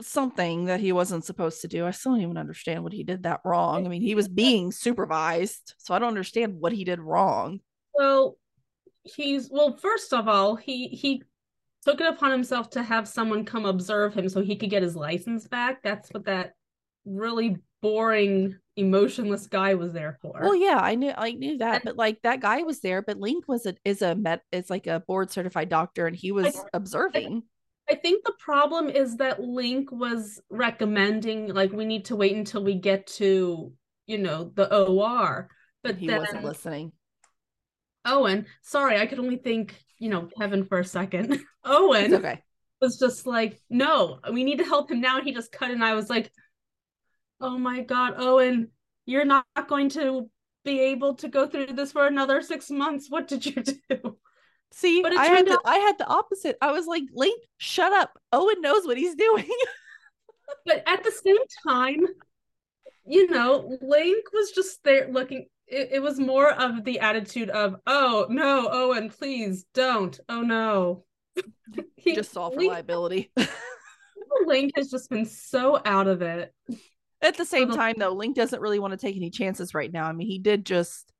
something 0.00 0.66
that 0.66 0.80
he 0.80 0.92
wasn't 0.92 1.24
supposed 1.24 1.62
to 1.62 1.68
do. 1.68 1.86
I 1.86 1.90
still 1.90 2.12
don't 2.12 2.20
even 2.20 2.36
understand 2.36 2.84
what 2.84 2.92
he 2.92 3.02
did 3.02 3.22
that 3.22 3.40
wrong. 3.44 3.86
I 3.86 3.88
mean, 3.88 4.02
he 4.02 4.14
was 4.14 4.28
being 4.28 4.70
supervised, 4.72 5.74
so 5.78 5.94
I 5.94 5.98
don't 5.98 6.08
understand 6.08 6.60
what 6.60 6.72
he 6.72 6.84
did 6.84 7.00
wrong. 7.00 7.60
Well, 7.94 8.36
he's 9.04 9.48
well, 9.50 9.76
first 9.76 10.12
of 10.12 10.28
all, 10.28 10.56
he 10.56 10.88
he 10.88 11.22
took 11.84 12.00
it 12.00 12.06
upon 12.06 12.30
himself 12.30 12.70
to 12.70 12.82
have 12.82 13.08
someone 13.08 13.44
come 13.44 13.64
observe 13.64 14.12
him 14.14 14.28
so 14.28 14.42
he 14.42 14.56
could 14.56 14.70
get 14.70 14.82
his 14.82 14.96
license 14.96 15.46
back. 15.46 15.82
That's 15.82 16.10
what 16.10 16.24
that 16.26 16.52
really 17.04 17.56
boring, 17.80 18.56
emotionless 18.76 19.46
guy 19.46 19.74
was 19.74 19.92
there 19.92 20.18
for. 20.20 20.40
Well, 20.42 20.56
yeah, 20.56 20.78
I 20.78 20.94
knew 20.94 21.12
I 21.16 21.32
knew 21.32 21.58
that, 21.58 21.76
And- 21.76 21.84
but 21.84 21.96
like 21.96 22.20
that 22.22 22.40
guy 22.40 22.62
was 22.62 22.80
there, 22.80 23.00
but 23.00 23.18
Link 23.18 23.48
was 23.48 23.64
a 23.64 23.74
is 23.84 24.02
a 24.02 24.14
met 24.14 24.42
is 24.52 24.68
like 24.68 24.86
a 24.86 25.00
board 25.00 25.30
certified 25.30 25.68
doctor 25.68 26.06
and 26.06 26.14
he 26.16 26.32
was 26.32 26.60
observing. 26.74 27.44
I 27.88 27.94
think 27.94 28.24
the 28.24 28.34
problem 28.38 28.88
is 28.88 29.16
that 29.16 29.40
Link 29.40 29.92
was 29.92 30.40
recommending 30.50 31.54
like 31.54 31.72
we 31.72 31.84
need 31.84 32.06
to 32.06 32.16
wait 32.16 32.34
until 32.34 32.64
we 32.64 32.74
get 32.74 33.06
to, 33.18 33.72
you 34.06 34.18
know, 34.18 34.50
the 34.54 34.74
OR. 34.74 35.48
But 35.84 35.96
he 35.96 36.08
then 36.08 36.18
wasn't 36.18 36.44
listening. 36.44 36.92
Owen, 38.04 38.46
sorry, 38.62 38.98
I 38.98 39.06
could 39.06 39.18
only 39.18 39.36
think, 39.36 39.74
you 39.98 40.08
know, 40.08 40.28
Kevin 40.38 40.64
for 40.64 40.78
a 40.78 40.84
second. 40.84 41.40
Owen 41.64 42.06
It's 42.06 42.14
okay. 42.14 42.42
was 42.80 42.98
just 42.98 43.26
like, 43.26 43.60
no, 43.70 44.18
we 44.32 44.44
need 44.44 44.58
to 44.58 44.64
help 44.64 44.90
him 44.90 45.00
now. 45.00 45.18
And 45.18 45.26
he 45.26 45.32
just 45.32 45.52
cut 45.52 45.70
and 45.70 45.84
I 45.84 45.94
was 45.94 46.10
like, 46.10 46.30
oh 47.40 47.58
my 47.58 47.82
God, 47.82 48.14
Owen, 48.16 48.70
you're 49.04 49.24
not 49.24 49.46
going 49.68 49.90
to 49.90 50.28
be 50.64 50.80
able 50.80 51.14
to 51.14 51.28
go 51.28 51.46
through 51.46 51.66
this 51.66 51.92
for 51.92 52.06
another 52.06 52.42
six 52.42 52.70
months. 52.70 53.06
What 53.08 53.28
did 53.28 53.46
you 53.46 53.62
do? 53.88 54.18
See, 54.76 55.00
But 55.00 55.16
I 55.16 55.24
had 55.24 55.34
turned 55.36 55.48
the 55.48 55.60
I 55.64 55.78
had 55.78 55.96
the 55.96 56.06
opposite. 56.06 56.58
I 56.60 56.70
was 56.70 56.86
like, 56.86 57.04
Link, 57.14 57.42
shut 57.56 57.94
up. 57.94 58.12
Owen 58.30 58.60
knows 58.60 58.86
what 58.86 58.98
he's 58.98 59.14
doing. 59.14 59.48
But 60.64 60.84
at 60.86 61.02
the 61.02 61.10
same 61.10 61.36
time, 61.66 62.06
you 63.04 63.28
know, 63.28 63.76
Link 63.80 64.24
was 64.32 64.52
just 64.52 64.82
there 64.84 65.08
looking. 65.10 65.46
It, 65.66 65.88
it 65.94 66.02
was 66.02 66.20
more 66.20 66.50
of 66.52 66.84
the 66.84 67.00
attitude 67.00 67.50
of, 67.50 67.76
oh 67.86 68.26
no, 68.30 68.68
Owen, 68.70 69.10
please 69.10 69.64
don't. 69.74 70.18
Oh 70.28 70.42
no. 70.42 71.04
He- 71.96 72.14
Just 72.14 72.32
saw 72.32 72.50
for 72.50 72.56
Link, 72.58 72.72
liability. 72.72 73.32
Link 74.46 74.72
has 74.76 74.88
just 74.88 75.10
been 75.10 75.24
so 75.24 75.80
out 75.84 76.06
of 76.06 76.22
it. 76.22 76.52
At 77.22 77.36
the 77.36 77.44
same 77.44 77.68
the- 77.70 77.76
time, 77.76 77.96
though, 77.98 78.12
Link 78.12 78.36
doesn't 78.36 78.60
really 78.62 78.78
want 78.78 78.92
to 78.92 78.98
take 78.98 79.16
any 79.16 79.30
chances 79.30 79.74
right 79.74 79.92
now. 79.92 80.04
I 80.06 80.12
mean, 80.12 80.28
he 80.28 80.38
did 80.38 80.64
just 80.64 81.12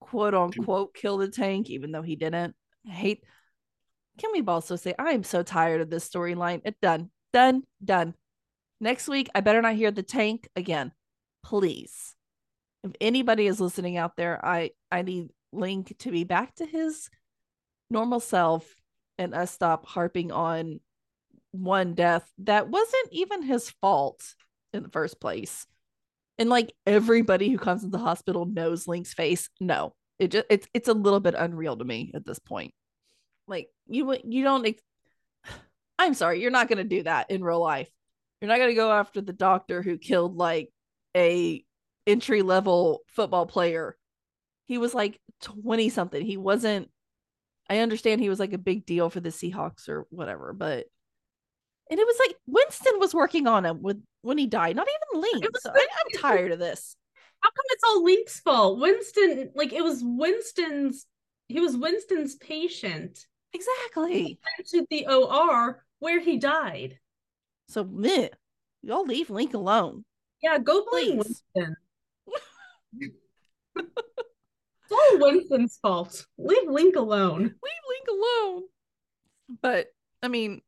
quote 0.00 0.34
unquote 0.34 0.94
kill 0.94 1.18
the 1.18 1.28
tank, 1.28 1.68
even 1.68 1.92
though 1.92 2.02
he 2.02 2.16
didn't. 2.16 2.54
I 2.86 2.90
hate. 2.90 3.24
Can 4.18 4.30
we 4.32 4.42
also 4.46 4.76
say 4.76 4.94
I 4.98 5.10
am 5.10 5.24
so 5.24 5.42
tired 5.42 5.80
of 5.80 5.90
this 5.90 6.08
storyline? 6.08 6.60
It 6.64 6.76
done, 6.80 7.10
done, 7.32 7.62
done. 7.84 8.14
Next 8.80 9.08
week, 9.08 9.28
I 9.34 9.40
better 9.40 9.62
not 9.62 9.74
hear 9.74 9.90
the 9.90 10.02
tank 10.02 10.48
again, 10.54 10.92
please. 11.42 12.14
If 12.82 12.92
anybody 13.00 13.46
is 13.46 13.60
listening 13.60 13.96
out 13.96 14.16
there, 14.16 14.44
I 14.44 14.70
I 14.90 15.02
need 15.02 15.30
Link 15.52 15.96
to 16.00 16.10
be 16.10 16.24
back 16.24 16.54
to 16.56 16.66
his 16.66 17.08
normal 17.90 18.20
self 18.20 18.74
and 19.18 19.34
us 19.34 19.52
stop 19.52 19.86
harping 19.86 20.32
on 20.32 20.80
one 21.52 21.94
death 21.94 22.28
that 22.38 22.68
wasn't 22.68 23.08
even 23.12 23.42
his 23.42 23.70
fault 23.80 24.34
in 24.72 24.82
the 24.82 24.88
first 24.88 25.20
place. 25.20 25.66
And 26.36 26.48
like 26.48 26.74
everybody 26.84 27.48
who 27.48 27.58
comes 27.58 27.84
into 27.84 27.96
the 27.96 28.04
hospital 28.04 28.44
knows 28.44 28.88
Link's 28.88 29.14
face. 29.14 29.48
No, 29.60 29.94
it 30.18 30.30
just 30.30 30.46
it's 30.50 30.66
it's 30.74 30.88
a 30.88 30.94
little 30.94 31.20
bit 31.20 31.34
unreal 31.36 31.76
to 31.76 31.84
me 31.84 32.12
at 32.14 32.24
this 32.24 32.38
point. 32.38 32.72
Like 33.46 33.68
you 33.86 34.16
you 34.24 34.44
don't. 34.44 34.66
I'm 35.98 36.14
sorry, 36.14 36.40
you're 36.40 36.50
not 36.50 36.68
gonna 36.68 36.84
do 36.84 37.02
that 37.04 37.30
in 37.30 37.44
real 37.44 37.60
life. 37.60 37.90
You're 38.40 38.48
not 38.48 38.58
gonna 38.58 38.74
go 38.74 38.92
after 38.92 39.20
the 39.20 39.32
doctor 39.32 39.82
who 39.82 39.98
killed 39.98 40.36
like 40.36 40.70
a 41.16 41.64
entry 42.06 42.42
level 42.42 43.02
football 43.08 43.46
player. 43.46 43.96
He 44.66 44.78
was 44.78 44.94
like 44.94 45.20
20 45.42 45.88
something. 45.90 46.24
He 46.24 46.36
wasn't. 46.36 46.90
I 47.68 47.78
understand 47.78 48.20
he 48.20 48.28
was 48.28 48.40
like 48.40 48.52
a 48.52 48.58
big 48.58 48.84
deal 48.84 49.08
for 49.08 49.20
the 49.20 49.30
Seahawks 49.30 49.88
or 49.88 50.06
whatever, 50.10 50.52
but 50.52 50.86
and 51.90 52.00
it 52.00 52.06
was 52.06 52.16
like 52.26 52.36
Winston 52.46 52.98
was 52.98 53.14
working 53.14 53.46
on 53.46 53.64
him 53.64 53.82
with 53.82 54.02
when 54.22 54.38
he 54.38 54.46
died, 54.46 54.76
not 54.76 54.86
even 54.88 55.22
Link. 55.22 55.46
So 55.60 55.70
I, 55.70 55.78
I'm 55.78 56.20
tired 56.20 56.52
of 56.52 56.58
this. 56.58 56.96
How 57.44 57.50
come 57.50 57.66
it's 57.72 57.84
all 57.84 58.02
Link's 58.02 58.40
fault? 58.40 58.78
Winston, 58.80 59.50
like 59.54 59.74
it 59.74 59.84
was 59.84 60.00
Winston's. 60.02 61.04
He 61.48 61.60
was 61.60 61.76
Winston's 61.76 62.36
patient 62.36 63.26
Exactly. 63.52 64.38
to 64.68 64.86
the 64.90 65.06
OR 65.06 65.84
where 65.98 66.20
he 66.20 66.38
died. 66.38 66.98
So 67.68 67.84
meh, 67.84 68.28
y'all 68.82 69.04
leave 69.04 69.28
Link 69.28 69.52
alone. 69.52 70.06
Yeah, 70.42 70.56
go 70.56 70.86
blame 70.90 71.18
Please. 71.18 71.42
Winston. 71.54 71.76
it's 73.76 74.90
all 74.90 75.18
Winston's 75.18 75.78
fault. 75.82 76.26
Leave 76.38 76.70
Link 76.70 76.96
alone. 76.96 77.42
Leave 77.42 77.84
Link 77.90 78.08
alone. 78.08 78.62
But 79.60 79.88
I 80.22 80.28
mean, 80.28 80.62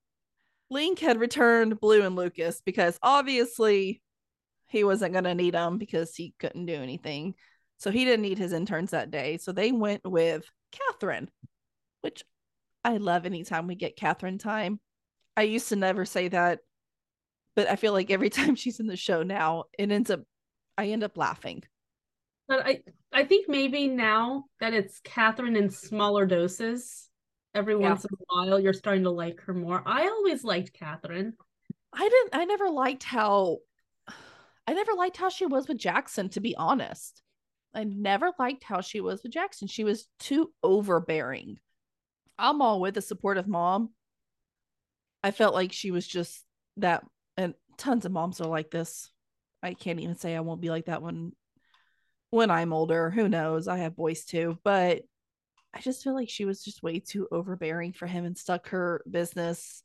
Link 0.68 0.99
had 0.99 1.18
returned 1.20 1.81
Blue 1.81 2.03
and 2.03 2.16
Lucas 2.16 2.61
because 2.66 2.99
obviously 3.03 4.03
he 4.69 4.85
wasn't 4.85 5.14
gonna 5.14 5.35
need 5.35 5.55
them 5.55 5.79
because 5.79 6.14
he 6.14 6.35
couldn't 6.39 6.67
do 6.67 6.75
anything. 6.75 7.35
So 7.79 7.91
he 7.91 8.05
didn't 8.05 8.23
need 8.23 8.39
his 8.39 8.53
interns 8.53 8.93
that 8.93 9.11
day. 9.11 9.37
So 9.39 9.53
they 9.53 9.71
went 9.73 10.03
with 10.05 10.49
Catherine, 10.73 11.31
which 12.01 12.25
I 12.85 12.97
love 12.97 13.27
anytime 13.27 13.67
we 13.67 13.75
get 13.75 13.97
Catherine 13.97 14.39
time. 14.39 14.81
I 15.37 15.43
used 15.43 15.69
to 15.69 15.77
never 15.77 16.05
say 16.05 16.29
that, 16.29 16.61
but 17.55 17.69
I 17.69 17.77
feel 17.77 17.93
like 17.93 18.11
every 18.11 18.31
time 18.39 18.55
she's 18.55 18.81
in 18.81 18.87
the 18.87 18.97
show 18.97 19.23
now, 19.23 19.64
it 19.79 19.91
ends 19.91 20.11
up 20.11 20.21
I 20.79 20.89
end 20.89 21.05
up 21.05 21.17
laughing. 21.17 21.62
But 22.49 22.64
I, 22.64 22.81
I 23.12 23.25
think 23.25 23.49
maybe 23.49 23.89
now 23.89 24.45
that 24.61 24.73
it's 24.73 25.01
Catherine 25.01 25.57
in 25.57 25.69
smaller 25.69 26.27
doses, 26.27 27.09
every 27.55 27.75
Yeah. 27.75 27.89
once 27.91 28.05
in 28.05 28.11
a 28.12 28.25
while, 28.29 28.61
you're 28.61 28.73
starting 28.73 29.03
to 29.05 29.11
like 29.11 29.41
her 29.43 29.55
more. 29.55 29.83
I 29.85 30.07
always 30.07 30.45
liked 30.45 30.73
Catherine. 30.73 31.35
I 31.93 32.09
didn't 32.09 32.41
I 32.41 32.45
never 32.45 32.71
liked 32.71 33.03
how 33.03 33.59
I 34.67 34.75
never 34.75 34.93
liked 34.95 35.17
how 35.17 35.29
she 35.29 35.47
was 35.47 35.69
with 35.69 35.79
Jackson, 35.79 36.29
to 36.31 36.41
be 36.41 36.57
honest. 36.57 37.23
I 37.75 37.85
never 37.85 38.33
liked 38.39 38.64
how 38.64 38.81
she 38.81 39.01
was 39.01 39.23
with 39.23 39.33
Jackson. 39.33 39.69
She 39.69 39.85
was 39.85 40.09
too 40.19 40.53
overbearing. 40.62 41.59
I'm 42.39 42.62
all 42.62 42.81
with 42.81 42.97
a 42.97 43.03
supportive 43.03 43.47
mom. 43.47 43.91
I 45.23 45.31
felt 45.31 45.55
like 45.55 45.73
she 45.73 45.91
was 45.91 46.07
just 46.07 46.45
that 46.79 47.05
and 47.37 47.55
tons 47.77 48.05
of 48.05 48.12
moms 48.12 48.41
are 48.41 48.49
like 48.49 48.71
this. 48.71 49.11
I 49.62 49.75
can't 49.75 50.01
even 50.01 50.17
say 50.17 50.35
I 50.35 50.41
won't 50.41 50.61
be 50.61 50.71
like 50.71 50.87
that 50.87 51.03
when 51.03 51.33
when 52.31 52.51
I'm 52.51 52.73
older. 52.73 53.11
Who 53.11 53.29
knows? 53.29 53.69
I 53.69 53.79
have 53.79 53.97
boys 53.97 54.25
too, 54.25 54.59
but 54.64 55.03
I 55.75 55.81
just 55.81 56.03
feel 56.03 56.14
like 56.14 56.31
she 56.31 56.45
was 56.45 56.62
just 56.62 56.83
way 56.83 57.01
too 57.01 57.29
overbearing 57.31 57.93
for 57.93 58.07
him 58.07 58.25
and 58.25 58.37
stuck 58.37 58.69
her 58.69 59.03
business 59.11 59.83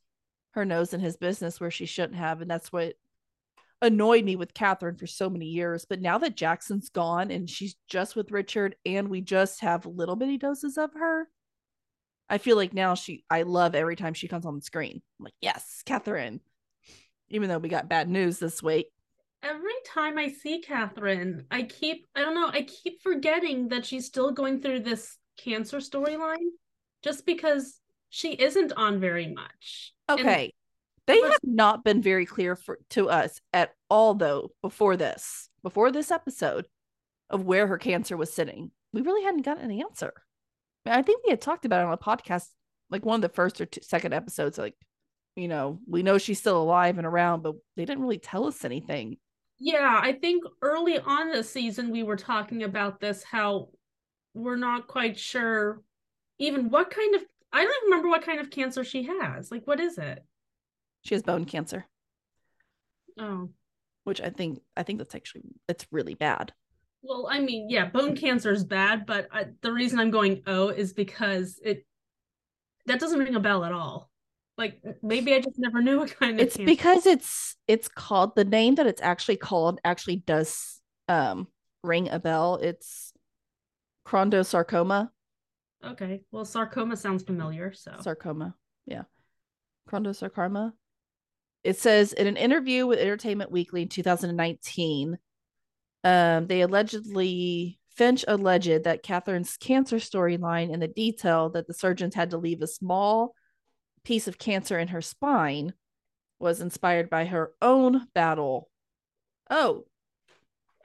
her 0.52 0.66
nose 0.66 0.94
in 0.94 1.00
his 1.00 1.18
business 1.18 1.60
where 1.60 1.72
she 1.72 1.86
shouldn't 1.86 2.18
have. 2.18 2.42
And 2.42 2.50
that's 2.50 2.72
what 2.72 2.96
annoyed 3.82 4.24
me 4.24 4.36
with 4.36 4.54
Catherine 4.54 4.96
for 4.96 5.08
so 5.08 5.30
many 5.30 5.46
years. 5.46 5.86
But 5.86 6.02
now 6.02 6.18
that 6.20 6.36
Jackson's 6.36 6.90
gone 6.90 7.32
and 7.32 7.50
she's 7.50 7.76
just 7.88 8.16
with 8.16 8.32
Richard 8.32 8.76
and 8.86 9.10
we 9.10 9.22
just 9.22 9.62
have 9.62 9.86
little 9.86 10.16
bitty 10.16 10.38
doses 10.38 10.78
of 10.78 10.92
her, 10.94 11.28
I 12.30 12.38
feel 12.38 12.56
like 12.56 12.74
now 12.74 12.96
she, 12.96 13.26
I 13.30 13.42
love 13.44 13.76
every 13.76 13.96
time 13.96 14.14
she 14.14 14.28
comes 14.28 14.46
on 14.46 14.56
the 14.56 14.62
screen. 14.62 15.02
I'm 15.20 15.24
like, 15.26 15.34
yes, 15.42 15.82
Catherine. 15.86 16.40
Even 17.30 17.50
though 17.50 17.58
we 17.58 17.70
got 17.70 17.90
bad 17.90 18.10
news 18.10 18.40
this 18.40 18.62
week. 18.62 18.88
Every 19.44 19.72
time 19.88 20.18
I 20.18 20.30
see 20.30 20.60
Catherine, 20.60 21.46
I 21.50 21.64
keep, 21.64 22.06
I 22.16 22.22
don't 22.22 22.36
know, 22.36 22.48
I 22.48 22.62
keep 22.62 23.02
forgetting 23.02 23.70
that 23.70 23.86
she's 23.86 24.06
still 24.06 24.32
going 24.32 24.62
through 24.62 24.82
this 24.82 25.18
cancer 25.38 25.78
storyline 25.78 26.36
just 27.02 27.26
because 27.26 27.80
she 28.10 28.34
isn't 28.34 28.74
on 28.74 29.00
very 29.00 29.34
much. 29.34 29.94
Okay. 30.10 30.54
They 31.08 31.20
have 31.20 31.39
not 31.43 31.84
been 31.84 32.02
very 32.02 32.26
clear 32.26 32.56
for 32.56 32.80
to 32.91 33.10
us 33.10 33.41
at 33.54 33.72
all 33.89 34.14
though 34.14 34.52
before 34.62 34.95
this, 34.97 35.49
before 35.64 35.91
this 35.91 36.12
episode 36.12 36.68
of 37.30 37.43
where 37.43 37.68
her 37.68 37.78
cancer 37.78 38.16
was 38.16 38.32
sitting. 38.32 38.72
We 38.93 39.02
really 39.02 39.24
hadn't 39.24 39.43
gotten 39.43 39.70
an 39.70 39.80
answer. 39.80 40.14
I 40.86 41.02
think 41.02 41.24
we 41.24 41.32
had 41.32 41.41
talked 41.41 41.66
about 41.66 41.82
it 41.82 41.88
on 41.88 41.93
a 41.93 41.97
podcast, 41.97 42.47
like 42.89 43.06
one 43.06 43.16
of 43.16 43.22
the 43.22 43.30
first 43.30 43.62
or 43.62 43.66
two, 43.66 43.82
second 43.82 44.14
episodes. 44.14 44.58
Like, 44.58 44.76
you 45.36 45.47
know, 45.47 45.80
we 45.88 46.04
know 46.04 46.18
she's 46.18 46.39
still 46.39 46.62
alive 46.62 46.97
and 46.97 47.08
around, 47.08 47.41
but 47.43 47.56
they 47.76 47.86
didn't 47.86 48.04
really 48.04 48.18
tell 48.18 48.47
us 48.47 48.66
anything. 48.66 49.18
Yeah, 49.60 49.99
I 50.02 50.14
think 50.14 50.43
early 50.62 50.97
on 50.97 51.30
this 51.30 51.49
season 51.52 51.91
we 51.91 52.04
were 52.04 52.16
talking 52.16 52.64
about 52.64 52.99
this 52.99 53.24
how 53.24 53.70
we're 54.34 54.56
not 54.56 54.88
quite 54.88 55.20
sure 55.20 55.82
even 56.39 56.70
what 56.70 56.89
kind 56.89 57.16
of 57.16 57.22
I 57.54 57.64
don't 57.64 57.76
even 57.76 57.89
remember 57.91 58.10
what 58.10 58.24
kind 58.24 58.39
of 58.39 58.49
cancer 58.49 58.84
she 58.84 59.04
has. 59.04 59.52
Like 59.52 59.68
what 59.68 59.80
is 59.80 59.97
it? 59.97 60.26
She 61.02 61.16
has 61.16 61.24
bone 61.24 61.45
cancer. 61.45 61.86
Oh. 63.20 63.49
Which 64.04 64.22
I 64.22 64.30
think 64.30 64.62
I 64.76 64.84
think 64.84 64.99
that's 64.99 65.16
actually 65.16 65.43
that's 65.68 65.86
really 65.91 66.16
bad. 66.16 66.54
Well, 67.04 67.28
I 67.30 67.39
mean, 67.39 67.70
yeah, 67.70 67.86
bone 67.86 68.16
cancer 68.16 68.52
is 68.52 68.64
bad, 68.64 69.06
but 69.06 69.28
I, 69.32 69.47
the 69.62 69.72
reason 69.72 69.99
I'm 69.99 70.12
going 70.12 70.43
oh 70.47 70.70
is 70.70 70.93
because 70.93 71.60
it 71.64 71.86
that 72.86 72.99
doesn't 72.99 73.20
ring 73.20 73.36
a 73.36 73.39
bell 73.39 73.64
at 73.64 73.72
all. 73.74 74.10
Like 74.58 74.82
maybe 75.02 75.34
I 75.34 75.39
just 75.39 75.58
never 75.58 75.82
knew 75.82 75.99
what 75.99 76.18
kind 76.20 76.39
of 76.39 76.45
It's 76.45 76.58
cancer. 76.58 76.66
because 76.66 77.06
it's 77.06 77.56
it's 77.68 77.88
called 77.88 78.36
the 78.36 78.45
name 78.45 78.76
that 78.76 78.88
it's 78.88 79.02
actually 79.02 79.38
called 79.38 79.80
actually 79.84 80.18
does 80.18 80.82
um 81.08 81.47
ring 81.84 82.10
a 82.10 82.20
bell. 82.20 82.56
It's 82.62 83.14
chondrosarcoma. 84.08 85.10
Okay. 85.86 86.22
Well, 86.32 86.45
sarcoma 86.45 86.95
sounds 86.95 87.24
familiar, 87.24 87.74
so. 87.74 87.95
Sarcoma. 88.02 88.56
Yeah. 88.86 89.04
Chondrosarcoma. 89.89 90.74
It 91.64 91.78
says 91.78 92.14
in 92.14 92.28
an 92.28 92.38
interview 92.38 92.88
with 92.88 92.99
Entertainment 92.99 93.51
Weekly 93.51 93.84
in 93.84 93.88
2019, 93.89 95.18
um, 96.03 96.47
they 96.47 96.62
allegedly 96.62 97.80
Finch 97.89 98.26
alleged 98.28 98.86
that 98.86 99.03
Catherine's 99.03 99.57
cancer 99.57 99.97
storyline 99.97 100.74
and 100.74 100.82
the 100.82 100.88
detail 100.88 101.49
that 101.51 101.68
the 101.68 101.74
surgeons 101.74 102.16
had 102.16 102.32
to 102.32 102.38
leave 102.38 102.62
a 102.62 102.68
small 102.68 103.36
piece 104.03 104.28
of 104.28 104.39
cancer 104.39 104.80
in 104.80 104.88
her 104.88 105.01
spine 105.01 105.74
was 106.39 106.62
inspired 106.62 107.09
by 107.09 107.26
her 107.26 107.51
own 107.62 108.07
battle. 108.16 108.70
Oh, 109.49 109.86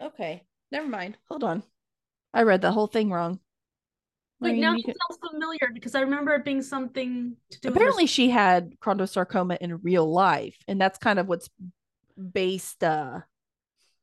okay. 0.00 0.42
Never 0.70 0.88
mind. 0.88 1.16
Hold 1.28 1.44
on. 1.44 1.62
I 2.34 2.42
read 2.42 2.60
the 2.60 2.72
whole 2.72 2.88
thing 2.88 3.10
wrong. 3.10 3.40
Wait, 4.40 4.50
I 4.50 4.52
mean, 4.52 4.60
now 4.60 4.74
it 4.74 4.84
sounds 4.84 5.18
familiar 5.30 5.70
because 5.72 5.94
I 5.94 6.00
remember 6.00 6.34
it 6.34 6.44
being 6.44 6.62
something 6.62 7.36
to 7.50 7.60
do. 7.60 7.68
Apparently, 7.68 8.04
her... 8.04 8.08
she 8.08 8.28
had 8.28 8.78
chondrosarcoma 8.80 9.56
in 9.58 9.80
real 9.82 10.10
life, 10.10 10.56
and 10.68 10.80
that's 10.80 10.98
kind 10.98 11.18
of 11.18 11.26
what's 11.26 11.48
based. 12.32 12.84
Uh, 12.84 13.20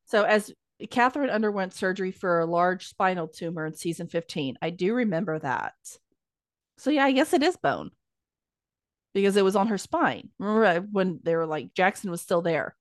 so 0.05 0.23
as 0.23 0.51
Catherine 0.89 1.29
underwent 1.29 1.73
surgery 1.73 2.11
for 2.11 2.39
a 2.39 2.45
large 2.45 2.88
spinal 2.88 3.27
tumor 3.27 3.65
in 3.65 3.73
season 3.73 4.07
15. 4.07 4.57
I 4.61 4.69
do 4.69 4.93
remember 4.93 5.39
that. 5.39 5.73
So 6.77 6.89
yeah, 6.89 7.05
I 7.05 7.11
guess 7.11 7.34
it 7.34 7.43
is 7.43 7.55
bone 7.57 7.91
because 9.13 9.38
it 9.38 9.43
was 9.43 9.55
on 9.55 9.67
her 9.67 9.77
spine. 9.77 10.29
Remember 10.39 10.88
when 10.91 11.19
they 11.23 11.36
were 11.36 11.45
like 11.45 11.73
Jackson 11.73 12.11
was 12.11 12.21
still 12.21 12.41
there? 12.41 12.75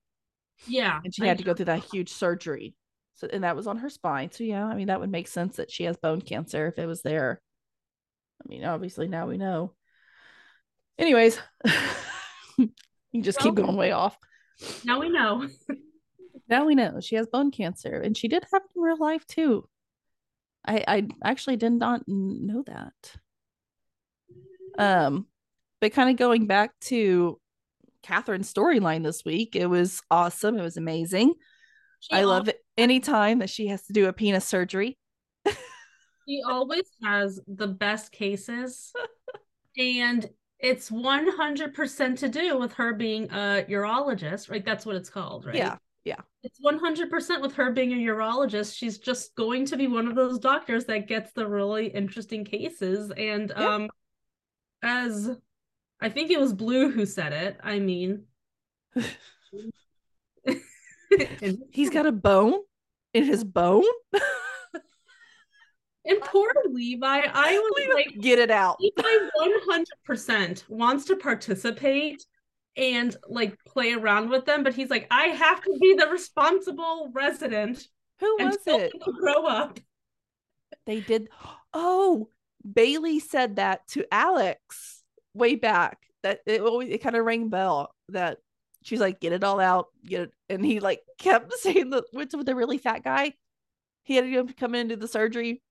Yeah. 0.67 0.99
And 1.03 1.13
she 1.13 1.25
had 1.25 1.37
to 1.37 1.43
go 1.43 1.53
through 1.53 1.65
that 1.65 1.85
huge 1.91 2.09
surgery. 2.09 2.75
So 3.15 3.27
and 3.31 3.43
that 3.43 3.55
was 3.55 3.67
on 3.67 3.77
her 3.77 3.89
spine. 3.89 4.31
So 4.31 4.43
yeah, 4.43 4.65
I 4.65 4.75
mean 4.75 4.87
that 4.87 4.99
would 4.99 5.11
make 5.11 5.27
sense 5.27 5.57
that 5.57 5.71
she 5.71 5.83
has 5.83 5.97
bone 5.97 6.21
cancer 6.21 6.67
if 6.67 6.79
it 6.79 6.85
was 6.85 7.01
there. 7.01 7.41
I 8.43 8.49
mean, 8.49 8.65
obviously 8.65 9.07
now 9.07 9.27
we 9.27 9.37
know. 9.37 9.73
Anyways, 10.97 11.39
you 12.57 13.21
just 13.21 13.39
well, 13.39 13.53
keep 13.53 13.63
going 13.63 13.77
way 13.77 13.91
off. 13.91 14.17
Now 14.83 14.99
we 14.99 15.09
know. 15.09 15.47
now 16.49 16.65
we 16.65 16.75
know 16.75 16.99
she 16.99 17.15
has 17.15 17.27
bone 17.27 17.51
cancer, 17.51 17.99
and 17.99 18.17
she 18.17 18.27
did 18.27 18.43
have 18.51 18.61
it 18.63 18.75
in 18.75 18.81
real 18.81 18.97
life 18.97 19.25
too. 19.27 19.67
I 20.65 20.83
I 20.87 21.07
actually 21.23 21.57
did 21.57 21.73
not 21.73 22.03
know 22.07 22.63
that. 22.67 22.93
Um, 24.77 25.27
but 25.81 25.93
kind 25.93 26.09
of 26.09 26.17
going 26.17 26.47
back 26.47 26.71
to 26.81 27.39
Catherine's 28.01 28.51
storyline 28.51 29.03
this 29.03 29.23
week, 29.23 29.55
it 29.55 29.67
was 29.67 30.01
awesome. 30.09 30.57
It 30.57 30.63
was 30.63 30.77
amazing. 30.77 31.33
She 31.99 32.13
I 32.15 32.23
love 32.23 32.49
it 32.49 32.62
anytime 32.77 33.39
that 33.39 33.49
she 33.49 33.67
has 33.67 33.85
to 33.87 33.93
do 33.93 34.07
a 34.07 34.13
penis 34.13 34.45
surgery. 34.45 34.97
she 35.45 36.41
always 36.47 36.85
has 37.03 37.39
the 37.47 37.67
best 37.67 38.11
cases. 38.11 38.91
and 39.77 40.29
it's 40.59 40.89
100% 40.89 42.19
to 42.19 42.29
do 42.29 42.57
with 42.57 42.73
her 42.73 42.93
being 42.93 43.25
a 43.31 43.65
urologist, 43.69 44.49
right? 44.49 44.65
That's 44.65 44.85
what 44.85 44.95
it's 44.95 45.09
called, 45.09 45.45
right? 45.45 45.55
Yeah. 45.55 45.77
Yeah. 46.05 46.21
It's 46.43 46.59
100% 46.59 47.41
with 47.41 47.53
her 47.53 47.71
being 47.71 47.93
a 47.93 48.11
urologist. 48.11 48.75
She's 48.75 48.97
just 48.97 49.35
going 49.35 49.65
to 49.67 49.77
be 49.77 49.87
one 49.87 50.07
of 50.07 50.15
those 50.15 50.39
doctors 50.39 50.85
that 50.85 51.07
gets 51.07 51.31
the 51.31 51.47
really 51.47 51.87
interesting 51.87 52.43
cases. 52.43 53.11
And 53.15 53.51
um 53.53 53.89
as 54.81 55.31
I 56.01 56.09
think 56.09 56.29
it 56.29 56.39
was 56.39 56.53
Blue 56.53 56.91
who 56.91 57.05
said 57.05 57.31
it. 57.31 57.57
I 57.63 57.79
mean, 57.79 58.25
he's 61.71 61.89
got 61.89 62.05
a 62.05 62.11
bone 62.11 62.59
in 63.13 63.23
his 63.23 63.43
bone. 63.43 63.83
and 66.05 66.19
poor 66.21 66.51
Levi, 66.69 67.21
I 67.33 67.57
was 67.57 67.73
Levi, 67.77 67.93
like, 67.93 68.21
get 68.21 68.39
it 68.39 68.51
out. 68.51 68.77
Levi 68.79 69.29
100% 70.07 70.69
wants 70.69 71.05
to 71.05 71.15
participate 71.15 72.25
and 72.75 73.15
like 73.27 73.57
play 73.65 73.93
around 73.93 74.29
with 74.29 74.45
them, 74.45 74.63
but 74.63 74.73
he's 74.73 74.89
like, 74.89 75.07
I 75.11 75.25
have 75.25 75.61
to 75.61 75.77
be 75.79 75.95
the 75.95 76.07
responsible 76.07 77.11
resident. 77.13 77.87
Who 78.19 78.37
was 78.39 78.57
it? 78.65 78.93
Grow 79.19 79.45
up. 79.45 79.79
They 80.85 81.01
did. 81.01 81.29
Oh, 81.73 82.29
Bailey 82.71 83.19
said 83.19 83.57
that 83.57 83.87
to 83.89 84.05
Alex 84.11 85.03
way 85.33 85.55
back. 85.55 85.99
That 86.23 86.39
it 86.45 86.61
always 86.61 86.89
it 86.89 86.99
kind 86.99 87.15
of 87.17 87.25
rang 87.25 87.49
bell 87.49 87.93
that 88.09 88.37
she's 88.83 88.99
like, 88.99 89.19
get 89.19 89.33
it 89.33 89.43
all 89.43 89.59
out, 89.59 89.87
get 90.05 90.21
it. 90.21 90.31
And 90.49 90.65
he 90.65 90.79
like 90.79 91.01
kept 91.17 91.53
saying 91.59 91.89
the 91.89 92.03
with 92.13 92.31
the 92.31 92.55
really 92.55 92.77
fat 92.77 93.03
guy. 93.03 93.33
He 94.03 94.15
had 94.15 94.25
to 94.25 94.53
come 94.53 94.75
in 94.75 94.81
and 94.81 94.89
do 94.89 94.95
the 94.97 95.07
surgery. 95.07 95.61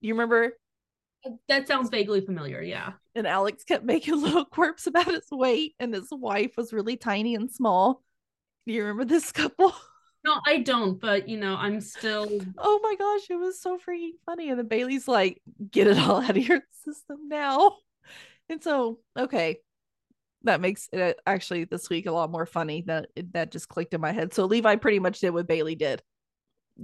You 0.00 0.14
remember? 0.14 0.52
Uh, 1.24 1.30
that 1.48 1.68
sounds 1.68 1.88
vaguely 1.88 2.20
familiar, 2.20 2.60
yeah. 2.60 2.92
And 3.14 3.26
Alex 3.26 3.64
kept 3.64 3.84
making 3.84 4.20
little 4.20 4.44
quirks 4.44 4.86
about 4.86 5.06
his 5.06 5.28
weight, 5.30 5.74
and 5.78 5.94
his 5.94 6.08
wife 6.10 6.56
was 6.56 6.72
really 6.72 6.96
tiny 6.96 7.34
and 7.34 7.50
small. 7.50 8.02
Do 8.66 8.72
you 8.72 8.82
remember 8.82 9.04
this 9.04 9.32
couple? 9.32 9.74
No, 10.24 10.40
I 10.44 10.58
don't, 10.58 11.00
but 11.00 11.28
you 11.28 11.38
know, 11.38 11.54
I'm 11.56 11.80
still. 11.80 12.28
Oh 12.58 12.80
my 12.82 12.96
gosh, 12.96 13.30
it 13.30 13.36
was 13.36 13.60
so 13.60 13.78
freaking 13.78 14.18
funny. 14.26 14.50
And 14.50 14.58
then 14.58 14.66
Bailey's 14.66 15.06
like, 15.06 15.40
get 15.70 15.86
it 15.86 15.98
all 15.98 16.20
out 16.20 16.36
of 16.36 16.48
your 16.48 16.62
system 16.84 17.28
now. 17.28 17.76
And 18.48 18.62
so, 18.62 18.98
okay, 19.16 19.58
that 20.46 20.60
makes 20.60 20.88
it 20.92 21.00
uh, 21.00 21.14
actually 21.26 21.64
this 21.64 21.90
week 21.90 22.06
a 22.06 22.12
lot 22.12 22.30
more 22.30 22.46
funny 22.46 22.82
that 22.86 23.08
that 23.32 23.52
just 23.52 23.68
clicked 23.68 23.94
in 23.94 24.00
my 24.00 24.12
head. 24.12 24.32
So 24.32 24.46
Levi 24.46 24.76
pretty 24.76 24.98
much 24.98 25.20
did 25.20 25.30
what 25.30 25.46
Bailey 25.46 25.74
did 25.74 26.02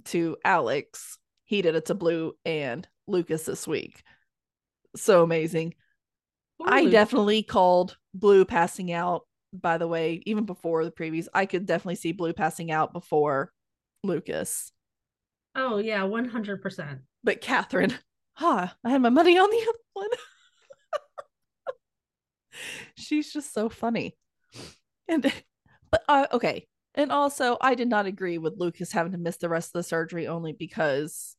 to 0.07 0.37
Alex. 0.45 1.19
He 1.45 1.63
did 1.63 1.75
it 1.75 1.87
to 1.87 1.95
Blue 1.95 2.35
and 2.45 2.87
Lucas 3.07 3.45
this 3.45 3.67
week. 3.67 4.03
So 4.97 5.23
amazing. 5.23 5.75
I 6.65 6.83
Luke. 6.83 6.93
definitely 6.93 7.43
called 7.43 7.97
Blue 8.15 8.45
passing 8.45 8.93
out, 8.93 9.27
by 9.53 9.79
the 9.79 9.89
way, 9.89 10.23
even 10.27 10.45
before 10.45 10.85
the 10.85 10.91
previews. 10.91 11.29
I 11.35 11.47
could 11.47 11.67
definitely 11.67 11.97
see 11.97 12.13
Blue 12.13 12.33
passing 12.33 12.71
out 12.71 12.93
before 12.93 13.53
Lucas. 14.05 14.73
Oh 15.55 15.79
yeah, 15.79 16.01
100%. 16.03 17.01
But 17.25 17.41
Catherine, 17.41 17.95
huh, 18.35 18.69
I 18.85 18.91
had 18.91 19.03
my 19.03 19.11
money 19.11 19.39
on 19.39 19.51
the 19.51 19.63
other 19.63 19.79
one 19.95 20.09
she's 22.97 23.33
just 23.33 23.53
so 23.53 23.69
funny. 23.69 24.17
And 25.09 25.33
but 25.91 26.03
uh, 26.09 26.27
okay. 26.33 26.67
And 26.95 27.11
also, 27.11 27.57
I 27.61 27.75
did 27.75 27.89
not 27.89 28.07
agree 28.07 28.39
with 28.39 28.59
Lucas 28.59 28.93
having 28.93 29.13
to 29.13 29.19
miss 29.19 29.39
the 29.39 29.49
rest 29.49 29.69
of 29.69 29.73
the 29.75 29.83
surgery 29.83 30.27
only 30.27 30.53
because 30.53 31.37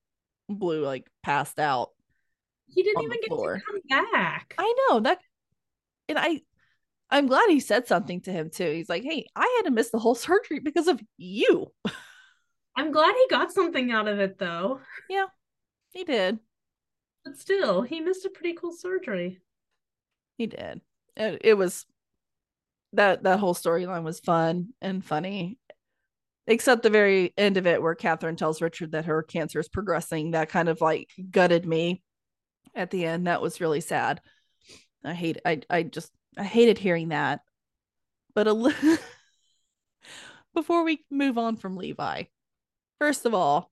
Blue 0.49 0.83
like 0.83 1.07
passed 1.21 1.59
out. 1.59 1.89
He 2.67 2.81
didn't 2.81 3.03
even 3.03 3.19
get 3.21 3.29
to 3.29 3.61
come 3.65 4.09
back. 4.11 4.55
I 4.57 4.73
know 4.89 5.01
that, 5.01 5.19
and 6.09 6.17
I, 6.17 6.41
I'm 7.11 7.27
glad 7.27 7.49
he 7.49 7.59
said 7.59 7.87
something 7.87 8.21
to 8.21 8.31
him 8.31 8.49
too. 8.49 8.71
He's 8.71 8.89
like, 8.89 9.03
"Hey, 9.03 9.27
I 9.35 9.53
had 9.57 9.69
to 9.69 9.71
miss 9.71 9.91
the 9.91 9.99
whole 9.99 10.15
surgery 10.15 10.59
because 10.59 10.87
of 10.87 10.99
you." 11.17 11.67
I'm 12.75 12.91
glad 12.91 13.13
he 13.13 13.27
got 13.29 13.51
something 13.51 13.91
out 13.91 14.07
of 14.07 14.19
it 14.19 14.39
though. 14.39 14.79
Yeah, 15.07 15.27
he 15.91 16.03
did. 16.03 16.39
But 17.23 17.37
still, 17.37 17.83
he 17.83 18.01
missed 18.01 18.25
a 18.25 18.29
pretty 18.29 18.53
cool 18.53 18.73
surgery. 18.73 19.39
He 20.37 20.47
did. 20.47 20.81
It, 21.15 21.41
it 21.43 21.53
was 21.55 21.85
that 22.93 23.23
that 23.23 23.39
whole 23.39 23.55
storyline 23.55 24.03
was 24.03 24.19
fun 24.19 24.69
and 24.81 25.03
funny, 25.03 25.57
except 26.47 26.83
the 26.83 26.89
very 26.89 27.33
end 27.37 27.57
of 27.57 27.67
it 27.67 27.81
where 27.81 27.95
Catherine 27.95 28.35
tells 28.35 28.61
Richard 28.61 28.91
that 28.91 29.05
her 29.05 29.23
cancer 29.23 29.59
is 29.59 29.69
progressing. 29.69 30.31
That 30.31 30.49
kind 30.49 30.69
of 30.69 30.81
like 30.81 31.09
gutted 31.31 31.65
me 31.65 32.01
at 32.75 32.91
the 32.91 33.05
end. 33.05 33.27
That 33.27 33.41
was 33.41 33.61
really 33.61 33.81
sad. 33.81 34.21
I 35.03 35.13
hate. 35.13 35.37
I 35.45 35.61
I 35.69 35.83
just 35.83 36.11
I 36.37 36.43
hated 36.43 36.77
hearing 36.77 37.09
that. 37.09 37.41
But 38.35 38.47
a 38.47 38.53
li- 38.53 38.73
before 40.55 40.83
we 40.83 41.05
move 41.11 41.37
on 41.37 41.57
from 41.57 41.77
Levi, 41.77 42.23
first 42.99 43.25
of 43.25 43.33
all, 43.33 43.71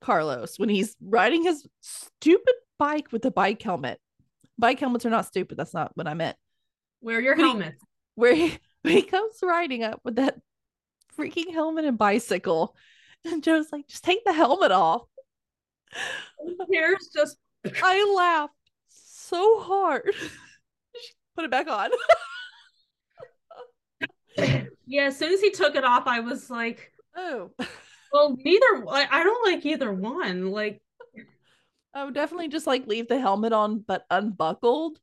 Carlos 0.00 0.58
when 0.58 0.68
he's 0.68 0.96
riding 1.00 1.44
his 1.44 1.66
stupid 1.80 2.54
bike 2.78 3.10
with 3.12 3.22
the 3.22 3.30
bike 3.30 3.62
helmet. 3.62 3.98
Bike 4.58 4.78
helmets 4.78 5.06
are 5.06 5.10
not 5.10 5.26
stupid. 5.26 5.56
That's 5.56 5.74
not 5.74 5.92
what 5.96 6.06
I 6.06 6.14
meant. 6.14 6.36
Wear 7.04 7.20
your 7.20 7.36
helmet. 7.36 7.74
Where 8.14 8.34
he, 8.34 8.58
when 8.82 8.94
he 8.94 9.02
comes 9.02 9.34
riding 9.42 9.84
up 9.84 10.00
with 10.04 10.16
that 10.16 10.40
freaking 11.18 11.52
helmet 11.52 11.84
and 11.84 11.98
bicycle, 11.98 12.74
and 13.26 13.42
Jo's 13.42 13.70
like, 13.70 13.86
just 13.86 14.04
take 14.04 14.24
the 14.24 14.32
helmet 14.32 14.72
off. 14.72 15.02
Here's 16.70 17.10
just 17.14 17.36
I 17.82 18.14
laughed 18.16 18.54
so 18.88 19.60
hard. 19.60 20.14
Put 21.36 21.44
it 21.44 21.50
back 21.50 21.68
on. 21.68 21.90
yeah. 24.86 25.04
As 25.04 25.18
soon 25.18 25.32
as 25.32 25.42
he 25.42 25.50
took 25.50 25.74
it 25.74 25.84
off, 25.84 26.06
I 26.06 26.20
was 26.20 26.48
like, 26.48 26.90
oh, 27.16 27.50
well, 28.12 28.36
neither. 28.38 28.84
I, 28.88 29.08
I 29.10 29.24
don't 29.24 29.52
like 29.52 29.66
either 29.66 29.92
one. 29.92 30.52
Like, 30.52 30.80
I 31.92 32.04
would 32.04 32.14
definitely 32.14 32.48
just 32.48 32.66
like 32.66 32.86
leave 32.86 33.08
the 33.08 33.20
helmet 33.20 33.52
on, 33.52 33.80
but 33.80 34.06
unbuckled. 34.10 34.98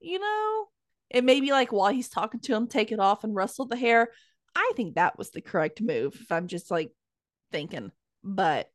You 0.00 0.18
know, 0.18 0.68
it 1.10 1.24
may 1.24 1.40
be 1.40 1.50
like 1.50 1.72
while 1.72 1.92
he's 1.92 2.08
talking 2.08 2.40
to 2.40 2.54
him, 2.54 2.66
take 2.66 2.92
it 2.92 3.00
off 3.00 3.24
and 3.24 3.34
rustle 3.34 3.66
the 3.66 3.76
hair. 3.76 4.08
I 4.54 4.72
think 4.76 4.94
that 4.94 5.18
was 5.18 5.30
the 5.30 5.40
correct 5.40 5.80
move. 5.80 6.16
If 6.20 6.32
I'm 6.32 6.48
just 6.48 6.70
like 6.70 6.90
thinking, 7.52 7.92
but 8.24 8.68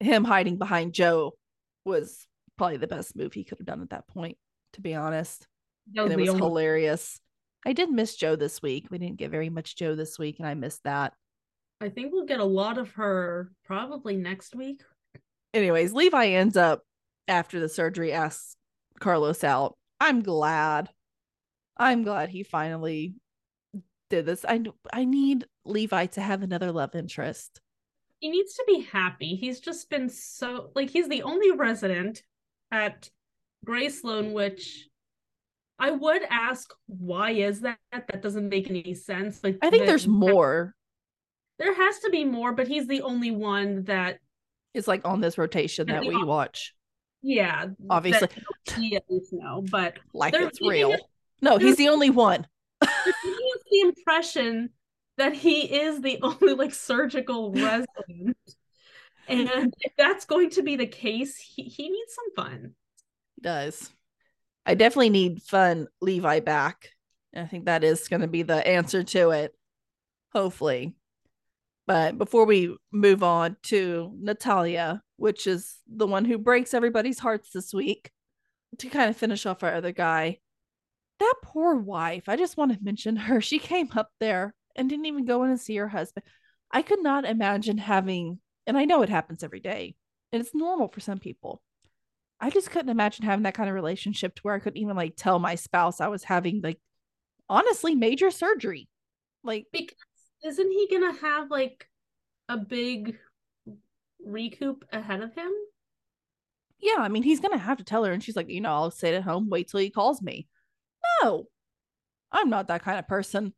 him 0.00 0.24
hiding 0.24 0.58
behind 0.58 0.92
Jo 0.92 1.32
was 1.84 2.26
probably 2.58 2.76
the 2.76 2.86
best 2.86 3.16
move 3.16 3.32
he 3.32 3.44
could 3.44 3.58
have 3.58 3.66
done 3.66 3.82
at 3.82 3.90
that 3.90 4.06
point. 4.08 4.36
To 4.74 4.80
be 4.82 4.94
honest, 4.94 5.46
and 5.94 6.12
it 6.12 6.18
was 6.18 6.28
only- 6.28 6.40
hilarious. 6.42 7.18
I 7.64 7.72
did 7.72 7.90
miss 7.90 8.14
Jo 8.14 8.36
this 8.36 8.60
week. 8.62 8.86
We 8.90 8.98
didn't 8.98 9.16
get 9.16 9.30
very 9.30 9.48
much 9.48 9.74
Jo 9.76 9.96
this 9.96 10.18
week, 10.18 10.38
and 10.38 10.46
I 10.46 10.54
missed 10.54 10.84
that. 10.84 11.14
I 11.80 11.88
think 11.88 12.12
we'll 12.12 12.26
get 12.26 12.40
a 12.40 12.44
lot 12.44 12.78
of 12.78 12.90
her 12.92 13.50
probably 13.64 14.16
next 14.16 14.54
week. 14.54 14.82
anyways, 15.54 15.92
Levi 15.94 16.26
ends 16.26 16.56
up 16.56 16.82
after 17.26 17.58
the 17.58 17.68
surgery 17.68 18.12
asks 18.12 18.56
Carlos 19.00 19.42
out. 19.42 19.76
I'm 19.98 20.22
glad. 20.22 20.90
I'm 21.76 22.02
glad 22.04 22.28
he 22.30 22.42
finally 22.42 23.14
did 24.10 24.26
this. 24.26 24.44
I 24.48 24.62
I 24.92 25.04
need 25.04 25.46
Levi 25.64 26.06
to 26.06 26.20
have 26.20 26.42
another 26.42 26.72
love 26.72 26.94
interest. 26.94 27.60
He 28.20 28.28
needs 28.30 28.54
to 28.54 28.64
be 28.66 28.80
happy. 28.80 29.34
He's 29.34 29.60
just 29.60 29.90
been 29.90 30.08
so 30.08 30.70
like 30.74 30.90
he's 30.90 31.08
the 31.08 31.22
only 31.22 31.50
resident 31.52 32.22
at 32.70 33.10
Grey 33.64 33.88
Sloan, 33.88 34.32
which 34.32 34.88
I 35.78 35.90
would 35.90 36.22
ask 36.30 36.72
why 36.86 37.32
is 37.32 37.60
that? 37.60 37.78
That 37.92 38.22
doesn't 38.22 38.48
make 38.48 38.70
any 38.70 38.94
sense. 38.94 39.42
Like 39.44 39.58
I 39.62 39.70
think 39.70 39.82
the- 39.82 39.86
there's 39.88 40.08
more. 40.08 40.74
There 41.58 41.74
has 41.74 41.98
to 42.00 42.10
be 42.10 42.24
more, 42.24 42.52
but 42.52 42.68
he's 42.68 42.86
the 42.86 43.00
only 43.00 43.30
one 43.30 43.84
that 43.84 44.18
is 44.74 44.86
like 44.86 45.06
on 45.06 45.20
this 45.22 45.38
rotation 45.38 45.86
that 45.86 46.04
we 46.04 46.22
watch. 46.22 46.74
yeah, 47.22 47.68
Obviously. 47.88 48.28
that 48.66 49.04
least 49.08 49.32
know. 49.32 49.64
But 49.70 49.98
Like 50.12 50.34
it's 50.34 50.60
real. 50.60 50.96
No, 51.40 51.58
he's 51.58 51.76
the 51.76 51.88
only 51.88 52.10
one. 52.10 52.46
giving 52.80 52.90
us 53.04 53.62
the 53.70 53.80
impression 53.80 54.70
that 55.18 55.34
he 55.34 55.62
is 55.62 56.00
the 56.00 56.18
only 56.22 56.54
like 56.54 56.74
surgical 56.74 57.52
resident. 57.52 58.36
And 59.28 59.74
if 59.80 59.92
that's 59.98 60.24
going 60.24 60.50
to 60.50 60.62
be 60.62 60.76
the 60.76 60.86
case, 60.86 61.36
he, 61.36 61.64
he 61.64 61.88
needs 61.88 62.14
some 62.14 62.44
fun. 62.44 62.74
He 63.34 63.42
does. 63.42 63.90
I 64.64 64.74
definitely 64.74 65.10
need 65.10 65.42
fun 65.42 65.88
Levi 66.00 66.40
back. 66.40 66.90
I 67.34 67.44
think 67.46 67.66
that 67.66 67.84
is 67.84 68.08
going 68.08 68.22
to 68.22 68.28
be 68.28 68.42
the 68.42 68.66
answer 68.66 69.02
to 69.02 69.30
it. 69.30 69.52
Hopefully. 70.32 70.94
But 71.86 72.18
before 72.18 72.46
we 72.46 72.76
move 72.92 73.22
on 73.22 73.56
to 73.64 74.12
Natalia, 74.18 75.02
which 75.16 75.46
is 75.46 75.78
the 75.86 76.06
one 76.06 76.24
who 76.24 76.38
breaks 76.38 76.74
everybody's 76.74 77.18
hearts 77.18 77.50
this 77.52 77.72
week, 77.72 78.10
to 78.78 78.88
kind 78.88 79.08
of 79.08 79.16
finish 79.16 79.46
off 79.46 79.62
our 79.62 79.72
other 79.72 79.92
guy, 79.92 80.40
that 81.18 81.34
poor 81.42 81.76
wife, 81.76 82.28
I 82.28 82.36
just 82.36 82.56
want 82.56 82.72
to 82.72 82.84
mention 82.84 83.16
her. 83.16 83.40
She 83.40 83.58
came 83.58 83.90
up 83.96 84.10
there 84.20 84.54
and 84.74 84.88
didn't 84.88 85.06
even 85.06 85.24
go 85.24 85.44
in 85.44 85.50
and 85.50 85.60
see 85.60 85.76
her 85.76 85.88
husband. 85.88 86.24
I 86.70 86.82
could 86.82 87.02
not 87.02 87.24
imagine 87.24 87.78
having, 87.78 88.40
and 88.66 88.76
I 88.76 88.84
know 88.84 89.02
it 89.02 89.08
happens 89.08 89.42
every 89.42 89.60
day, 89.60 89.96
and 90.32 90.40
it's 90.42 90.54
normal 90.54 90.88
for 90.88 91.00
some 91.00 91.18
people. 91.18 91.62
I 92.40 92.50
just 92.50 92.70
couldn't 92.70 92.90
imagine 92.90 93.24
having 93.24 93.44
that 93.44 93.54
kind 93.54 93.68
of 93.68 93.74
relationship 93.74 94.34
to 94.36 94.42
where 94.42 94.54
I 94.54 94.58
couldn't 94.60 94.80
even 94.82 94.96
like 94.96 95.14
tell 95.16 95.38
my 95.38 95.54
spouse 95.54 96.00
I 96.00 96.08
was 96.08 96.24
having 96.24 96.60
like 96.62 96.78
honestly 97.48 97.94
major 97.94 98.30
surgery. 98.30 98.88
Like 99.44 99.66
Because 99.72 99.96
isn't 100.44 100.70
he 100.72 100.88
gonna 100.90 101.14
have 101.18 101.50
like 101.50 101.88
a 102.48 102.56
big 102.56 103.18
recoup 104.24 104.84
ahead 104.92 105.22
of 105.22 105.34
him? 105.34 105.52
yeah, 106.78 106.96
I 106.98 107.08
mean, 107.08 107.22
he's 107.22 107.40
gonna 107.40 107.58
have 107.58 107.78
to 107.78 107.84
tell 107.84 108.04
her, 108.04 108.12
and 108.12 108.22
she's 108.22 108.36
like, 108.36 108.50
you 108.50 108.60
know, 108.60 108.72
I'll 108.72 108.90
sit 108.90 109.14
at 109.14 109.22
home, 109.22 109.48
wait 109.48 109.68
till 109.68 109.80
he 109.80 109.90
calls 109.90 110.20
me. 110.22 110.46
No, 111.22 111.46
I'm 112.32 112.50
not 112.50 112.68
that 112.68 112.82
kind 112.82 112.98
of 112.98 113.08
person. 113.08 113.52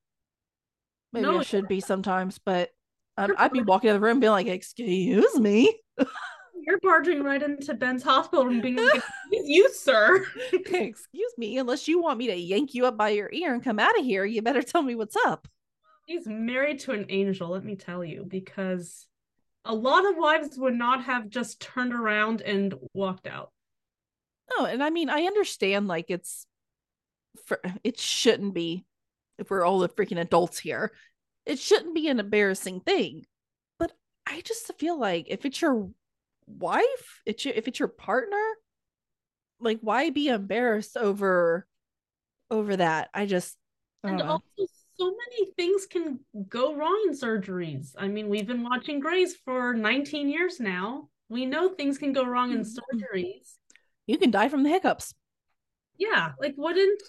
Maybe 1.12 1.26
No, 1.26 1.40
I 1.40 1.42
should 1.42 1.68
be 1.68 1.80
sometimes, 1.80 2.38
but 2.38 2.70
um, 3.16 3.34
I'd 3.38 3.52
be 3.52 3.62
walking 3.62 3.90
out 3.90 3.96
of 3.96 4.00
the 4.00 4.04
room, 4.04 4.16
and 4.16 4.20
being 4.20 4.32
like, 4.32 4.46
"Excuse 4.46 5.38
me, 5.38 5.74
You're 6.54 6.78
barging 6.80 7.22
right 7.22 7.42
into 7.42 7.74
Ben's 7.74 8.02
hospital 8.02 8.46
and 8.46 8.60
being 8.60 8.76
like, 8.76 9.02
"Excuse 9.32 9.48
you, 9.48 9.72
sir." 9.72 10.26
excuse 10.52 11.32
me." 11.38 11.58
Unless 11.58 11.88
you 11.88 12.00
want 12.00 12.18
me 12.18 12.26
to 12.28 12.36
yank 12.36 12.74
you 12.74 12.86
up 12.86 12.96
by 12.96 13.08
your 13.08 13.30
ear 13.32 13.54
and 13.54 13.64
come 13.64 13.78
out 13.78 13.98
of 13.98 14.04
here, 14.04 14.24
you 14.24 14.42
better 14.42 14.62
tell 14.62 14.82
me 14.82 14.94
what's 14.94 15.16
up. 15.26 15.48
He's 16.06 16.26
married 16.26 16.80
to 16.80 16.92
an 16.92 17.06
angel, 17.08 17.48
let 17.50 17.64
me 17.64 17.76
tell 17.76 18.04
you, 18.04 18.24
because 18.26 19.06
a 19.64 19.74
lot 19.74 20.06
of 20.06 20.16
wives 20.16 20.56
would 20.58 20.74
not 20.74 21.04
have 21.04 21.28
just 21.28 21.60
turned 21.60 21.92
around 21.92 22.40
and 22.40 22.74
walked 22.94 23.26
out. 23.26 23.50
No, 24.56 24.64
and 24.64 24.82
I 24.82 24.90
mean, 24.90 25.10
I 25.10 25.22
understand 25.22 25.88
like 25.88 26.06
it's 26.08 26.46
for 27.46 27.60
it 27.84 27.98
shouldn't 27.98 28.54
be 28.54 28.84
if 29.38 29.50
we're 29.50 29.64
all 29.64 29.78
the 29.80 29.88
freaking 29.88 30.20
adults 30.20 30.58
here. 30.58 30.92
It 31.46 31.58
shouldn't 31.58 31.94
be 31.94 32.08
an 32.08 32.20
embarrassing 32.20 32.80
thing. 32.80 33.24
But 33.78 33.92
I 34.26 34.40
just 34.42 34.70
feel 34.78 34.98
like 34.98 35.26
if 35.28 35.44
it's 35.46 35.60
your 35.62 35.90
wife, 36.46 37.22
it's 37.26 37.44
your 37.44 37.54
if 37.54 37.68
it's 37.68 37.78
your 37.78 37.88
partner, 37.88 38.42
like 39.60 39.78
why 39.80 40.10
be 40.10 40.28
embarrassed 40.28 40.96
over 40.96 41.66
over 42.50 42.76
that? 42.76 43.10
I 43.14 43.26
just 43.26 43.56
I 44.04 44.10
And 44.10 44.18
know. 44.18 44.30
also, 44.32 44.42
so 44.96 45.06
many 45.10 45.52
things 45.56 45.86
can 45.86 46.20
go 46.48 46.74
wrong 46.74 47.04
in 47.08 47.14
surgeries. 47.14 47.94
I 47.98 48.08
mean, 48.08 48.28
we've 48.28 48.46
been 48.46 48.62
watching 48.62 49.00
Grey's 49.00 49.36
for 49.36 49.74
19 49.74 50.28
years 50.28 50.60
now. 50.60 51.08
We 51.28 51.46
know 51.46 51.68
things 51.70 51.98
can 51.98 52.12
go 52.12 52.24
wrong 52.24 52.52
in 52.52 52.60
Mhm. 52.60 52.78
surgeries. 52.78 53.56
You 54.06 54.18
can 54.18 54.30
die 54.30 54.48
from 54.48 54.62
the 54.62 54.70
hiccups. 54.70 55.14
Yeah, 55.98 56.32
like 56.40 56.54
wouldn't 56.56 57.02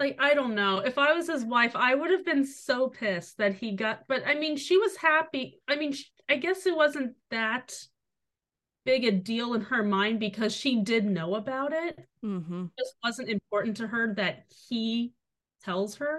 like 0.00 0.16
I 0.18 0.34
don't 0.34 0.54
know. 0.54 0.78
If 0.78 0.96
I 0.96 1.12
was 1.12 1.28
his 1.28 1.44
wife, 1.44 1.74
I 1.74 1.94
would 1.94 2.10
have 2.10 2.24
been 2.24 2.46
so 2.46 2.88
pissed 2.88 3.38
that 3.38 3.54
he 3.54 3.72
got 3.72 4.04
but 4.08 4.22
I 4.26 4.34
mean, 4.34 4.56
she 4.56 4.78
was 4.78 4.96
happy. 4.96 5.60
I 5.68 5.76
mean, 5.76 5.92
sh 5.92 6.04
I 6.28 6.36
guess 6.36 6.66
it 6.66 6.76
wasn't 6.76 7.14
that 7.30 7.74
big 8.84 9.04
a 9.04 9.12
deal 9.12 9.54
in 9.54 9.62
her 9.62 9.82
mind 9.82 10.20
because 10.20 10.54
she 10.54 10.82
did 10.82 11.04
know 11.04 11.34
about 11.34 11.72
it. 11.72 11.98
Mm-hmm. 12.24 12.64
It 12.64 12.82
just 12.82 12.94
wasn't 13.02 13.28
important 13.28 13.78
to 13.78 13.86
her 13.86 14.14
that 14.14 14.44
he 14.68 15.12
tells 15.64 15.96
her. 15.96 16.18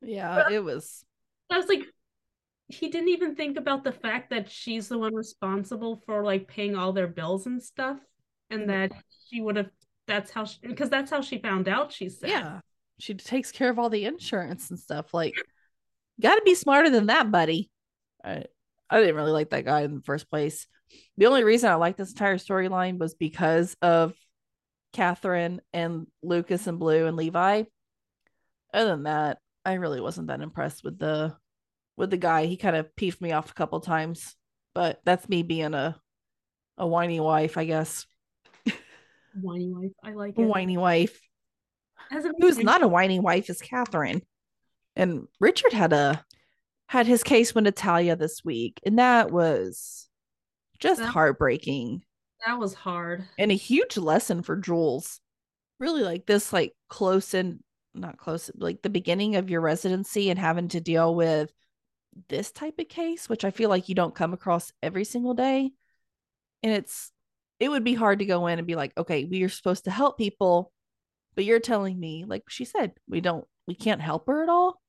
Yeah, 0.00 0.50
it 0.50 0.62
was. 0.62 1.04
I 1.50 1.58
was 1.58 1.68
like, 1.68 1.84
he 2.68 2.88
didn't 2.88 3.10
even 3.10 3.34
think 3.36 3.56
about 3.56 3.84
the 3.84 3.92
fact 3.92 4.30
that 4.30 4.50
she's 4.50 4.88
the 4.88 4.98
one 4.98 5.14
responsible 5.14 6.02
for 6.06 6.24
like 6.24 6.48
paying 6.48 6.74
all 6.74 6.92
their 6.92 7.06
bills 7.06 7.46
and 7.46 7.62
stuff, 7.62 7.98
and 8.50 8.68
that 8.68 8.92
she 9.28 9.40
would 9.40 9.56
have. 9.56 9.70
That's 10.06 10.30
how 10.30 10.44
she, 10.44 10.58
because 10.62 10.90
that's 10.90 11.10
how 11.10 11.20
she 11.20 11.38
found 11.38 11.68
out. 11.68 11.92
She 11.92 12.08
said, 12.08 12.30
Yeah. 12.30 12.60
She 12.98 13.14
takes 13.14 13.50
care 13.50 13.70
of 13.70 13.78
all 13.78 13.90
the 13.90 14.04
insurance 14.04 14.70
and 14.70 14.78
stuff. 14.78 15.12
Like, 15.12 15.34
got 16.20 16.36
to 16.36 16.42
be 16.44 16.54
smarter 16.54 16.90
than 16.90 17.06
that, 17.06 17.30
buddy. 17.30 17.70
I, 18.24 18.44
I 18.88 19.00
didn't 19.00 19.16
really 19.16 19.32
like 19.32 19.50
that 19.50 19.64
guy 19.64 19.82
in 19.82 19.94
the 19.94 20.02
first 20.02 20.30
place. 20.30 20.66
The 21.16 21.26
only 21.26 21.42
reason 21.42 21.70
I 21.70 21.76
liked 21.76 21.98
this 21.98 22.10
entire 22.10 22.36
storyline 22.36 22.98
was 22.98 23.14
because 23.14 23.74
of 23.82 24.14
Catherine 24.92 25.60
and 25.72 26.06
Lucas 26.22 26.66
and 26.66 26.78
Blue 26.78 27.06
and 27.06 27.16
Levi. 27.16 27.64
Other 28.74 28.90
than 28.90 29.04
that, 29.04 29.38
I 29.64 29.74
really 29.74 30.00
wasn't 30.00 30.28
that 30.28 30.40
impressed 30.40 30.84
with 30.84 30.98
the 30.98 31.36
with 31.96 32.10
the 32.10 32.16
guy. 32.16 32.46
He 32.46 32.56
kind 32.56 32.76
of 32.76 32.94
peeved 32.96 33.20
me 33.20 33.32
off 33.32 33.50
a 33.50 33.54
couple 33.54 33.80
times, 33.80 34.36
but 34.74 35.00
that's 35.04 35.28
me 35.28 35.42
being 35.42 35.74
a 35.74 35.96
a 36.78 36.86
whiny 36.86 37.20
wife, 37.20 37.56
I 37.56 37.64
guess. 37.64 38.06
Whiny 39.40 39.68
wife. 39.72 39.92
I 40.04 40.12
like 40.12 40.38
it. 40.38 40.42
whiny 40.42 40.76
wife. 40.76 41.20
As 42.10 42.24
a 42.24 42.32
Who's 42.38 42.58
not 42.58 42.82
a 42.82 42.88
whiny 42.88 43.20
wife 43.20 43.48
is 43.48 43.60
Catherine. 43.60 44.22
And 44.96 45.26
Richard 45.40 45.72
had 45.72 45.92
a 45.92 46.24
had 46.88 47.06
his 47.06 47.22
case 47.22 47.54
with 47.54 47.64
Natalia 47.64 48.16
this 48.16 48.44
week, 48.44 48.80
and 48.84 48.98
that 48.98 49.30
was 49.30 50.08
just 50.78 51.00
That- 51.00 51.06
heartbreaking 51.10 52.02
that 52.44 52.58
was 52.58 52.74
hard. 52.74 53.24
and 53.38 53.50
a 53.50 53.54
huge 53.54 53.96
lesson 53.96 54.42
for 54.42 54.56
Jules. 54.56 55.20
Really 55.78 56.02
like 56.02 56.26
this, 56.26 56.52
like 56.52 56.74
close 56.88 57.34
in 57.34 57.62
not 57.94 58.16
close, 58.18 58.50
like 58.56 58.82
the 58.82 58.90
beginning 58.90 59.36
of 59.36 59.48
your 59.50 59.60
residency 59.60 60.28
and 60.30 60.38
having 60.38 60.68
to 60.68 60.80
deal 60.80 61.14
with 61.14 61.52
this 62.28 62.50
type 62.50 62.78
of 62.78 62.88
case, 62.88 63.28
which 63.28 63.44
I 63.44 63.50
feel 63.50 63.68
like 63.70 63.88
you 63.88 63.94
don't 63.94 64.14
come 64.14 64.32
across 64.34 64.72
every 64.82 65.04
single 65.04 65.34
day. 65.34 65.70
And 66.62 66.72
it's 66.72 67.11
it 67.62 67.70
would 67.70 67.84
be 67.84 67.94
hard 67.94 68.18
to 68.18 68.24
go 68.24 68.48
in 68.48 68.58
and 68.58 68.66
be 68.66 68.74
like, 68.74 68.92
okay, 68.98 69.24
we 69.24 69.44
are 69.44 69.48
supposed 69.48 69.84
to 69.84 69.92
help 69.92 70.18
people, 70.18 70.72
but 71.36 71.44
you're 71.44 71.60
telling 71.60 71.98
me, 71.98 72.24
like 72.26 72.42
she 72.48 72.64
said, 72.64 72.92
we 73.08 73.20
don't 73.20 73.44
we 73.68 73.76
can't 73.76 74.00
help 74.00 74.26
her 74.26 74.42
at 74.42 74.48
all. 74.48 74.82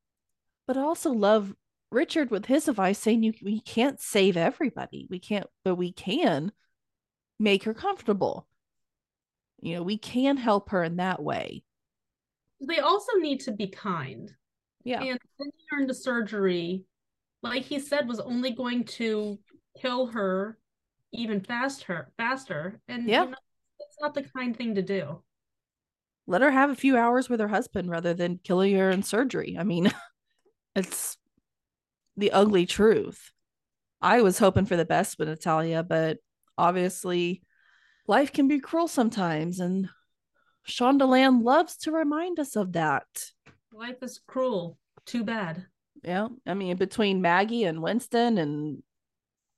But 0.66 0.78
I 0.78 0.82
also 0.82 1.12
love 1.12 1.54
Richard 1.92 2.32
with 2.32 2.48
his 2.48 2.68
advice 2.68 2.98
saying 2.98 3.22
you 3.22 3.34
we 3.44 3.62
can't 3.62 4.02
save 4.02 4.38
everybody. 4.38 5.06
We 5.08 5.20
can't, 5.20 5.46
but 5.64 5.76
we 5.76 5.92
can 5.92 6.52
make 7.40 7.66
her 7.66 7.76
comfortable. 7.76 8.48
You 9.62 9.76
know, 9.76 9.84
we 9.84 10.00
can 10.00 10.38
help 10.38 10.72
her 10.72 10.84
in 10.84 10.96
that 10.96 11.22
way. 11.22 11.64
They 12.60 12.80
also 12.80 13.20
need 13.20 13.42
to 13.42 13.52
be 13.52 13.68
kind. 13.68 14.34
Yeah. 14.84 15.04
And 15.04 15.20
sending 15.38 15.60
her 15.70 15.82
into 15.82 15.94
surgery, 15.94 16.86
like 17.44 17.66
he 17.66 17.78
said, 17.78 18.08
was 18.08 18.20
only 18.20 18.50
going 18.50 18.86
to 18.86 19.38
kill 19.80 20.08
her 20.08 20.58
even 21.14 21.40
faster 21.42 22.12
faster. 22.18 22.80
And 22.88 23.08
Yeah. 23.08 23.24
you 23.26 23.30
know, 23.32 23.38
that's 23.80 23.98
not 24.02 24.14
the 24.14 24.24
kind 24.24 24.56
thing 24.56 24.76
to 24.76 24.82
do. 24.82 25.22
Let 26.26 26.42
her 26.42 26.52
have 26.52 26.70
a 26.70 26.76
few 26.76 26.98
hours 26.98 27.30
with 27.30 27.40
her 27.40 27.48
husband 27.48 27.90
rather 27.90 28.14
than 28.14 28.40
killing 28.44 28.76
her 28.76 28.90
in 28.90 29.04
surgery. 29.04 29.56
I 29.60 29.64
mean, 29.64 29.92
it's 30.76 31.18
the 32.18 32.32
ugly 32.32 32.66
truth. 32.66 33.32
I 34.02 34.22
was 34.22 34.38
hoping 34.40 34.66
for 34.66 34.76
the 34.76 34.86
best 34.86 35.18
with 35.20 35.28
Natalia, 35.28 35.84
but 35.84 36.18
obviously 36.58 37.42
life 38.08 38.32
can 38.32 38.48
be 38.48 38.60
cruel 38.60 38.88
sometimes. 38.88 39.60
And 39.60 39.90
Shondaland 40.68 41.44
loves 41.44 41.78
to 41.78 41.92
remind 41.92 42.40
us 42.40 42.56
of 42.56 42.74
that. 42.74 43.06
Life 43.72 44.02
is 44.02 44.20
cruel. 44.28 44.78
Too 45.06 45.24
bad. 45.24 45.66
Yeah. 46.04 46.28
I 46.46 46.54
mean, 46.54 46.78
between 46.78 47.22
Maggie 47.22 47.64
and 47.66 47.82
Winston 47.82 48.38
and 48.38 48.84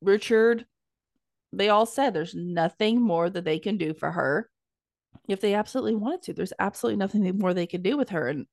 Richard, 0.02 0.66
they 1.58 1.70
all 1.70 1.86
said 1.86 2.14
there's 2.14 2.36
nothing 2.36 3.02
more 3.02 3.30
that 3.30 3.46
they 3.46 3.60
can 3.60 3.78
do 3.78 3.94
for 3.94 4.12
her 4.12 4.50
if 5.28 5.42
they 5.42 5.54
absolutely 5.54 5.96
wanted 5.96 6.22
to. 6.24 6.34
There's 6.34 6.54
absolutely 6.60 6.98
nothing 6.98 7.38
more 7.38 7.54
they 7.54 7.68
could 7.68 7.84
do 7.84 7.98
with 7.98 8.10
her. 8.10 8.28
And 8.28 8.46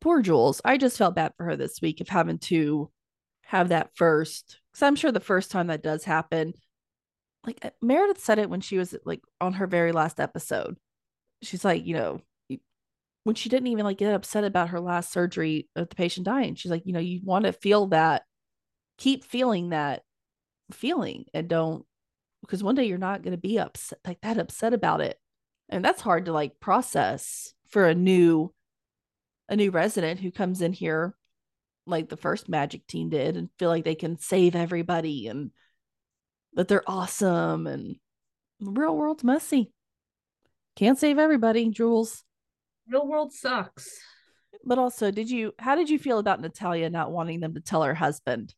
poor 0.00 0.22
Jules, 0.22 0.60
I 0.64 0.76
just 0.76 0.98
felt 0.98 1.14
bad 1.14 1.32
for 1.36 1.44
her 1.44 1.56
this 1.56 1.80
week 1.80 2.00
of 2.00 2.08
having 2.08 2.38
to 2.38 2.90
have 3.42 3.70
that 3.70 3.90
first. 3.94 4.60
Because 4.70 4.82
I'm 4.82 4.96
sure 4.96 5.12
the 5.12 5.20
first 5.20 5.50
time 5.50 5.68
that 5.68 5.82
does 5.82 6.04
happen, 6.04 6.54
like 7.44 7.58
uh, 7.64 7.70
Meredith 7.82 8.22
said 8.22 8.38
it 8.38 8.50
when 8.50 8.60
she 8.60 8.78
was 8.78 8.94
like 9.04 9.22
on 9.40 9.54
her 9.54 9.66
very 9.66 9.92
last 9.92 10.20
episode. 10.20 10.76
She's 11.42 11.64
like, 11.64 11.86
you 11.86 11.94
know, 11.94 12.20
when 13.24 13.34
she 13.34 13.48
didn't 13.48 13.68
even 13.68 13.84
like 13.84 13.98
get 13.98 14.14
upset 14.14 14.44
about 14.44 14.70
her 14.70 14.80
last 14.80 15.12
surgery 15.12 15.68
of 15.74 15.88
the 15.88 15.96
patient 15.96 16.26
dying, 16.26 16.54
she's 16.54 16.70
like, 16.70 16.86
you 16.86 16.92
know, 16.92 17.00
you 17.00 17.20
want 17.24 17.46
to 17.46 17.52
feel 17.52 17.86
that, 17.88 18.22
keep 18.98 19.24
feeling 19.24 19.70
that 19.70 20.02
feeling 20.72 21.24
and 21.34 21.48
don't 21.48 21.84
because 22.42 22.62
one 22.62 22.74
day 22.74 22.84
you're 22.84 22.98
not 22.98 23.22
going 23.22 23.32
to 23.32 23.38
be 23.38 23.58
upset 23.58 23.98
like 24.06 24.20
that 24.22 24.38
upset 24.38 24.72
about 24.72 25.00
it. 25.00 25.18
And 25.68 25.84
that's 25.84 26.00
hard 26.00 26.24
to 26.26 26.32
like 26.32 26.60
process 26.60 27.52
for 27.68 27.86
a 27.86 27.94
new 27.94 28.52
a 29.48 29.56
new 29.56 29.70
resident 29.70 30.20
who 30.20 30.30
comes 30.30 30.60
in 30.60 30.72
here 30.72 31.14
like 31.86 32.08
the 32.08 32.16
first 32.16 32.48
magic 32.48 32.86
team 32.86 33.08
did 33.08 33.36
and 33.36 33.48
feel 33.58 33.68
like 33.68 33.84
they 33.84 33.94
can 33.94 34.18
save 34.18 34.54
everybody 34.54 35.26
and 35.26 35.50
that 36.54 36.68
they're 36.68 36.88
awesome 36.88 37.66
and 37.66 37.96
the 38.60 38.70
real 38.70 38.96
world's 38.96 39.24
messy. 39.24 39.72
Can't 40.76 40.98
save 40.98 41.18
everybody 41.18 41.68
jules. 41.70 42.22
Real 42.88 43.06
world 43.06 43.32
sucks. 43.32 43.98
but 44.64 44.78
also 44.78 45.10
did 45.10 45.30
you 45.30 45.52
how 45.58 45.74
did 45.74 45.88
you 45.88 45.98
feel 45.98 46.18
about 46.18 46.40
natalia 46.40 46.90
not 46.90 47.12
wanting 47.12 47.40
them 47.40 47.54
to 47.54 47.60
tell 47.60 47.82
her 47.82 47.94
husband? 47.94 48.54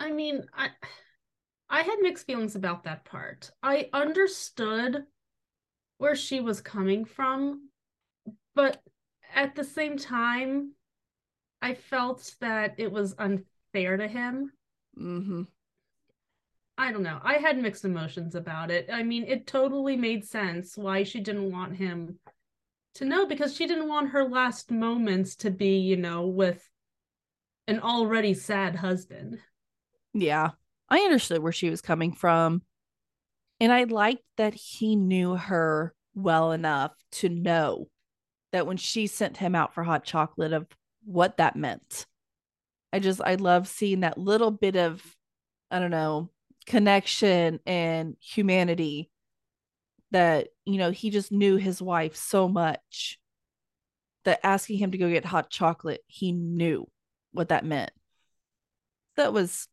I 0.00 0.10
mean, 0.10 0.42
I 0.56 0.68
I 1.74 1.82
had 1.82 1.98
mixed 2.02 2.24
feelings 2.24 2.54
about 2.54 2.84
that 2.84 3.04
part. 3.04 3.50
I 3.60 3.90
understood 3.92 5.06
where 5.98 6.14
she 6.14 6.38
was 6.38 6.60
coming 6.60 7.04
from, 7.04 7.68
but 8.54 8.80
at 9.34 9.56
the 9.56 9.64
same 9.64 9.98
time, 9.98 10.74
I 11.60 11.74
felt 11.74 12.36
that 12.40 12.76
it 12.78 12.92
was 12.92 13.16
unfair 13.18 13.96
to 13.96 14.06
him. 14.06 14.52
mm-hmm 14.96 15.42
I 16.78 16.92
don't 16.92 17.02
know. 17.02 17.18
I 17.24 17.38
had 17.38 17.58
mixed 17.58 17.84
emotions 17.84 18.36
about 18.36 18.70
it. 18.70 18.88
I 18.92 19.02
mean, 19.02 19.24
it 19.24 19.48
totally 19.48 19.96
made 19.96 20.24
sense 20.24 20.76
why 20.76 21.02
she 21.02 21.18
didn't 21.18 21.50
want 21.50 21.74
him 21.74 22.20
to 22.94 23.04
know 23.04 23.26
because 23.26 23.56
she 23.56 23.66
didn't 23.66 23.88
want 23.88 24.10
her 24.10 24.22
last 24.22 24.70
moments 24.70 25.34
to 25.36 25.50
be, 25.50 25.78
you 25.78 25.96
know, 25.96 26.28
with 26.28 26.70
an 27.66 27.80
already 27.80 28.32
sad 28.32 28.76
husband. 28.76 29.40
Yeah, 30.12 30.50
I 30.88 31.00
understood 31.00 31.42
where 31.42 31.52
she 31.52 31.70
was 31.70 31.80
coming 31.80 32.12
from. 32.12 32.62
And 33.60 33.72
I 33.72 33.84
liked 33.84 34.24
that 34.36 34.54
he 34.54 34.96
knew 34.96 35.36
her 35.36 35.94
well 36.14 36.52
enough 36.52 36.92
to 37.12 37.28
know 37.28 37.88
that 38.52 38.66
when 38.66 38.76
she 38.76 39.06
sent 39.06 39.36
him 39.36 39.54
out 39.54 39.74
for 39.74 39.82
hot 39.82 40.04
chocolate 40.04 40.52
of 40.52 40.66
what 41.04 41.38
that 41.38 41.56
meant. 41.56 42.06
I 42.92 42.98
just 42.98 43.20
I 43.20 43.34
love 43.34 43.66
seeing 43.66 44.00
that 44.00 44.18
little 44.18 44.50
bit 44.50 44.76
of 44.76 45.02
I 45.70 45.80
don't 45.80 45.90
know, 45.90 46.30
connection 46.66 47.58
and 47.66 48.16
humanity 48.20 49.10
that, 50.12 50.48
you 50.64 50.78
know, 50.78 50.92
he 50.92 51.10
just 51.10 51.32
knew 51.32 51.56
his 51.56 51.82
wife 51.82 52.14
so 52.14 52.48
much 52.48 53.18
that 54.24 54.40
asking 54.44 54.78
him 54.78 54.92
to 54.92 54.98
go 54.98 55.10
get 55.10 55.24
hot 55.24 55.50
chocolate, 55.50 56.02
he 56.06 56.32
knew 56.32 56.88
what 57.32 57.48
that 57.48 57.64
meant. 57.64 57.90
That 59.16 59.32
was 59.32 59.66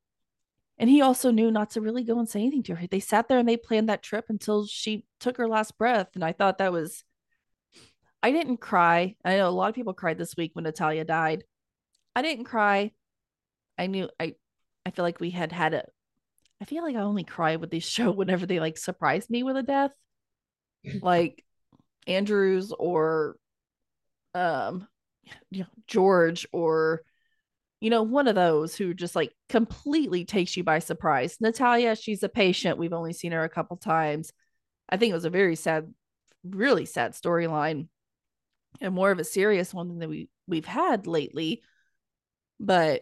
and 0.81 0.89
he 0.89 1.01
also 1.01 1.29
knew 1.29 1.51
not 1.51 1.69
to 1.69 1.81
really 1.81 2.03
go 2.03 2.17
and 2.17 2.27
say 2.27 2.39
anything 2.39 2.63
to 2.63 2.73
her. 2.73 2.87
They 2.87 2.99
sat 2.99 3.27
there 3.27 3.37
and 3.37 3.47
they 3.47 3.55
planned 3.55 3.89
that 3.89 4.01
trip 4.01 4.25
until 4.29 4.65
she 4.65 5.05
took 5.19 5.37
her 5.37 5.47
last 5.47 5.77
breath. 5.77 6.07
And 6.15 6.25
I 6.25 6.31
thought 6.31 6.57
that 6.57 6.71
was, 6.73 7.03
I 8.23 8.31
didn't 8.31 8.57
cry. 8.57 9.15
I 9.23 9.37
know 9.37 9.47
a 9.47 9.51
lot 9.51 9.69
of 9.69 9.75
people 9.75 9.93
cried 9.93 10.17
this 10.17 10.35
week 10.35 10.55
when 10.55 10.63
Natalia 10.63 11.05
died. 11.05 11.43
I 12.15 12.23
didn't 12.23 12.45
cry. 12.45 12.93
I 13.77 13.85
knew, 13.85 14.09
I, 14.19 14.33
I 14.83 14.89
feel 14.89 15.05
like 15.05 15.19
we 15.19 15.29
had 15.29 15.51
had 15.51 15.75
a, 15.75 15.85
I 16.59 16.65
feel 16.65 16.83
like 16.83 16.95
I 16.95 17.01
only 17.01 17.25
cry 17.25 17.57
with 17.57 17.69
this 17.69 17.83
show 17.87 18.09
whenever 18.09 18.47
they 18.47 18.59
like 18.59 18.79
surprise 18.79 19.29
me 19.29 19.43
with 19.43 19.57
a 19.57 19.63
death, 19.63 19.91
like 21.03 21.45
Andrews 22.07 22.73
or, 22.75 23.35
um, 24.33 24.87
you 25.51 25.59
know, 25.59 25.67
George 25.85 26.47
or, 26.51 27.03
you 27.81 27.89
know, 27.89 28.03
one 28.03 28.27
of 28.27 28.35
those 28.35 28.75
who 28.75 28.93
just 28.93 29.15
like 29.15 29.33
completely 29.49 30.23
takes 30.23 30.55
you 30.55 30.63
by 30.63 30.79
surprise. 30.79 31.37
Natalia, 31.41 31.95
she's 31.95 32.21
a 32.23 32.29
patient. 32.29 32.77
We've 32.77 32.93
only 32.93 33.11
seen 33.11 33.31
her 33.31 33.43
a 33.43 33.49
couple 33.49 33.75
times. 33.75 34.31
I 34.87 34.97
think 34.97 35.11
it 35.11 35.15
was 35.15 35.25
a 35.25 35.31
very 35.31 35.55
sad, 35.55 35.91
really 36.43 36.85
sad 36.85 37.13
storyline 37.13 37.87
and 38.79 38.93
more 38.93 39.11
of 39.11 39.19
a 39.19 39.23
serious 39.23 39.73
one 39.73 39.97
than 39.97 40.09
we 40.09 40.29
we've 40.47 40.65
had 40.65 41.07
lately. 41.07 41.63
But 42.59 43.01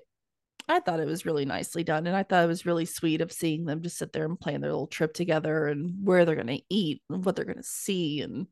I 0.70 0.80
thought 0.80 1.02
it 1.02 1.08
was 1.08 1.26
really 1.26 1.46
nicely 1.46 1.84
done. 1.84 2.08
And 2.08 2.16
I 2.16 2.24
thought 2.24 2.46
it 2.46 2.48
was 2.48 2.66
really 2.66 2.86
sweet 2.86 3.20
of 3.20 3.34
seeing 3.34 3.66
them 3.66 3.82
just 3.82 3.98
sit 3.98 4.14
there 4.14 4.26
and 4.26 4.40
plan 4.40 4.62
their 4.62 4.72
little 4.72 4.88
trip 4.88 5.14
together 5.14 5.68
and 5.68 6.06
where 6.06 6.24
they're 6.24 6.36
gonna 6.38 6.60
eat 6.70 7.02
and 7.10 7.26
what 7.26 7.36
they're 7.36 7.44
gonna 7.44 7.64
see. 7.64 8.22
And 8.22 8.48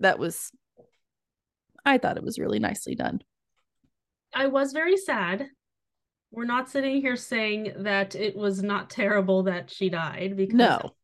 that 0.00 0.18
was 0.18 0.50
I 1.84 1.98
thought 1.98 2.16
it 2.16 2.24
was 2.24 2.38
really 2.38 2.60
nicely 2.60 2.94
done. 2.94 3.22
I 4.34 4.46
was 4.46 4.72
very 4.72 4.96
sad. 4.96 5.46
We're 6.30 6.44
not 6.44 6.70
sitting 6.70 7.00
here 7.00 7.16
saying 7.16 7.72
that 7.80 8.14
it 8.14 8.34
was 8.36 8.62
not 8.62 8.88
terrible 8.90 9.42
that 9.44 9.70
she 9.70 9.90
died 9.90 10.36
because 10.36 10.56
No. 10.56 10.94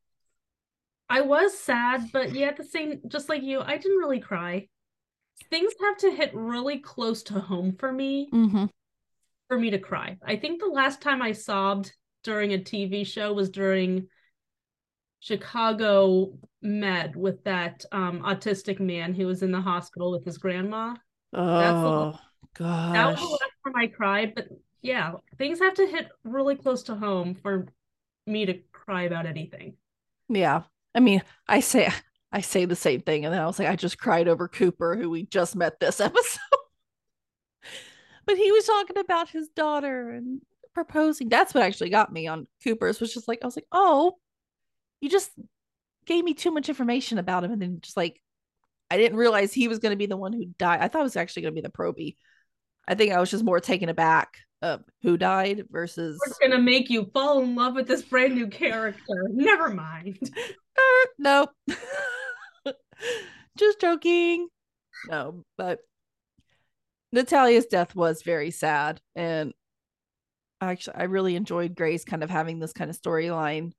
I 1.10 1.20
was 1.22 1.56
sad, 1.58 2.10
but 2.12 2.32
yeah, 2.34 2.48
at 2.48 2.56
the 2.56 2.64
same 2.64 3.00
just 3.08 3.28
like 3.28 3.42
you, 3.42 3.60
I 3.60 3.76
didn't 3.78 3.98
really 3.98 4.20
cry. 4.20 4.68
Things 5.50 5.72
have 5.80 5.98
to 5.98 6.10
hit 6.10 6.30
really 6.34 6.78
close 6.78 7.22
to 7.24 7.40
home 7.40 7.76
for 7.78 7.92
me 7.92 8.28
Mm-hmm. 8.32 8.66
for 9.48 9.58
me 9.58 9.70
to 9.70 9.78
cry. 9.78 10.16
I 10.24 10.36
think 10.36 10.60
the 10.60 10.66
last 10.68 11.00
time 11.00 11.22
I 11.22 11.32
sobbed 11.32 11.92
during 12.24 12.52
a 12.52 12.58
TV 12.58 13.06
show 13.06 13.32
was 13.32 13.48
during 13.50 14.08
Chicago 15.20 16.38
Med 16.62 17.16
with 17.16 17.42
that 17.44 17.84
um 17.92 18.20
autistic 18.20 18.80
man 18.80 19.14
who 19.14 19.26
was 19.26 19.42
in 19.42 19.52
the 19.52 19.60
hospital 19.60 20.10
with 20.10 20.24
his 20.24 20.38
grandma. 20.38 20.94
Oh 21.32 22.18
That 22.58 23.06
was 23.06 23.20
a 23.20 23.24
lot 23.24 23.40
for 23.62 23.72
my 23.72 23.86
cry, 23.86 24.32
but 24.34 24.48
yeah, 24.82 25.12
things 25.36 25.60
have 25.60 25.74
to 25.74 25.86
hit 25.86 26.08
really 26.24 26.56
close 26.56 26.84
to 26.84 26.94
home 26.94 27.34
for 27.34 27.66
me 28.26 28.46
to 28.46 28.54
cry 28.72 29.02
about 29.02 29.26
anything. 29.26 29.74
Yeah. 30.28 30.62
I 30.94 31.00
mean, 31.00 31.22
I 31.46 31.60
say 31.60 31.92
I 32.32 32.40
say 32.40 32.64
the 32.64 32.76
same 32.76 33.00
thing, 33.00 33.24
and 33.24 33.32
then 33.32 33.40
I 33.40 33.46
was 33.46 33.58
like, 33.58 33.68
I 33.68 33.76
just 33.76 33.98
cried 33.98 34.28
over 34.28 34.48
Cooper, 34.48 34.96
who 34.96 35.10
we 35.10 35.24
just 35.24 35.56
met 35.56 35.80
this 35.80 36.00
episode. 36.00 36.40
but 38.26 38.36
he 38.36 38.52
was 38.52 38.66
talking 38.66 38.98
about 38.98 39.30
his 39.30 39.48
daughter 39.48 40.10
and 40.10 40.40
proposing. 40.74 41.28
That's 41.28 41.54
what 41.54 41.64
actually 41.64 41.90
got 41.90 42.12
me 42.12 42.26
on 42.26 42.46
Cooper's 42.62 43.00
was 43.00 43.14
just 43.14 43.28
like, 43.28 43.40
I 43.42 43.46
was 43.46 43.56
like, 43.56 43.66
oh, 43.72 44.16
you 45.00 45.08
just 45.08 45.30
gave 46.06 46.24
me 46.24 46.34
too 46.34 46.50
much 46.50 46.68
information 46.68 47.18
about 47.18 47.44
him. 47.44 47.52
And 47.52 47.62
then 47.62 47.78
just 47.80 47.96
like 47.96 48.20
I 48.90 48.96
didn't 48.96 49.18
realize 49.18 49.52
he 49.52 49.68
was 49.68 49.78
gonna 49.78 49.96
be 49.96 50.06
the 50.06 50.16
one 50.16 50.32
who 50.32 50.46
died. 50.58 50.80
I 50.80 50.88
thought 50.88 51.00
it 51.00 51.04
was 51.04 51.16
actually 51.16 51.42
gonna 51.42 51.54
be 51.54 51.60
the 51.60 51.68
Proby. 51.68 52.16
I 52.88 52.94
think 52.94 53.12
I 53.12 53.20
was 53.20 53.30
just 53.30 53.44
more 53.44 53.60
taken 53.60 53.90
aback 53.90 54.38
of 54.62 54.82
who 55.02 55.18
died 55.18 55.66
versus 55.70 56.18
We're 56.26 56.48
gonna 56.48 56.62
make 56.62 56.88
you 56.88 57.10
fall 57.12 57.42
in 57.42 57.54
love 57.54 57.74
with 57.74 57.86
this 57.86 58.02
brand 58.02 58.34
new 58.34 58.48
character. 58.48 59.26
Never 59.28 59.68
mind. 59.68 60.18
Er, 60.36 61.06
no. 61.18 61.48
just 63.58 63.80
joking. 63.80 64.48
No, 65.08 65.44
but 65.58 65.80
Natalia's 67.12 67.66
death 67.66 67.94
was 67.94 68.22
very 68.22 68.50
sad. 68.50 69.00
And 69.14 69.52
actually, 70.60 70.96
I 70.96 71.04
really 71.04 71.36
enjoyed 71.36 71.76
Grey's 71.76 72.04
kind 72.04 72.24
of 72.24 72.30
having 72.30 72.58
this 72.58 72.72
kind 72.72 72.90
of 72.90 73.00
storyline 73.00 73.72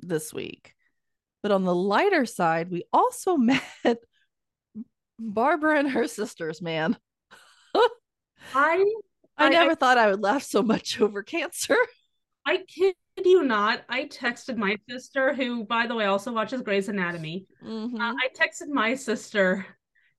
this 0.00 0.34
week. 0.34 0.74
But 1.44 1.52
on 1.52 1.62
the 1.62 1.74
lighter 1.74 2.26
side, 2.26 2.70
we 2.70 2.82
also 2.92 3.36
met 3.36 4.02
Barbara 5.20 5.78
and 5.78 5.90
her 5.90 6.08
sisters, 6.08 6.60
man. 6.60 6.96
I 8.54 8.84
I, 9.36 9.46
I- 9.46 9.48
never 9.48 9.74
thought 9.74 9.98
I 9.98 10.10
would 10.10 10.22
laugh 10.22 10.42
so 10.42 10.62
much 10.62 11.00
over 11.00 11.22
cancer. 11.22 11.76
I 12.44 12.58
kid 12.66 12.94
you 13.24 13.42
not. 13.44 13.82
I 13.88 14.04
texted 14.04 14.56
my 14.56 14.76
sister, 14.88 15.34
who, 15.34 15.64
by 15.64 15.86
the 15.86 15.94
way, 15.94 16.06
also 16.06 16.32
watches 16.32 16.62
Grey's 16.62 16.88
Anatomy. 16.88 17.46
Mhm. 17.62 17.94
Uh, 18.00 18.14
I 18.16 18.28
texted 18.34 18.68
my 18.68 18.94
sister, 18.94 19.66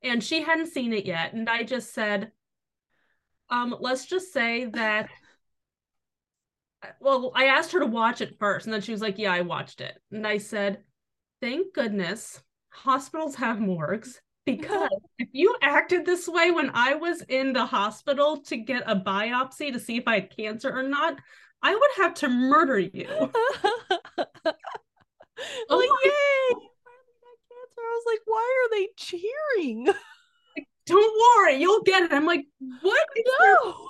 and 0.04 0.24
she 0.24 0.42
hadn't 0.42 0.68
seen 0.68 0.94
it 0.94 1.06
yet, 1.06 1.34
and 1.34 1.50
I 1.50 1.64
just 1.64 1.94
said, 1.94 2.32
um, 3.50 3.76
let's 3.80 4.06
just 4.06 4.32
say 4.32 4.66
that. 4.66 5.10
Well, 7.00 7.32
I 7.36 7.46
asked 7.46 7.72
her 7.74 7.80
to 7.80 7.86
watch 7.86 8.22
it 8.22 8.38
first, 8.40 8.66
and 8.66 8.74
then 8.74 8.82
she 8.82 8.92
was 8.92 9.02
like, 9.02 9.18
"Yeah, 9.18 9.34
I 9.34 9.42
watched 9.42 9.82
it." 9.82 9.98
And 10.12 10.26
I 10.26 10.38
said, 10.38 10.84
"Thank 11.42 11.74
goodness 11.74 12.42
hospitals 12.70 13.36
have 13.36 13.60
morgues 13.60 14.22
because 14.46 14.90
if 15.18 15.30
you 15.32 15.56
acted 15.62 16.06
this 16.06 16.28
way 16.28 16.52
when 16.52 16.72
I 16.74 16.96
was 16.96 17.22
in 17.22 17.54
the 17.54 17.66
hospital 17.66 18.38
to 18.44 18.58
get 18.58 18.84
a 18.86 18.96
biopsy 18.96 19.72
to 19.74 19.80
see 19.80 19.98
if 19.98 20.08
I 20.08 20.16
had 20.16 20.36
cancer 20.36 20.72
or 20.72 20.84
not, 20.84 21.20
I 21.62 21.76
would 21.76 21.92
have 21.98 22.14
to 22.16 22.30
murder 22.30 22.80
you." 22.80 23.08
like, 24.46 24.56
oh 25.70 25.78
my- 25.78 26.02
yay! 26.06 26.56
finally 26.84 27.16
got 27.22 27.38
cancer. 27.50 27.82
I 27.82 27.94
was 27.94 28.04
like, 28.06 28.20
why 28.26 28.66
are 28.66 28.78
they 28.78 28.88
cheering? 28.98 29.86
Like, 29.86 30.68
Don't 30.86 31.22
worry, 31.38 31.56
you'll 31.56 31.84
get 31.84 32.04
it. 32.04 32.14
I'm 32.14 32.26
like, 32.26 32.46
what? 32.82 33.08
No. 33.42 33.88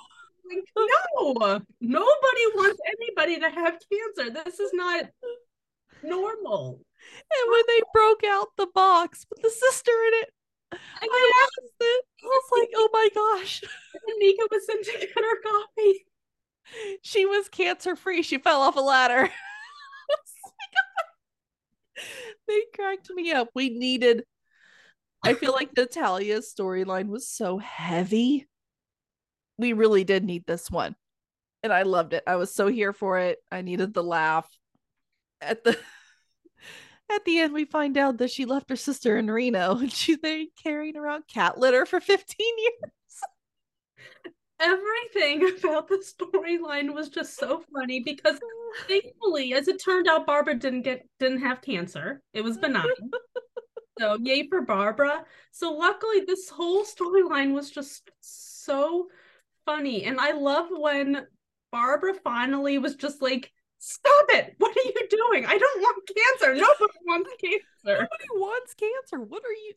Like, 0.48 0.64
no, 0.76 1.60
nobody 1.80 2.44
wants 2.56 2.80
anybody 2.98 3.38
to 3.38 3.50
have 3.50 3.78
cancer. 3.90 4.30
This 4.44 4.58
is 4.58 4.72
not 4.72 5.04
normal. 6.02 6.80
And 7.14 7.52
when 7.52 7.62
they 7.68 7.80
broke 7.94 8.24
out 8.24 8.48
the 8.56 8.66
box 8.74 9.26
with 9.30 9.42
the 9.42 9.50
sister 9.50 9.92
in 9.92 10.22
it, 10.22 10.30
I 10.72 11.32
lost 11.42 11.72
it. 11.80 12.04
I 12.22 12.26
was 12.26 12.58
like, 12.58 12.70
oh 12.76 12.88
my 12.92 13.08
gosh. 13.14 13.62
And 13.62 14.18
Nika 14.18 14.42
was 14.50 14.66
sent 14.66 14.84
to 14.84 14.92
get 14.92 15.10
her 15.14 15.42
coffee. 15.42 16.04
She 17.02 17.26
was 17.26 17.48
cancer 17.48 17.96
free. 17.96 18.22
She 18.22 18.38
fell 18.38 18.60
off 18.60 18.76
a 18.76 18.80
ladder. 18.80 19.28
they 22.48 22.62
cracked 22.74 23.10
me 23.10 23.32
up. 23.32 23.48
We 23.54 23.70
needed, 23.70 24.24
I 25.24 25.34
feel 25.34 25.52
like 25.52 25.76
Natalia's 25.76 26.52
storyline 26.56 27.08
was 27.08 27.28
so 27.28 27.58
heavy. 27.58 28.46
We 29.58 29.72
really 29.72 30.04
did 30.04 30.24
need 30.24 30.44
this 30.46 30.70
one. 30.70 30.96
And 31.62 31.72
I 31.72 31.82
loved 31.82 32.14
it. 32.14 32.22
I 32.26 32.36
was 32.36 32.54
so 32.54 32.68
here 32.68 32.92
for 32.92 33.18
it. 33.18 33.38
I 33.52 33.62
needed 33.62 33.92
the 33.92 34.02
laugh. 34.02 34.48
At 35.40 35.64
the 35.64 35.78
at 37.10 37.24
the 37.24 37.38
end, 37.38 37.52
we 37.52 37.64
find 37.64 37.96
out 37.96 38.18
that 38.18 38.30
she 38.30 38.44
left 38.44 38.70
her 38.70 38.76
sister 38.76 39.16
in 39.16 39.30
Reno 39.30 39.76
and 39.78 39.92
she's 39.92 40.18
been 40.18 40.48
carrying 40.62 40.96
around 40.96 41.24
cat 41.28 41.58
litter 41.58 41.86
for 41.86 42.00
15 42.00 42.36
years. 42.58 42.92
Everything 44.60 45.56
about 45.58 45.88
the 45.88 46.04
storyline 46.04 46.94
was 46.94 47.08
just 47.08 47.36
so 47.36 47.64
funny 47.72 48.00
because 48.00 48.38
thankfully, 48.86 49.54
as 49.54 49.68
it 49.68 49.82
turned 49.82 50.06
out, 50.06 50.26
Barbara 50.26 50.54
didn't 50.54 50.82
get 50.82 51.08
didn't 51.18 51.40
have 51.40 51.62
cancer. 51.62 52.20
It 52.34 52.44
was 52.44 52.58
benign. 52.58 52.84
so 53.98 54.18
yay 54.20 54.48
for 54.48 54.60
Barbara. 54.60 55.24
So 55.50 55.72
luckily, 55.72 56.20
this 56.26 56.50
whole 56.50 56.84
storyline 56.84 57.54
was 57.54 57.70
just 57.70 58.10
so 58.20 59.08
funny, 59.64 60.04
and 60.04 60.20
I 60.20 60.32
love 60.32 60.66
when 60.70 61.26
Barbara 61.72 62.14
finally 62.22 62.76
was 62.76 62.96
just 62.96 63.22
like, 63.22 63.50
"Stop 63.80 64.26
it! 64.28 64.54
What 64.58 64.76
are 64.76 64.84
you 64.84 65.08
doing? 65.08 65.46
I 65.46 65.58
don't 65.58 65.80
want 65.80 66.08
cancer. 66.38 66.54
Nobody 66.54 66.98
wants 67.06 67.30
cancer." 67.40 67.62
Nobody 67.84 68.28
wants 68.34 68.74
cancer. 68.74 69.20
What 69.20 69.42
are 69.42 69.52
you? 69.52 69.72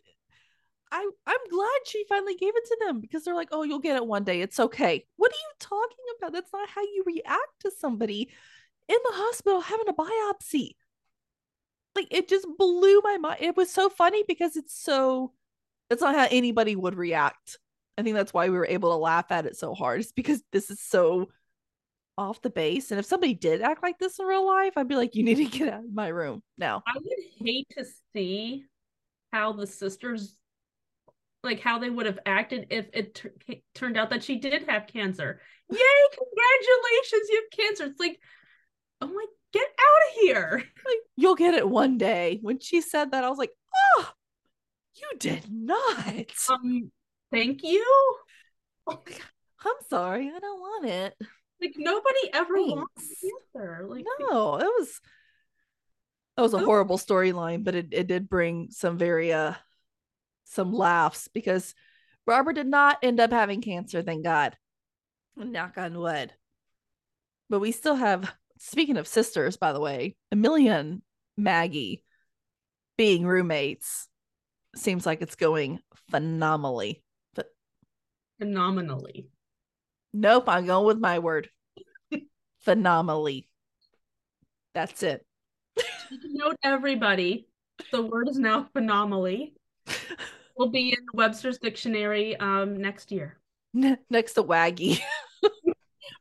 I 0.91 1.09
I'm 1.25 1.49
glad 1.49 1.79
she 1.87 2.05
finally 2.07 2.35
gave 2.35 2.55
it 2.55 2.65
to 2.65 2.77
them 2.85 2.99
because 2.99 3.23
they're 3.23 3.33
like, 3.33 3.49
oh, 3.51 3.63
you'll 3.63 3.79
get 3.79 3.95
it 3.95 4.05
one 4.05 4.23
day. 4.23 4.41
It's 4.41 4.59
okay. 4.59 5.05
What 5.15 5.31
are 5.31 5.35
you 5.35 5.53
talking 5.59 6.05
about? 6.17 6.33
That's 6.33 6.53
not 6.53 6.69
how 6.69 6.81
you 6.81 7.03
react 7.05 7.61
to 7.61 7.71
somebody 7.71 8.29
in 8.87 8.97
the 9.03 9.15
hospital 9.15 9.61
having 9.61 9.89
a 9.89 9.93
biopsy. 9.93 10.75
Like 11.95 12.07
it 12.11 12.29
just 12.29 12.45
blew 12.59 13.01
my 13.03 13.17
mind. 13.17 13.37
It 13.41 13.57
was 13.57 13.71
so 13.71 13.89
funny 13.89 14.23
because 14.27 14.55
it's 14.55 14.77
so 14.79 15.33
it's 15.89 16.01
not 16.01 16.15
how 16.15 16.27
anybody 16.29 16.75
would 16.75 16.95
react. 16.95 17.57
I 17.97 18.03
think 18.03 18.15
that's 18.15 18.33
why 18.33 18.49
we 18.49 18.57
were 18.57 18.67
able 18.67 18.91
to 18.91 18.97
laugh 18.97 19.31
at 19.31 19.45
it 19.45 19.55
so 19.55 19.73
hard. 19.73 20.01
It's 20.01 20.11
because 20.11 20.43
this 20.51 20.69
is 20.69 20.79
so 20.79 21.29
off 22.17 22.41
the 22.41 22.49
base. 22.49 22.91
And 22.91 22.99
if 22.99 23.05
somebody 23.05 23.33
did 23.33 23.61
act 23.61 23.83
like 23.83 23.97
this 23.97 24.19
in 24.19 24.25
real 24.25 24.45
life, 24.45 24.73
I'd 24.75 24.87
be 24.87 24.95
like, 24.95 25.15
you 25.15 25.23
need 25.23 25.35
to 25.35 25.45
get 25.45 25.73
out 25.73 25.83
of 25.83 25.93
my 25.93 26.07
room 26.07 26.41
now. 26.57 26.83
I 26.87 26.97
would 26.97 27.45
hate 27.45 27.67
to 27.77 27.85
see 28.13 28.65
how 29.31 29.53
the 29.53 29.67
sisters, 29.67 30.35
like 31.43 31.59
how 31.59 31.79
they 31.79 31.89
would 31.89 32.05
have 32.05 32.19
acted 32.25 32.67
if 32.69 32.87
it 32.93 33.15
tur- 33.15 33.33
turned 33.73 33.97
out 33.97 34.09
that 34.11 34.23
she 34.23 34.37
did 34.37 34.69
have 34.69 34.87
cancer. 34.87 35.41
Yay! 35.71 35.77
Congratulations, 36.11 37.29
you 37.29 37.43
have 37.43 37.59
cancer. 37.59 37.85
It's 37.85 37.99
like, 37.99 38.19
oh 39.01 39.07
my, 39.07 39.25
get 39.51 39.63
out 39.63 40.09
of 40.09 40.21
here. 40.21 40.63
like 40.85 40.97
you'll 41.15 41.35
get 41.35 41.55
it 41.55 41.67
one 41.67 41.97
day. 41.97 42.39
When 42.41 42.59
she 42.59 42.81
said 42.81 43.11
that, 43.11 43.23
I 43.23 43.29
was 43.29 43.39
like, 43.39 43.51
oh, 43.97 44.11
you 44.95 45.17
did 45.17 45.45
not. 45.49 46.31
Um, 46.49 46.91
thank 47.31 47.63
you. 47.63 48.15
I'm 48.89 49.71
sorry, 49.89 50.31
I 50.35 50.39
don't 50.39 50.59
want 50.59 50.85
it. 50.85 51.15
Like 51.61 51.73
nobody 51.77 52.33
ever 52.33 52.55
wants 52.55 52.91
Thanks. 52.97 53.23
cancer. 53.53 53.85
Like 53.87 54.05
No, 54.19 54.57
it 54.57 54.65
was 54.65 54.99
that 56.35 56.41
was 56.43 56.53
a 56.53 56.57
Oh. 56.57 56.65
horrible 56.65 56.97
storyline, 56.97 57.63
but 57.63 57.75
it, 57.75 57.87
it 57.91 58.07
did 58.07 58.27
bring 58.29 58.69
some 58.71 58.97
very 58.97 59.31
uh 59.31 59.53
some 60.45 60.73
laughs 60.73 61.27
because 61.27 61.73
Robert 62.25 62.53
did 62.53 62.67
not 62.67 62.97
end 63.03 63.19
up 63.19 63.31
having 63.31 63.61
cancer, 63.61 64.01
thank 64.01 64.23
God. 64.23 64.57
Knock 65.35 65.77
on 65.77 65.97
wood. 65.97 66.31
But 67.49 67.59
we 67.59 67.71
still 67.71 67.95
have 67.95 68.33
speaking 68.57 68.97
of 68.97 69.07
sisters, 69.07 69.57
by 69.57 69.73
the 69.73 69.79
way, 69.79 70.15
Amelia 70.31 70.73
and 70.73 71.01
Maggie 71.37 72.03
being 72.97 73.25
roommates 73.25 74.07
seems 74.75 75.05
like 75.05 75.21
it's 75.21 75.35
going 75.35 75.79
phenomenally. 76.11 77.03
But 77.35 77.47
phenomenally. 78.39 79.27
Nope, 80.13 80.45
I'm 80.47 80.65
going 80.65 80.85
with 80.85 80.99
my 80.99 81.19
word. 81.19 81.49
phenomenally. 82.61 83.47
That's 84.73 85.03
it. 85.03 85.25
Note 86.23 86.57
everybody, 86.63 87.47
the 87.91 88.01
word 88.01 88.29
is 88.29 88.37
now 88.37 88.67
phenomenally. 88.73 89.55
Will 90.57 90.69
be 90.69 90.89
in 90.89 91.05
Webster's 91.13 91.57
dictionary 91.57 92.35
um 92.37 92.77
next 92.77 93.11
year. 93.11 93.37
Ne- 93.73 93.97
Next 94.09 94.33
to 94.33 94.43
Waggy. 94.43 94.99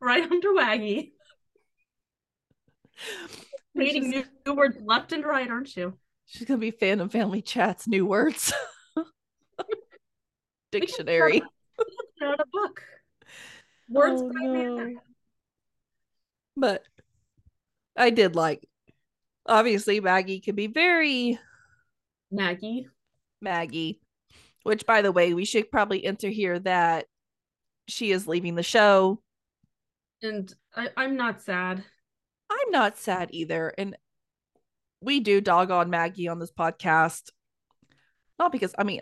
Right 0.00 0.22
under 0.22 0.48
Waggy. 0.48 1.12
Reading 3.74 4.10
new, 4.10 4.24
new 4.46 4.54
words 4.54 4.76
left 4.82 5.12
and 5.12 5.24
right, 5.24 5.48
aren't 5.48 5.76
you? 5.76 5.98
She's 6.26 6.46
gonna 6.46 6.58
be 6.58 6.70
fan 6.70 7.00
of 7.00 7.12
Family 7.12 7.42
Chat's 7.42 7.86
new 7.86 8.06
words. 8.06 8.52
Dictionary. 10.72 11.42
Not 12.20 12.40
a 12.40 12.46
book. 12.50 12.82
Words 13.92 14.22
Oh, 14.22 14.28
no. 14.28 14.94
But 16.56 16.82
I 17.96 18.10
did 18.10 18.34
like 18.36 18.68
obviously 19.46 20.00
Maggie 20.00 20.40
can 20.40 20.54
be 20.54 20.66
very 20.66 21.38
Maggie. 22.30 22.88
Maggie. 23.40 24.00
Which, 24.62 24.86
by 24.86 25.02
the 25.02 25.12
way, 25.12 25.34
we 25.34 25.44
should 25.44 25.70
probably 25.70 26.04
enter 26.04 26.28
here 26.28 26.58
that 26.60 27.06
she 27.88 28.12
is 28.12 28.28
leaving 28.28 28.54
the 28.54 28.62
show. 28.62 29.20
And 30.22 30.52
I, 30.74 30.88
I'm 30.96 31.16
not 31.16 31.42
sad. 31.42 31.84
I'm 32.50 32.70
not 32.70 32.96
sad 32.96 33.30
either. 33.32 33.74
And 33.76 33.96
we 35.00 35.20
do 35.20 35.40
dog 35.40 35.70
on 35.70 35.90
Maggie 35.90 36.28
on 36.28 36.38
this 36.38 36.52
podcast. 36.52 37.30
Not 38.38 38.52
because, 38.52 38.74
I 38.78 38.84
mean, 38.84 39.00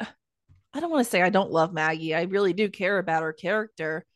I 0.73 0.81
don't 0.81 0.91
want 0.91 1.05
to 1.05 1.11
say 1.11 1.21
I 1.21 1.31
don't 1.31 1.53
love 1.53 1.73
Maggie. 1.75 2.15
I 2.15 2.23
really 2.23 2.55
do 2.55 2.71
care 2.71 2.99
about 2.99 3.23
her 3.23 3.35
character. 3.35 4.07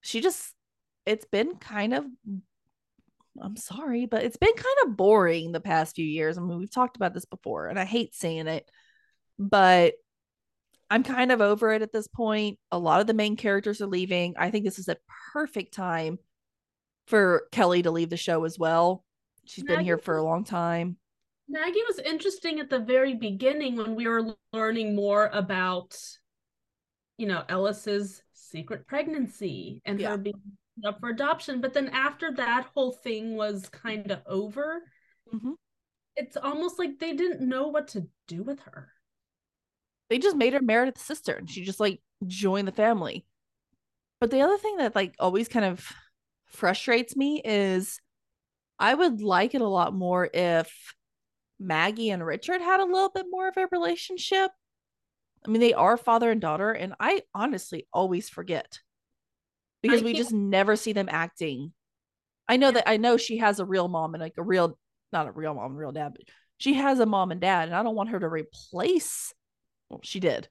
She 0.00 0.20
just, 0.20 0.54
it's 1.06 1.26
been 1.26 1.56
kind 1.56 1.94
of, 1.94 2.04
I'm 3.40 3.56
sorry, 3.56 4.06
but 4.06 4.24
it's 4.24 4.36
been 4.36 4.54
kind 4.54 4.76
of 4.84 4.96
boring 4.96 5.52
the 5.52 5.60
past 5.60 5.96
few 5.96 6.04
years. 6.04 6.36
I 6.36 6.40
mean, 6.40 6.58
we've 6.58 6.70
talked 6.70 6.96
about 6.96 7.14
this 7.14 7.24
before, 7.24 7.68
and 7.68 7.78
I 7.78 7.84
hate 7.84 8.14
saying 8.14 8.46
it, 8.46 8.70
but 9.38 9.94
I'm 10.90 11.04
kind 11.04 11.30
of 11.30 11.40
over 11.40 11.72
it 11.72 11.82
at 11.82 11.92
this 11.92 12.08
point. 12.08 12.58
A 12.72 12.78
lot 12.78 13.00
of 13.00 13.06
the 13.06 13.14
main 13.14 13.36
characters 13.36 13.80
are 13.80 13.86
leaving. 13.86 14.34
I 14.36 14.50
think 14.50 14.64
this 14.64 14.78
is 14.78 14.88
a 14.88 14.96
perfect 15.32 15.72
time 15.72 16.18
for 17.06 17.44
Kelly 17.52 17.82
to 17.82 17.90
leave 17.90 18.10
the 18.10 18.16
show 18.16 18.44
as 18.44 18.58
well. 18.58 19.04
She's 19.44 19.64
Maggie 19.64 19.76
been 19.76 19.84
here 19.84 19.98
for 19.98 20.16
a 20.16 20.24
long 20.24 20.44
time. 20.44 20.96
Maggie 21.48 21.82
was 21.88 21.98
interesting 21.98 22.60
at 22.60 22.70
the 22.70 22.78
very 22.78 23.14
beginning 23.14 23.76
when 23.76 23.94
we 23.94 24.06
were 24.06 24.34
learning 24.52 24.94
more 24.94 25.30
about, 25.32 25.96
you 27.18 27.26
know, 27.26 27.42
Ellis's 27.48 28.22
secret 28.50 28.86
pregnancy 28.86 29.80
and 29.84 30.00
yeah. 30.00 30.10
her 30.10 30.16
being 30.16 30.34
up 30.84 31.00
for 31.00 31.10
adoption. 31.10 31.60
But 31.60 31.74
then 31.74 31.88
after 31.88 32.32
that 32.32 32.68
whole 32.74 32.92
thing 32.92 33.36
was 33.36 33.68
kind 33.68 34.10
of 34.10 34.20
over, 34.26 34.82
mm-hmm. 35.32 35.52
it's 36.16 36.36
almost 36.36 36.78
like 36.78 36.98
they 36.98 37.12
didn't 37.12 37.46
know 37.46 37.68
what 37.68 37.88
to 37.88 38.06
do 38.28 38.42
with 38.42 38.60
her. 38.60 38.88
They 40.08 40.18
just 40.18 40.36
made 40.36 40.54
her 40.54 40.62
Meredith's 40.62 41.02
sister 41.02 41.34
and 41.34 41.48
she 41.48 41.64
just 41.64 41.80
like 41.80 42.00
joined 42.26 42.66
the 42.66 42.72
family. 42.72 43.24
But 44.20 44.30
the 44.30 44.40
other 44.40 44.58
thing 44.58 44.78
that 44.78 44.94
like 44.94 45.14
always 45.18 45.48
kind 45.48 45.64
of 45.64 45.86
frustrates 46.46 47.16
me 47.16 47.40
is 47.44 48.00
I 48.78 48.94
would 48.94 49.22
like 49.22 49.54
it 49.54 49.60
a 49.60 49.68
lot 49.68 49.94
more 49.94 50.28
if 50.32 50.94
Maggie 51.58 52.10
and 52.10 52.24
Richard 52.24 52.60
had 52.60 52.80
a 52.80 52.84
little 52.84 53.10
bit 53.10 53.26
more 53.30 53.48
of 53.48 53.56
a 53.56 53.68
relationship. 53.70 54.50
I 55.44 55.50
mean, 55.50 55.60
they 55.60 55.72
are 55.72 55.96
father 55.96 56.30
and 56.30 56.40
daughter, 56.40 56.70
and 56.70 56.94
I 57.00 57.22
honestly 57.34 57.86
always 57.92 58.28
forget 58.28 58.78
because 59.82 60.02
we 60.02 60.12
just 60.12 60.32
never 60.32 60.76
see 60.76 60.92
them 60.92 61.08
acting. 61.10 61.72
I 62.48 62.56
know 62.56 62.70
that 62.70 62.88
I 62.88 62.96
know 62.98 63.16
she 63.16 63.38
has 63.38 63.60
a 63.60 63.64
real 63.64 63.88
mom 63.88 64.14
and 64.14 64.20
like 64.20 64.34
a 64.36 64.42
real, 64.42 64.78
not 65.12 65.28
a 65.28 65.32
real 65.32 65.54
mom, 65.54 65.76
real 65.76 65.92
dad, 65.92 66.12
but 66.14 66.22
she 66.58 66.74
has 66.74 67.00
a 67.00 67.06
mom 67.06 67.30
and 67.30 67.40
dad, 67.40 67.68
and 67.68 67.76
I 67.76 67.82
don't 67.82 67.94
want 67.94 68.10
her 68.10 68.20
to 68.20 68.28
replace. 68.28 69.32
Well, 69.88 70.00
she 70.02 70.20
did. 70.20 70.48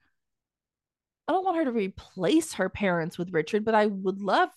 I 1.28 1.34
don't 1.34 1.46
want 1.46 1.58
her 1.58 1.66
to 1.66 1.72
replace 1.72 2.54
her 2.54 2.70
parents 2.70 3.18
with 3.20 3.32
Richard, 3.32 3.64
but 3.64 3.76
I 3.76 3.86
would 3.86 4.20
love 4.20 4.50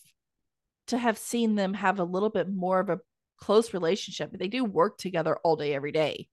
to 0.87 0.97
have 0.97 1.19
seen 1.19 1.55
them 1.55 1.75
have 1.75 1.99
a 1.99 2.05
little 2.05 2.31
bit 2.31 2.49
more 2.49 2.81
of 2.81 2.89
a 2.89 3.01
close 3.37 3.75
relationship. 3.75 4.31
But 4.31 4.41
They 4.41 4.49
do 4.49 4.65
work 4.65 4.97
together 4.97 5.37
all 5.45 5.57
day, 5.57 5.75
every 5.75 5.93
day. 5.93 6.29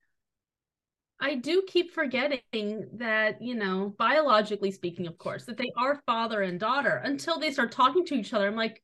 I 1.21 1.35
do 1.35 1.63
keep 1.67 1.93
forgetting 1.93 2.87
that, 2.93 3.41
you 3.41 3.55
know, 3.55 3.93
biologically 3.97 4.71
speaking, 4.71 5.05
of 5.05 5.17
course, 5.17 5.45
that 5.45 5.57
they 5.57 5.71
are 5.75 6.01
father 6.05 6.41
and 6.41 6.59
daughter 6.59 7.01
until 7.03 7.39
they 7.39 7.51
start 7.51 7.71
talking 7.73 8.05
to 8.05 8.15
each 8.15 8.33
other. 8.33 8.47
I'm 8.47 8.55
like, 8.55 8.81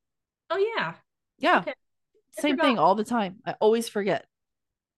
oh, 0.50 0.58
yeah. 0.76 0.96
Yeah. 1.38 1.60
Okay. 1.60 1.74
Same 2.32 2.58
thing 2.58 2.78
all 2.78 2.96
the 2.96 3.06
time. 3.06 3.38
I 3.46 3.56
always 3.62 3.88
forget. 3.88 4.26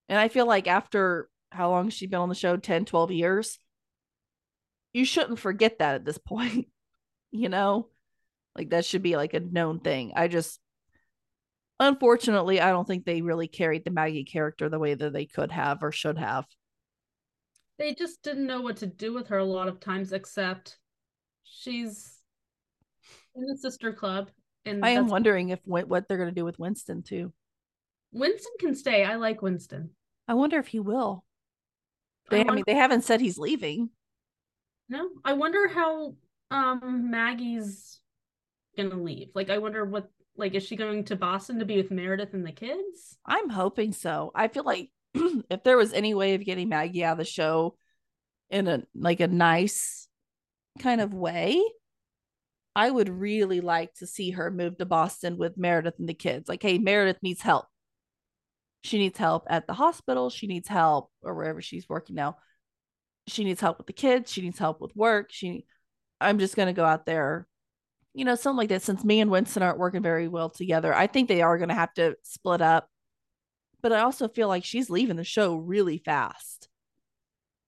And 0.10 0.18
I 0.18 0.30
feel 0.30 0.48
like 0.48 0.68
after 0.68 1.30
how 1.52 1.70
long 1.70 1.90
she's 1.90 2.10
been 2.10 2.20
on 2.20 2.30
the 2.30 2.36
show 2.36 2.58
10, 2.58 2.86
12 2.86 3.12
years, 3.12 3.60
you 4.94 5.06
shouldn't 5.06 5.38
forget 5.38 5.78
that 5.78 5.96
at 5.96 6.06
this 6.06 6.18
point. 6.26 6.68
you 7.30 7.50
know, 7.50 7.90
like 8.56 8.72
that 8.72 8.86
should 8.86 9.04
be 9.04 9.16
like 9.16 9.36
a 9.36 9.40
known 9.40 9.80
thing. 9.80 10.14
I 10.16 10.28
just, 10.28 10.60
unfortunately, 11.80 12.60
I 12.60 12.72
don't 12.72 12.88
think 12.88 13.06
they 13.06 13.22
really 13.22 13.48
carried 13.48 13.86
the 13.86 13.92
Maggie 13.92 14.24
character 14.24 14.70
the 14.70 14.80
way 14.80 14.96
that 14.96 15.14
they 15.14 15.28
could 15.28 15.52
have 15.52 15.84
or 15.84 15.92
should 15.92 16.18
have 16.18 16.46
they 17.78 17.94
just 17.94 18.22
didn't 18.24 18.48
know 18.48 18.62
what 18.62 18.78
to 18.78 18.88
do 18.88 19.14
with 19.14 19.28
her 19.28 19.38
a 19.38 19.46
lot 19.46 19.68
of 19.68 19.80
times 19.80 20.12
except 20.14 20.78
she's 21.44 22.14
in 23.36 23.46
the 23.46 23.58
sister 23.58 23.94
club 23.94 24.30
and 24.66 24.84
i 24.84 24.90
am 24.90 25.08
wondering 25.08 25.50
if 25.50 25.60
what 25.64 26.08
they're 26.08 26.18
going 26.18 26.30
to 26.30 26.36
do 26.36 26.46
with 26.46 26.60
winston 26.60 27.02
too. 27.04 27.32
Winston 28.14 28.54
can 28.60 28.74
stay. 28.74 29.04
I 29.04 29.16
like 29.16 29.42
winston. 29.42 29.90
I 30.30 30.34
wonder 30.34 30.58
if 30.60 30.68
he 30.68 30.80
will. 30.80 31.26
They 32.30 32.38
I, 32.38 32.40
wonder- 32.40 32.52
I 32.52 32.56
mean 32.56 32.64
they 32.66 32.76
haven't 32.76 33.04
said 33.04 33.22
he's 33.22 33.38
leaving. 33.38 33.90
No 34.90 35.10
i 35.24 35.34
wonder 35.34 35.68
how 35.68 36.16
um 36.50 37.12
maggie's 37.12 38.00
gonna 38.78 38.96
leave. 39.02 39.30
Like 39.36 39.50
i 39.50 39.58
wonder 39.58 39.86
what 39.86 40.10
like 40.36 40.56
is 40.56 40.64
she 40.64 40.76
going 40.76 41.04
to 41.06 41.16
boston 41.16 41.60
to 41.60 41.66
be 41.66 41.78
with 41.78 41.92
meredith 41.92 42.34
and 42.34 42.46
the 42.46 42.52
kids? 42.52 43.18
I'm 43.26 43.50
hoping 43.50 43.92
so. 43.92 44.32
I 44.34 44.48
feel 44.48 44.64
like 44.64 44.90
if 45.50 45.64
there 45.64 45.78
was 45.78 45.94
any 45.94 46.14
way 46.14 46.36
of 46.36 46.46
getting 46.46 46.70
Maggie 46.70 47.04
out 47.04 47.14
of 47.14 47.18
the 47.20 47.26
show 47.26 47.78
in 48.50 48.68
a 48.68 48.84
like 48.96 49.20
a 49.20 49.28
nice 49.28 50.08
kind 50.80 51.02
of 51.02 51.14
way, 51.14 51.62
I 52.76 52.90
would 52.90 53.10
really 53.10 53.62
like 53.62 53.94
to 53.96 54.08
see 54.08 54.32
her 54.32 54.52
move 54.52 54.78
to 54.78 54.86
Boston 54.86 55.38
with 55.38 55.58
Meredith 55.58 55.96
and 56.00 56.08
the 56.08 56.14
kids. 56.14 56.48
Like, 56.48 56.62
hey, 56.62 56.78
Meredith 56.78 57.18
needs 57.24 57.42
help. 57.42 57.66
She 58.84 58.98
needs 59.00 59.18
help 59.18 59.46
at 59.50 59.68
the 59.68 59.74
hospital. 59.74 60.30
She 60.30 60.48
needs 60.48 60.68
help 60.68 61.12
or 61.22 61.34
wherever 61.34 61.62
she's 61.62 61.90
working 61.90 62.16
now. 62.16 62.38
She 63.28 63.44
needs 63.44 63.60
help 63.60 63.80
with 63.80 63.88
the 63.88 63.94
kids. 63.94 64.32
She 64.32 64.42
needs 64.42 64.60
help 64.60 64.80
with 64.80 64.96
work. 64.96 65.32
She 65.32 65.66
I'm 66.22 66.40
just 66.40 66.56
gonna 66.56 66.74
go 66.74 66.86
out 66.86 67.06
there, 67.06 67.48
you 68.14 68.26
know, 68.26 68.36
something 68.36 68.58
like 68.58 68.70
that. 68.70 68.82
Since 68.82 69.04
me 69.04 69.20
and 69.20 69.30
Winston 69.30 69.64
aren't 69.64 69.80
working 69.80 70.02
very 70.02 70.28
well 70.28 70.50
together, 70.50 70.94
I 70.94 71.08
think 71.08 71.28
they 71.28 71.42
are 71.42 71.58
gonna 71.58 71.74
have 71.74 71.94
to 71.96 72.16
split 72.24 72.62
up 72.62 72.90
but 73.82 73.94
I 73.94 74.00
also 74.00 74.28
feel 74.28 74.48
like 74.48 74.64
she's 74.64 74.90
leaving 74.90 75.16
the 75.16 75.24
show 75.24 75.56
really 75.56 75.98
fast. 75.98 76.68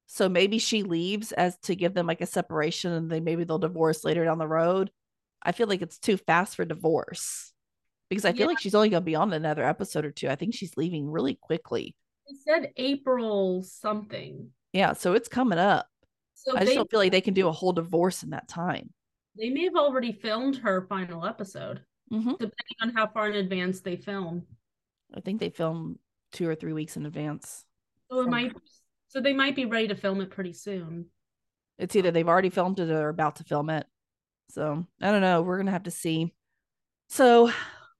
So 0.07 0.27
maybe 0.27 0.57
she 0.57 0.83
leaves 0.83 1.31
as 1.31 1.57
to 1.59 1.75
give 1.75 1.93
them 1.93 2.07
like 2.07 2.21
a 2.21 2.25
separation 2.25 2.91
and 2.91 3.11
then 3.11 3.23
maybe 3.23 3.43
they'll 3.43 3.59
divorce 3.59 4.03
later 4.03 4.25
down 4.25 4.39
the 4.39 4.47
road. 4.47 4.91
I 5.43 5.51
feel 5.51 5.67
like 5.67 5.81
it's 5.81 5.99
too 5.99 6.17
fast 6.17 6.55
for 6.55 6.65
divorce 6.65 7.53
because 8.09 8.25
I 8.25 8.31
feel 8.31 8.41
yeah. 8.41 8.47
like 8.47 8.59
she's 8.59 8.75
only 8.75 8.89
going 8.89 9.03
to 9.03 9.05
be 9.05 9.15
on 9.15 9.31
another 9.31 9.63
episode 9.63 10.05
or 10.05 10.11
two. 10.11 10.27
I 10.27 10.35
think 10.35 10.55
she's 10.55 10.75
leaving 10.75 11.09
really 11.09 11.35
quickly. 11.35 11.95
They 12.27 12.35
said 12.43 12.71
April 12.77 13.63
something. 13.63 14.49
Yeah, 14.73 14.93
so 14.93 15.13
it's 15.13 15.29
coming 15.29 15.59
up. 15.59 15.87
So 16.33 16.55
I 16.55 16.61
just 16.61 16.67
they, 16.67 16.75
don't 16.75 16.89
feel 16.89 16.99
like 16.99 17.11
they 17.11 17.21
can 17.21 17.33
do 17.33 17.47
a 17.47 17.51
whole 17.51 17.73
divorce 17.73 18.23
in 18.23 18.31
that 18.31 18.47
time. 18.47 18.91
They 19.37 19.49
may 19.49 19.65
have 19.65 19.75
already 19.75 20.11
filmed 20.11 20.57
her 20.57 20.87
final 20.89 21.25
episode, 21.25 21.81
mm-hmm. 22.11 22.31
depending 22.31 22.77
on 22.81 22.89
how 22.95 23.07
far 23.07 23.29
in 23.29 23.35
advance 23.35 23.81
they 23.81 23.95
film. 23.95 24.45
I 25.15 25.21
think 25.21 25.39
they 25.39 25.49
film 25.49 25.99
two 26.31 26.47
or 26.47 26.55
three 26.55 26.73
weeks 26.73 26.97
in 26.97 27.05
advance. 27.05 27.65
So 28.11 28.21
it 28.21 28.29
might 28.29 28.53
so 29.07 29.19
they 29.19 29.33
might 29.33 29.55
be 29.55 29.65
ready 29.65 29.87
to 29.87 29.95
film 29.95 30.21
it 30.21 30.29
pretty 30.29 30.53
soon. 30.53 31.07
It's 31.77 31.95
either 31.95 32.11
they've 32.11 32.27
already 32.27 32.49
filmed 32.49 32.79
it 32.79 32.83
or 32.83 32.87
they're 32.87 33.09
about 33.09 33.37
to 33.37 33.43
film 33.43 33.69
it. 33.69 33.85
So 34.49 34.85
I 35.01 35.11
don't 35.11 35.21
know. 35.21 35.41
We're 35.41 35.57
gonna 35.57 35.71
have 35.71 35.83
to 35.83 35.91
see. 35.91 36.33
So 37.09 37.51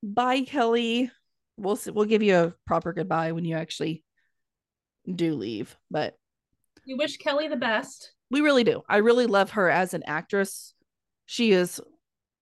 bye, 0.04 0.42
Kelly. 0.42 1.12
We'll 1.58 1.76
see, 1.76 1.92
we'll 1.92 2.06
give 2.06 2.24
you 2.24 2.36
a 2.36 2.54
proper 2.66 2.94
goodbye 2.94 3.32
when 3.32 3.46
you 3.46 3.56
actually 3.56 4.04
do 5.14 5.36
leave. 5.36 5.76
But 5.92 6.16
we 6.88 6.94
wish 6.94 7.18
Kelly 7.18 7.48
the 7.48 7.56
best. 7.56 8.14
We 8.32 8.42
really 8.42 8.64
do. 8.64 8.84
I 8.88 8.98
really 8.98 9.26
love 9.26 9.52
her 9.52 9.70
as 9.70 9.94
an 9.94 10.04
actress. 10.06 10.74
She 11.26 11.52
is 11.52 11.82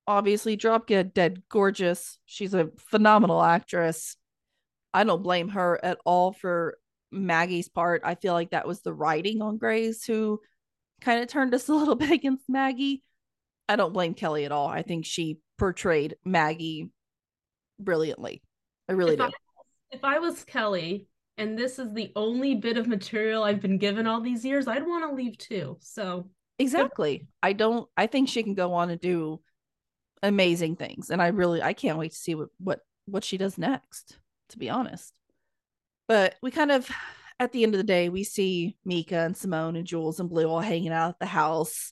obviously 0.05 0.55
drop 0.55 0.87
dead 0.87 1.43
gorgeous. 1.49 2.17
She's 2.25 2.53
a 2.53 2.69
phenomenal 2.77 3.41
actress. 3.41 4.15
I 4.93 5.03
don't 5.03 5.23
blame 5.23 5.49
her 5.49 5.79
at 5.83 5.99
all 6.05 6.33
for 6.33 6.77
Maggie's 7.11 7.69
part. 7.69 8.01
I 8.03 8.15
feel 8.15 8.33
like 8.33 8.51
that 8.51 8.67
was 8.67 8.81
the 8.81 8.93
writing 8.93 9.41
on 9.41 9.57
Grey's 9.57 10.03
who 10.03 10.39
kind 11.01 11.21
of 11.21 11.27
turned 11.27 11.53
us 11.53 11.67
a 11.69 11.73
little 11.73 11.95
bit 11.95 12.11
against 12.11 12.49
Maggie. 12.49 13.03
I 13.69 13.75
don't 13.75 13.93
blame 13.93 14.13
Kelly 14.13 14.45
at 14.45 14.51
all. 14.51 14.67
I 14.67 14.81
think 14.81 15.05
she 15.05 15.39
portrayed 15.57 16.15
Maggie 16.23 16.89
brilliantly. 17.79 18.41
I 18.87 18.93
really 18.93 19.13
if 19.13 19.19
do. 19.19 19.25
I, 19.25 19.31
if 19.91 20.03
I 20.03 20.19
was 20.19 20.43
Kelly 20.43 21.07
and 21.37 21.57
this 21.57 21.77
is 21.77 21.93
the 21.93 22.11
only 22.15 22.55
bit 22.55 22.77
of 22.77 22.87
material 22.87 23.43
I've 23.43 23.61
been 23.61 23.77
given 23.77 24.07
all 24.07 24.21
these 24.21 24.45
years, 24.45 24.67
I'd 24.67 24.87
want 24.87 25.09
to 25.09 25.15
leave 25.15 25.37
too. 25.37 25.77
So 25.81 26.29
Exactly. 26.59 27.27
I 27.43 27.53
don't 27.53 27.87
I 27.95 28.07
think 28.07 28.29
she 28.29 28.43
can 28.43 28.55
go 28.55 28.73
on 28.73 28.89
and 28.89 28.99
do 28.99 29.41
amazing 30.23 30.75
things 30.75 31.11
and 31.11 31.21
I 31.21 31.27
really 31.27 31.61
I 31.61 31.73
can't 31.73 31.99
wait 31.99 32.11
to 32.11 32.17
see 32.17 32.33
what 32.33 32.49
what 32.57 32.79
what 33.05 33.23
she 33.23 33.37
does 33.37 33.57
next 33.57 34.17
to 34.49 34.57
be 34.57 34.69
honest. 34.69 35.13
But 36.07 36.35
we 36.41 36.51
kind 36.51 36.71
of, 36.71 36.89
at 37.39 37.51
the 37.51 37.63
end 37.63 37.73
of 37.73 37.79
the 37.79 37.83
day, 37.83 38.09
we 38.09 38.23
see 38.23 38.77
Mika 38.85 39.19
and 39.19 39.35
Simone 39.35 39.75
and 39.75 39.85
Jules 39.85 40.19
and 40.19 40.29
Blue 40.29 40.47
all 40.47 40.59
hanging 40.59 40.91
out 40.91 41.09
at 41.09 41.19
the 41.19 41.25
house, 41.25 41.91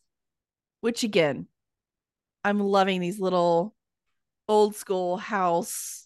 which 0.81 1.03
again, 1.03 1.47
I'm 2.43 2.59
loving 2.59 3.01
these 3.01 3.19
little 3.19 3.75
old 4.47 4.75
school 4.75 5.17
house 5.17 6.05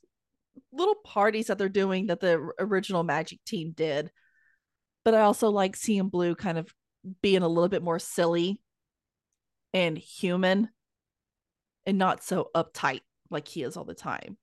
little 0.71 0.95
parties 0.95 1.47
that 1.47 1.57
they're 1.57 1.69
doing 1.69 2.07
that 2.07 2.19
the 2.19 2.51
original 2.59 3.03
Magic 3.03 3.43
team 3.45 3.71
did. 3.71 4.11
But 5.03 5.13
I 5.13 5.21
also 5.21 5.49
like 5.49 5.75
seeing 5.75 6.09
Blue 6.09 6.35
kind 6.35 6.57
of 6.57 6.73
being 7.21 7.41
a 7.41 7.47
little 7.47 7.69
bit 7.69 7.83
more 7.83 7.99
silly 7.99 8.61
and 9.73 9.97
human 9.97 10.69
and 11.85 11.97
not 11.97 12.23
so 12.23 12.49
uptight 12.55 13.01
like 13.29 13.47
he 13.47 13.63
is 13.63 13.77
all 13.77 13.85
the 13.85 13.95
time. 13.95 14.37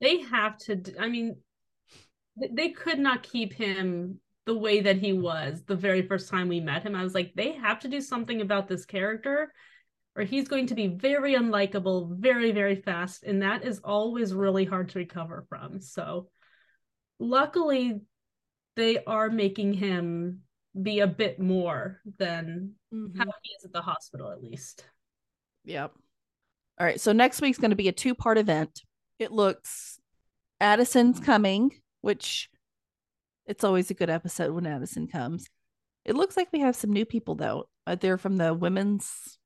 They 0.00 0.22
have 0.22 0.58
to, 0.58 0.82
I 1.00 1.08
mean, 1.08 1.36
they 2.36 2.70
could 2.70 2.98
not 2.98 3.22
keep 3.22 3.52
him 3.54 4.20
the 4.44 4.56
way 4.56 4.80
that 4.80 4.98
he 4.98 5.12
was 5.12 5.64
the 5.64 5.74
very 5.74 6.06
first 6.06 6.28
time 6.28 6.48
we 6.48 6.60
met 6.60 6.82
him. 6.82 6.94
I 6.94 7.02
was 7.02 7.14
like, 7.14 7.32
they 7.34 7.52
have 7.52 7.80
to 7.80 7.88
do 7.88 8.00
something 8.00 8.40
about 8.40 8.68
this 8.68 8.84
character 8.84 9.52
or 10.16 10.24
he's 10.24 10.48
going 10.48 10.66
to 10.66 10.74
be 10.74 10.88
very 10.88 11.34
unlikable 11.34 12.16
very, 12.18 12.50
very 12.50 12.76
fast. 12.76 13.22
And 13.22 13.42
that 13.42 13.64
is 13.64 13.80
always 13.84 14.32
really 14.32 14.64
hard 14.64 14.88
to 14.90 14.98
recover 14.98 15.44
from. 15.48 15.80
So, 15.80 16.28
luckily, 17.18 18.00
they 18.76 19.04
are 19.04 19.28
making 19.28 19.74
him 19.74 20.40
be 20.80 21.00
a 21.00 21.06
bit 21.06 21.38
more 21.38 22.00
than 22.18 22.72
mm-hmm. 22.92 23.18
how 23.18 23.26
he 23.42 23.50
is 23.58 23.64
at 23.64 23.72
the 23.72 23.82
hospital, 23.82 24.30
at 24.30 24.42
least. 24.42 24.84
Yep. 25.64 25.92
All 26.78 26.86
right. 26.86 27.00
So, 27.00 27.12
next 27.12 27.42
week's 27.42 27.58
going 27.58 27.70
to 27.70 27.76
be 27.76 27.88
a 27.88 27.92
two 27.92 28.14
part 28.14 28.38
event. 28.38 28.80
It 29.18 29.32
looks 29.32 29.98
Addison's 30.60 31.20
coming, 31.20 31.72
which 32.00 32.50
it's 33.46 33.64
always 33.64 33.90
a 33.90 33.94
good 33.94 34.10
episode 34.10 34.52
when 34.52 34.66
Addison 34.66 35.06
comes. 35.06 35.46
It 36.04 36.16
looks 36.16 36.36
like 36.36 36.48
we 36.52 36.60
have 36.60 36.76
some 36.76 36.92
new 36.92 37.04
people 37.04 37.34
though. 37.34 37.68
Uh, 37.86 37.94
they're 37.94 38.18
from 38.18 38.36
the 38.36 38.52
women's 38.54 39.38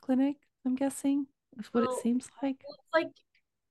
clinic, 0.00 0.36
I'm 0.66 0.74
guessing. 0.74 1.26
That's 1.56 1.72
what 1.72 1.84
well, 1.84 1.96
it 1.96 2.02
seems 2.02 2.28
like. 2.42 2.56
like 2.92 3.08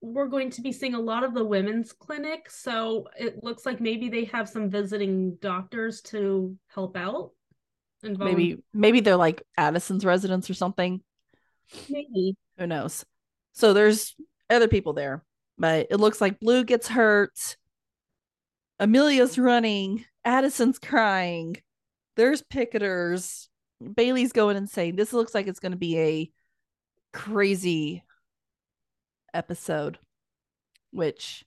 we're 0.00 0.28
going 0.28 0.50
to 0.50 0.60
be 0.60 0.72
seeing 0.72 0.94
a 0.94 1.00
lot 1.00 1.24
of 1.24 1.34
the 1.34 1.44
women's 1.44 1.92
clinic, 1.92 2.50
so 2.50 3.08
it 3.18 3.42
looks 3.42 3.64
like 3.64 3.80
maybe 3.80 4.08
they 4.08 4.24
have 4.26 4.48
some 4.48 4.70
visiting 4.70 5.36
doctors 5.40 6.02
to 6.02 6.56
help 6.68 6.96
out. 6.96 7.30
Maybe 8.02 8.62
maybe 8.74 9.00
they're 9.00 9.16
like 9.16 9.42
Addison's 9.56 10.04
residents 10.04 10.50
or 10.50 10.54
something. 10.54 11.00
Maybe. 11.88 12.36
Who 12.58 12.66
knows? 12.66 13.04
So 13.52 13.72
there's 13.72 14.14
other 14.50 14.68
people 14.68 14.92
there, 14.92 15.24
but 15.58 15.86
it 15.90 15.98
looks 15.98 16.20
like 16.20 16.40
Blue 16.40 16.64
gets 16.64 16.88
hurt. 16.88 17.56
Amelia's 18.78 19.38
running. 19.38 20.04
Addison's 20.24 20.78
crying. 20.78 21.56
There's 22.16 22.42
picketers. 22.42 23.48
Bailey's 23.94 24.32
going 24.32 24.56
insane. 24.56 24.96
This 24.96 25.12
looks 25.12 25.34
like 25.34 25.46
it's 25.46 25.60
going 25.60 25.72
to 25.72 25.78
be 25.78 25.98
a 25.98 26.30
crazy 27.12 28.04
episode, 29.32 29.98
which 30.90 31.44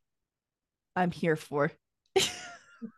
I'm 0.96 1.12
here 1.12 1.36
for. 1.36 1.72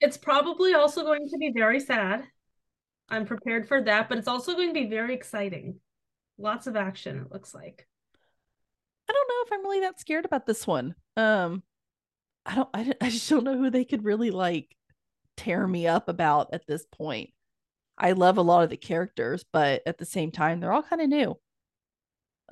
it's 0.00 0.16
probably 0.16 0.74
also 0.74 1.02
going 1.02 1.28
to 1.28 1.38
be 1.38 1.52
very 1.52 1.80
sad. 1.80 2.24
I'm 3.08 3.24
prepared 3.24 3.68
for 3.68 3.82
that, 3.82 4.08
but 4.08 4.18
it's 4.18 4.28
also 4.28 4.54
going 4.54 4.68
to 4.68 4.74
be 4.74 4.88
very 4.88 5.14
exciting. 5.14 5.80
Lots 6.38 6.66
of 6.66 6.76
action, 6.76 7.18
it 7.18 7.32
looks 7.32 7.54
like. 7.54 7.86
I 9.08 9.12
don't 9.12 9.28
know 9.28 9.44
if 9.46 9.52
I'm 9.52 9.64
really 9.64 9.80
that 9.80 10.00
scared 10.00 10.24
about 10.24 10.46
this 10.46 10.66
one. 10.66 10.94
Um, 11.16 11.62
I 12.44 12.54
don't, 12.54 12.68
I, 12.74 12.92
I 13.00 13.10
just 13.10 13.28
don't 13.28 13.44
know 13.44 13.56
who 13.56 13.70
they 13.70 13.84
could 13.84 14.04
really 14.04 14.30
like 14.30 14.74
tear 15.36 15.66
me 15.66 15.86
up 15.86 16.08
about 16.08 16.52
at 16.52 16.66
this 16.66 16.86
point. 16.86 17.30
I 17.98 18.12
love 18.12 18.36
a 18.36 18.42
lot 18.42 18.62
of 18.62 18.70
the 18.70 18.76
characters, 18.76 19.44
but 19.52 19.82
at 19.86 19.96
the 19.96 20.04
same 20.04 20.30
time, 20.30 20.60
they're 20.60 20.72
all 20.72 20.82
kind 20.82 21.00
of 21.00 21.08
new. 21.08 21.38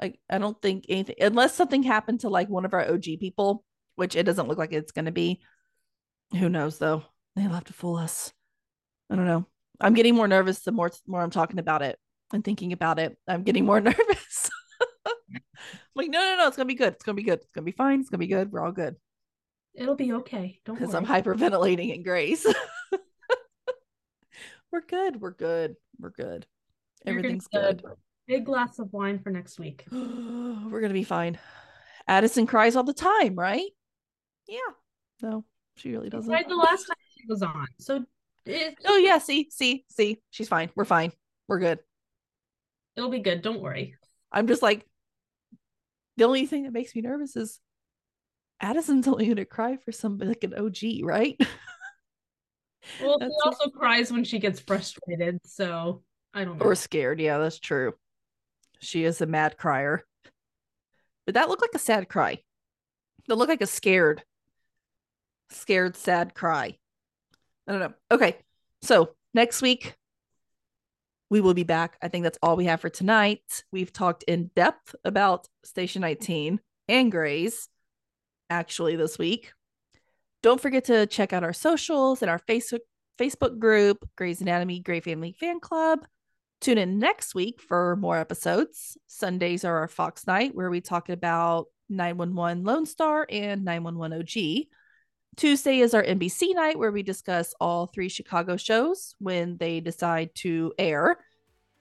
Like, 0.01 0.19
I 0.31 0.39
don't 0.39 0.61
think 0.61 0.87
anything, 0.89 1.17
unless 1.21 1.55
something 1.55 1.83
happened 1.83 2.21
to 2.21 2.31
like 2.31 2.49
one 2.49 2.65
of 2.65 2.73
our 2.73 2.91
OG 2.91 3.05
people, 3.21 3.65
which 3.97 4.17
it 4.17 4.25
doesn't 4.25 4.49
look 4.49 4.59
like 4.59 4.73
it's 4.73 4.93
going 4.93 5.05
to 5.05 5.13
be. 5.13 5.41
Who 6.33 6.49
knows 6.49 6.79
though? 6.79 7.05
They'll 7.37 7.51
have 7.51 7.65
to 7.65 7.73
fool 7.75 7.97
us. 7.97 8.33
I 9.11 9.17
don't 9.17 9.27
know. 9.27 9.47
I'm 9.81 9.95
getting 9.95 10.15
more 10.15 10.27
nervous 10.27 10.61
the 10.61 10.73
more 10.73 10.91
more 11.07 11.21
I'm 11.21 11.31
talking 11.31 11.59
about 11.59 11.83
it 11.83 11.99
and 12.35 12.45
thinking 12.45 12.73
about 12.73 12.99
it. 12.99 13.17
I'm 13.27 13.43
getting 13.43 13.65
more 13.65 13.81
nervous. 13.81 14.51
like, 15.95 16.11
no, 16.11 16.19
no, 16.19 16.37
no, 16.37 16.49
it's 16.49 16.57
gonna 16.57 16.67
be 16.67 16.75
good. 16.75 16.95
It's 16.95 17.05
gonna 17.05 17.17
be 17.17 17.23
good. 17.23 17.41
It's 17.41 17.53
gonna 17.53 17.65
be 17.65 17.73
fine. 17.73 18.01
It's 18.01 18.11
gonna 18.11 18.19
be 18.19 18.27
good. 18.27 18.53
We're 18.53 18.61
all 18.61 18.73
good. 18.73 18.97
It'll 19.75 19.97
be 19.97 20.13
okay. 20.13 20.61
Don't 20.65 20.79
because 20.79 20.95
I'm 20.95 21.07
hyperventilating 21.07 21.95
in 21.95 22.03
grace. 22.03 22.47
we're 24.73 24.83
good. 24.87 25.21
We're 25.21 25.33
good. 25.33 25.77
We're 25.99 26.11
good. 26.11 26.47
Everything's 27.07 27.49
good. 27.49 27.83
Big 28.27 28.47
glass 28.47 28.79
of 28.79 28.93
wine 28.93 29.19
for 29.19 29.31
next 29.31 29.59
week. 29.59 29.85
we're 29.93 30.81
gonna 30.81 30.95
be 30.95 31.05
fine. 31.05 31.39
Addison 32.07 32.47
cries 32.47 32.77
all 32.77 32.85
the 32.85 32.93
time, 32.93 33.35
right? 33.35 33.71
Yeah. 34.47 34.59
No, 35.23 35.45
she 35.77 35.91
really 35.93 36.11
doesn't. 36.11 36.31
Cried 36.31 36.49
the 36.49 36.57
last 36.57 36.87
time 36.87 36.97
she 37.17 37.27
was 37.29 37.43
on. 37.43 37.67
So. 37.79 38.05
It, 38.47 38.77
oh 38.85 38.99
yeah. 38.99 39.19
See, 39.19 39.49
see, 39.51 39.87
see. 39.89 40.21
She's 40.31 40.49
fine. 40.49 40.69
We're 40.75 40.85
fine. 40.85 41.13
We're 41.49 41.61
good. 41.61 41.79
It'll 42.97 43.11
be 43.11 43.21
good. 43.21 43.43
Don't 43.43 43.61
worry. 43.61 43.97
I'm 44.33 44.47
just 44.47 44.63
like. 44.63 44.87
The 46.17 46.25
only 46.25 46.47
thing 46.47 46.63
that 46.63 46.73
makes 46.73 46.95
me 46.95 47.03
nervous 47.03 47.35
is 47.35 47.59
Addison's 48.61 49.09
only 49.09 49.25
going 49.27 49.37
to 49.37 49.45
cry 49.45 49.77
for 49.77 49.91
somebody 49.91 50.29
like 50.29 50.45
an 50.45 50.55
OG, 50.55 51.05
right? 51.05 51.41
Well, 53.01 53.19
she 53.19 53.31
also 53.45 53.71
cries 53.71 54.13
when 54.13 54.25
she 54.25 54.39
gets 54.39 54.61
frustrated, 54.61 55.41
so 55.45 56.03
I 56.33 56.45
don't 56.45 56.59
know. 56.59 56.67
Or 56.67 56.75
scared. 56.75 57.21
Yeah, 57.21 57.39
that's 57.39 57.59
true. 57.59 57.95
She 58.81 59.05
is 59.05 59.21
a 59.21 59.27
mad 59.27 59.57
crier. 59.57 60.05
But 61.25 61.35
that 61.35 61.49
looked 61.49 61.63
like 61.63 61.75
a 61.75 61.79
sad 61.79 62.09
cry. 62.09 62.43
That 63.29 63.37
looked 63.37 63.49
like 63.49 63.63
a 63.63 63.67
scared, 63.67 64.23
scared, 65.51 65.97
sad 65.97 66.35
cry. 66.35 66.77
I 67.67 67.73
don't 67.73 67.81
know. 67.81 67.95
Okay. 68.11 68.37
So 68.83 69.15
next 69.33 69.63
week, 69.63 69.97
we 71.31 71.41
will 71.41 71.55
be 71.55 71.65
back. 71.65 71.97
I 72.03 72.09
think 72.09 72.23
that's 72.23 72.39
all 72.43 72.57
we 72.57 72.67
have 72.67 72.81
for 72.81 72.91
tonight. 72.91 73.65
We've 73.73 73.93
talked 73.93 74.23
in 74.25 74.51
depth 74.55 74.95
about 75.05 75.49
Station 75.65 76.03
19 76.03 76.61
and 76.89 77.11
Grey's 77.11 77.69
actually 78.51 78.97
this 78.97 79.19
week. 79.19 79.53
Don't 80.43 80.61
forget 80.61 80.85
to 80.87 81.07
check 81.07 81.33
out 81.33 81.45
our 81.45 81.53
socials 81.53 82.23
and 82.23 82.31
our 82.31 82.39
Facebook 82.39 82.81
Facebook 83.19 83.59
group, 83.59 84.09
Grey's 84.17 84.41
Anatomy 84.41 84.81
Grey 84.81 85.01
Family 85.01 85.33
Fan 85.39 85.61
Club. 85.61 86.01
Tune 86.61 86.79
in 86.79 86.99
next 86.99 87.35
week 87.35 87.61
for 87.61 87.97
more 87.97 88.19
episodes. 88.19 88.97
Sundays 89.07 89.65
are 89.65 89.79
our 89.79 89.89
Fox 89.89 90.27
night 90.27 90.55
where 90.55 90.71
we 90.71 90.81
talk 90.81 91.09
about 91.09 91.67
911 91.89 92.65
Lone 92.65 92.87
Star 92.87 93.27
and 93.31 93.65
911 93.65 94.21
OG. 94.21 94.67
Tuesday 95.37 95.81
is 95.81 95.95
our 95.95 96.03
NBC 96.03 96.55
night 96.55 96.79
where 96.79 96.93
we 96.93 97.03
discuss 97.03 97.55
all 97.61 97.87
three 97.87 98.09
Chicago 98.09 98.57
shows 98.57 99.17
when 99.19 99.57
they 99.57 99.81
decide 99.81 100.35
to 100.37 100.73
air. 100.79 101.19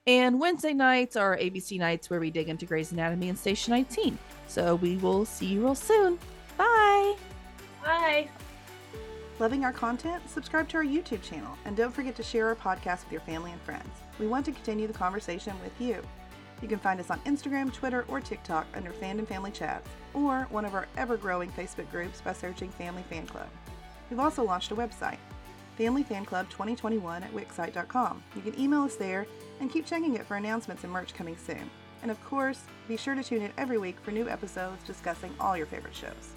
And 0.06 0.40
Wednesday 0.40 0.74
nights 0.74 1.16
are 1.16 1.36
ABC 1.36 1.78
nights 1.78 2.10
where 2.10 2.20
we 2.20 2.30
dig 2.30 2.48
into 2.48 2.66
Grey's 2.66 2.92
Anatomy 2.92 3.28
and 3.28 3.38
Station 3.38 3.72
19. 3.72 4.18
So 4.48 4.74
we 4.76 4.96
will 4.96 5.24
see 5.24 5.46
you 5.46 5.62
real 5.62 5.74
soon. 5.74 6.18
Bye. 6.56 7.14
Bye. 7.82 8.28
Loving 9.38 9.64
our 9.64 9.72
content? 9.72 10.28
Subscribe 10.28 10.68
to 10.70 10.78
our 10.78 10.84
YouTube 10.84 11.22
channel 11.22 11.56
and 11.64 11.76
don't 11.76 11.92
forget 11.92 12.16
to 12.16 12.22
share 12.22 12.48
our 12.48 12.56
podcast 12.56 13.04
with 13.04 13.12
your 13.12 13.20
family 13.22 13.52
and 13.52 13.60
friends. 13.62 13.88
We 14.18 14.26
want 14.26 14.44
to 14.46 14.52
continue 14.52 14.86
the 14.86 14.92
conversation 14.92 15.54
with 15.62 15.72
you. 15.80 16.02
You 16.62 16.68
can 16.68 16.78
find 16.78 17.00
us 17.00 17.10
on 17.10 17.18
Instagram, 17.20 17.72
Twitter, 17.72 18.04
or 18.08 18.20
TikTok 18.20 18.66
under 18.74 18.90
Fandom 18.90 19.26
Family 19.26 19.50
Chats, 19.50 19.88
or 20.14 20.46
one 20.50 20.64
of 20.64 20.74
our 20.74 20.86
ever 20.96 21.16
growing 21.16 21.50
Facebook 21.50 21.90
groups 21.90 22.20
by 22.20 22.32
searching 22.32 22.70
Family 22.70 23.04
Fan 23.10 23.26
Club. 23.26 23.48
We've 24.10 24.20
also 24.20 24.44
launched 24.44 24.70
a 24.70 24.76
website, 24.76 25.18
Family 25.76 26.02
Fan 26.02 26.24
Club 26.24 26.48
2021 26.50 27.22
at 27.22 27.32
Wixsite.com. 27.32 28.22
You 28.36 28.42
can 28.42 28.58
email 28.58 28.82
us 28.82 28.96
there 28.96 29.26
and 29.60 29.70
keep 29.70 29.86
checking 29.86 30.14
it 30.14 30.26
for 30.26 30.36
announcements 30.36 30.84
and 30.84 30.92
merch 30.92 31.14
coming 31.14 31.36
soon. 31.36 31.70
And 32.02 32.10
of 32.10 32.22
course, 32.24 32.62
be 32.86 32.96
sure 32.96 33.14
to 33.14 33.24
tune 33.24 33.42
in 33.42 33.52
every 33.56 33.78
week 33.78 33.98
for 34.00 34.10
new 34.10 34.28
episodes 34.28 34.84
discussing 34.84 35.34
all 35.40 35.56
your 35.56 35.66
favorite 35.66 35.94
shows. 35.94 36.34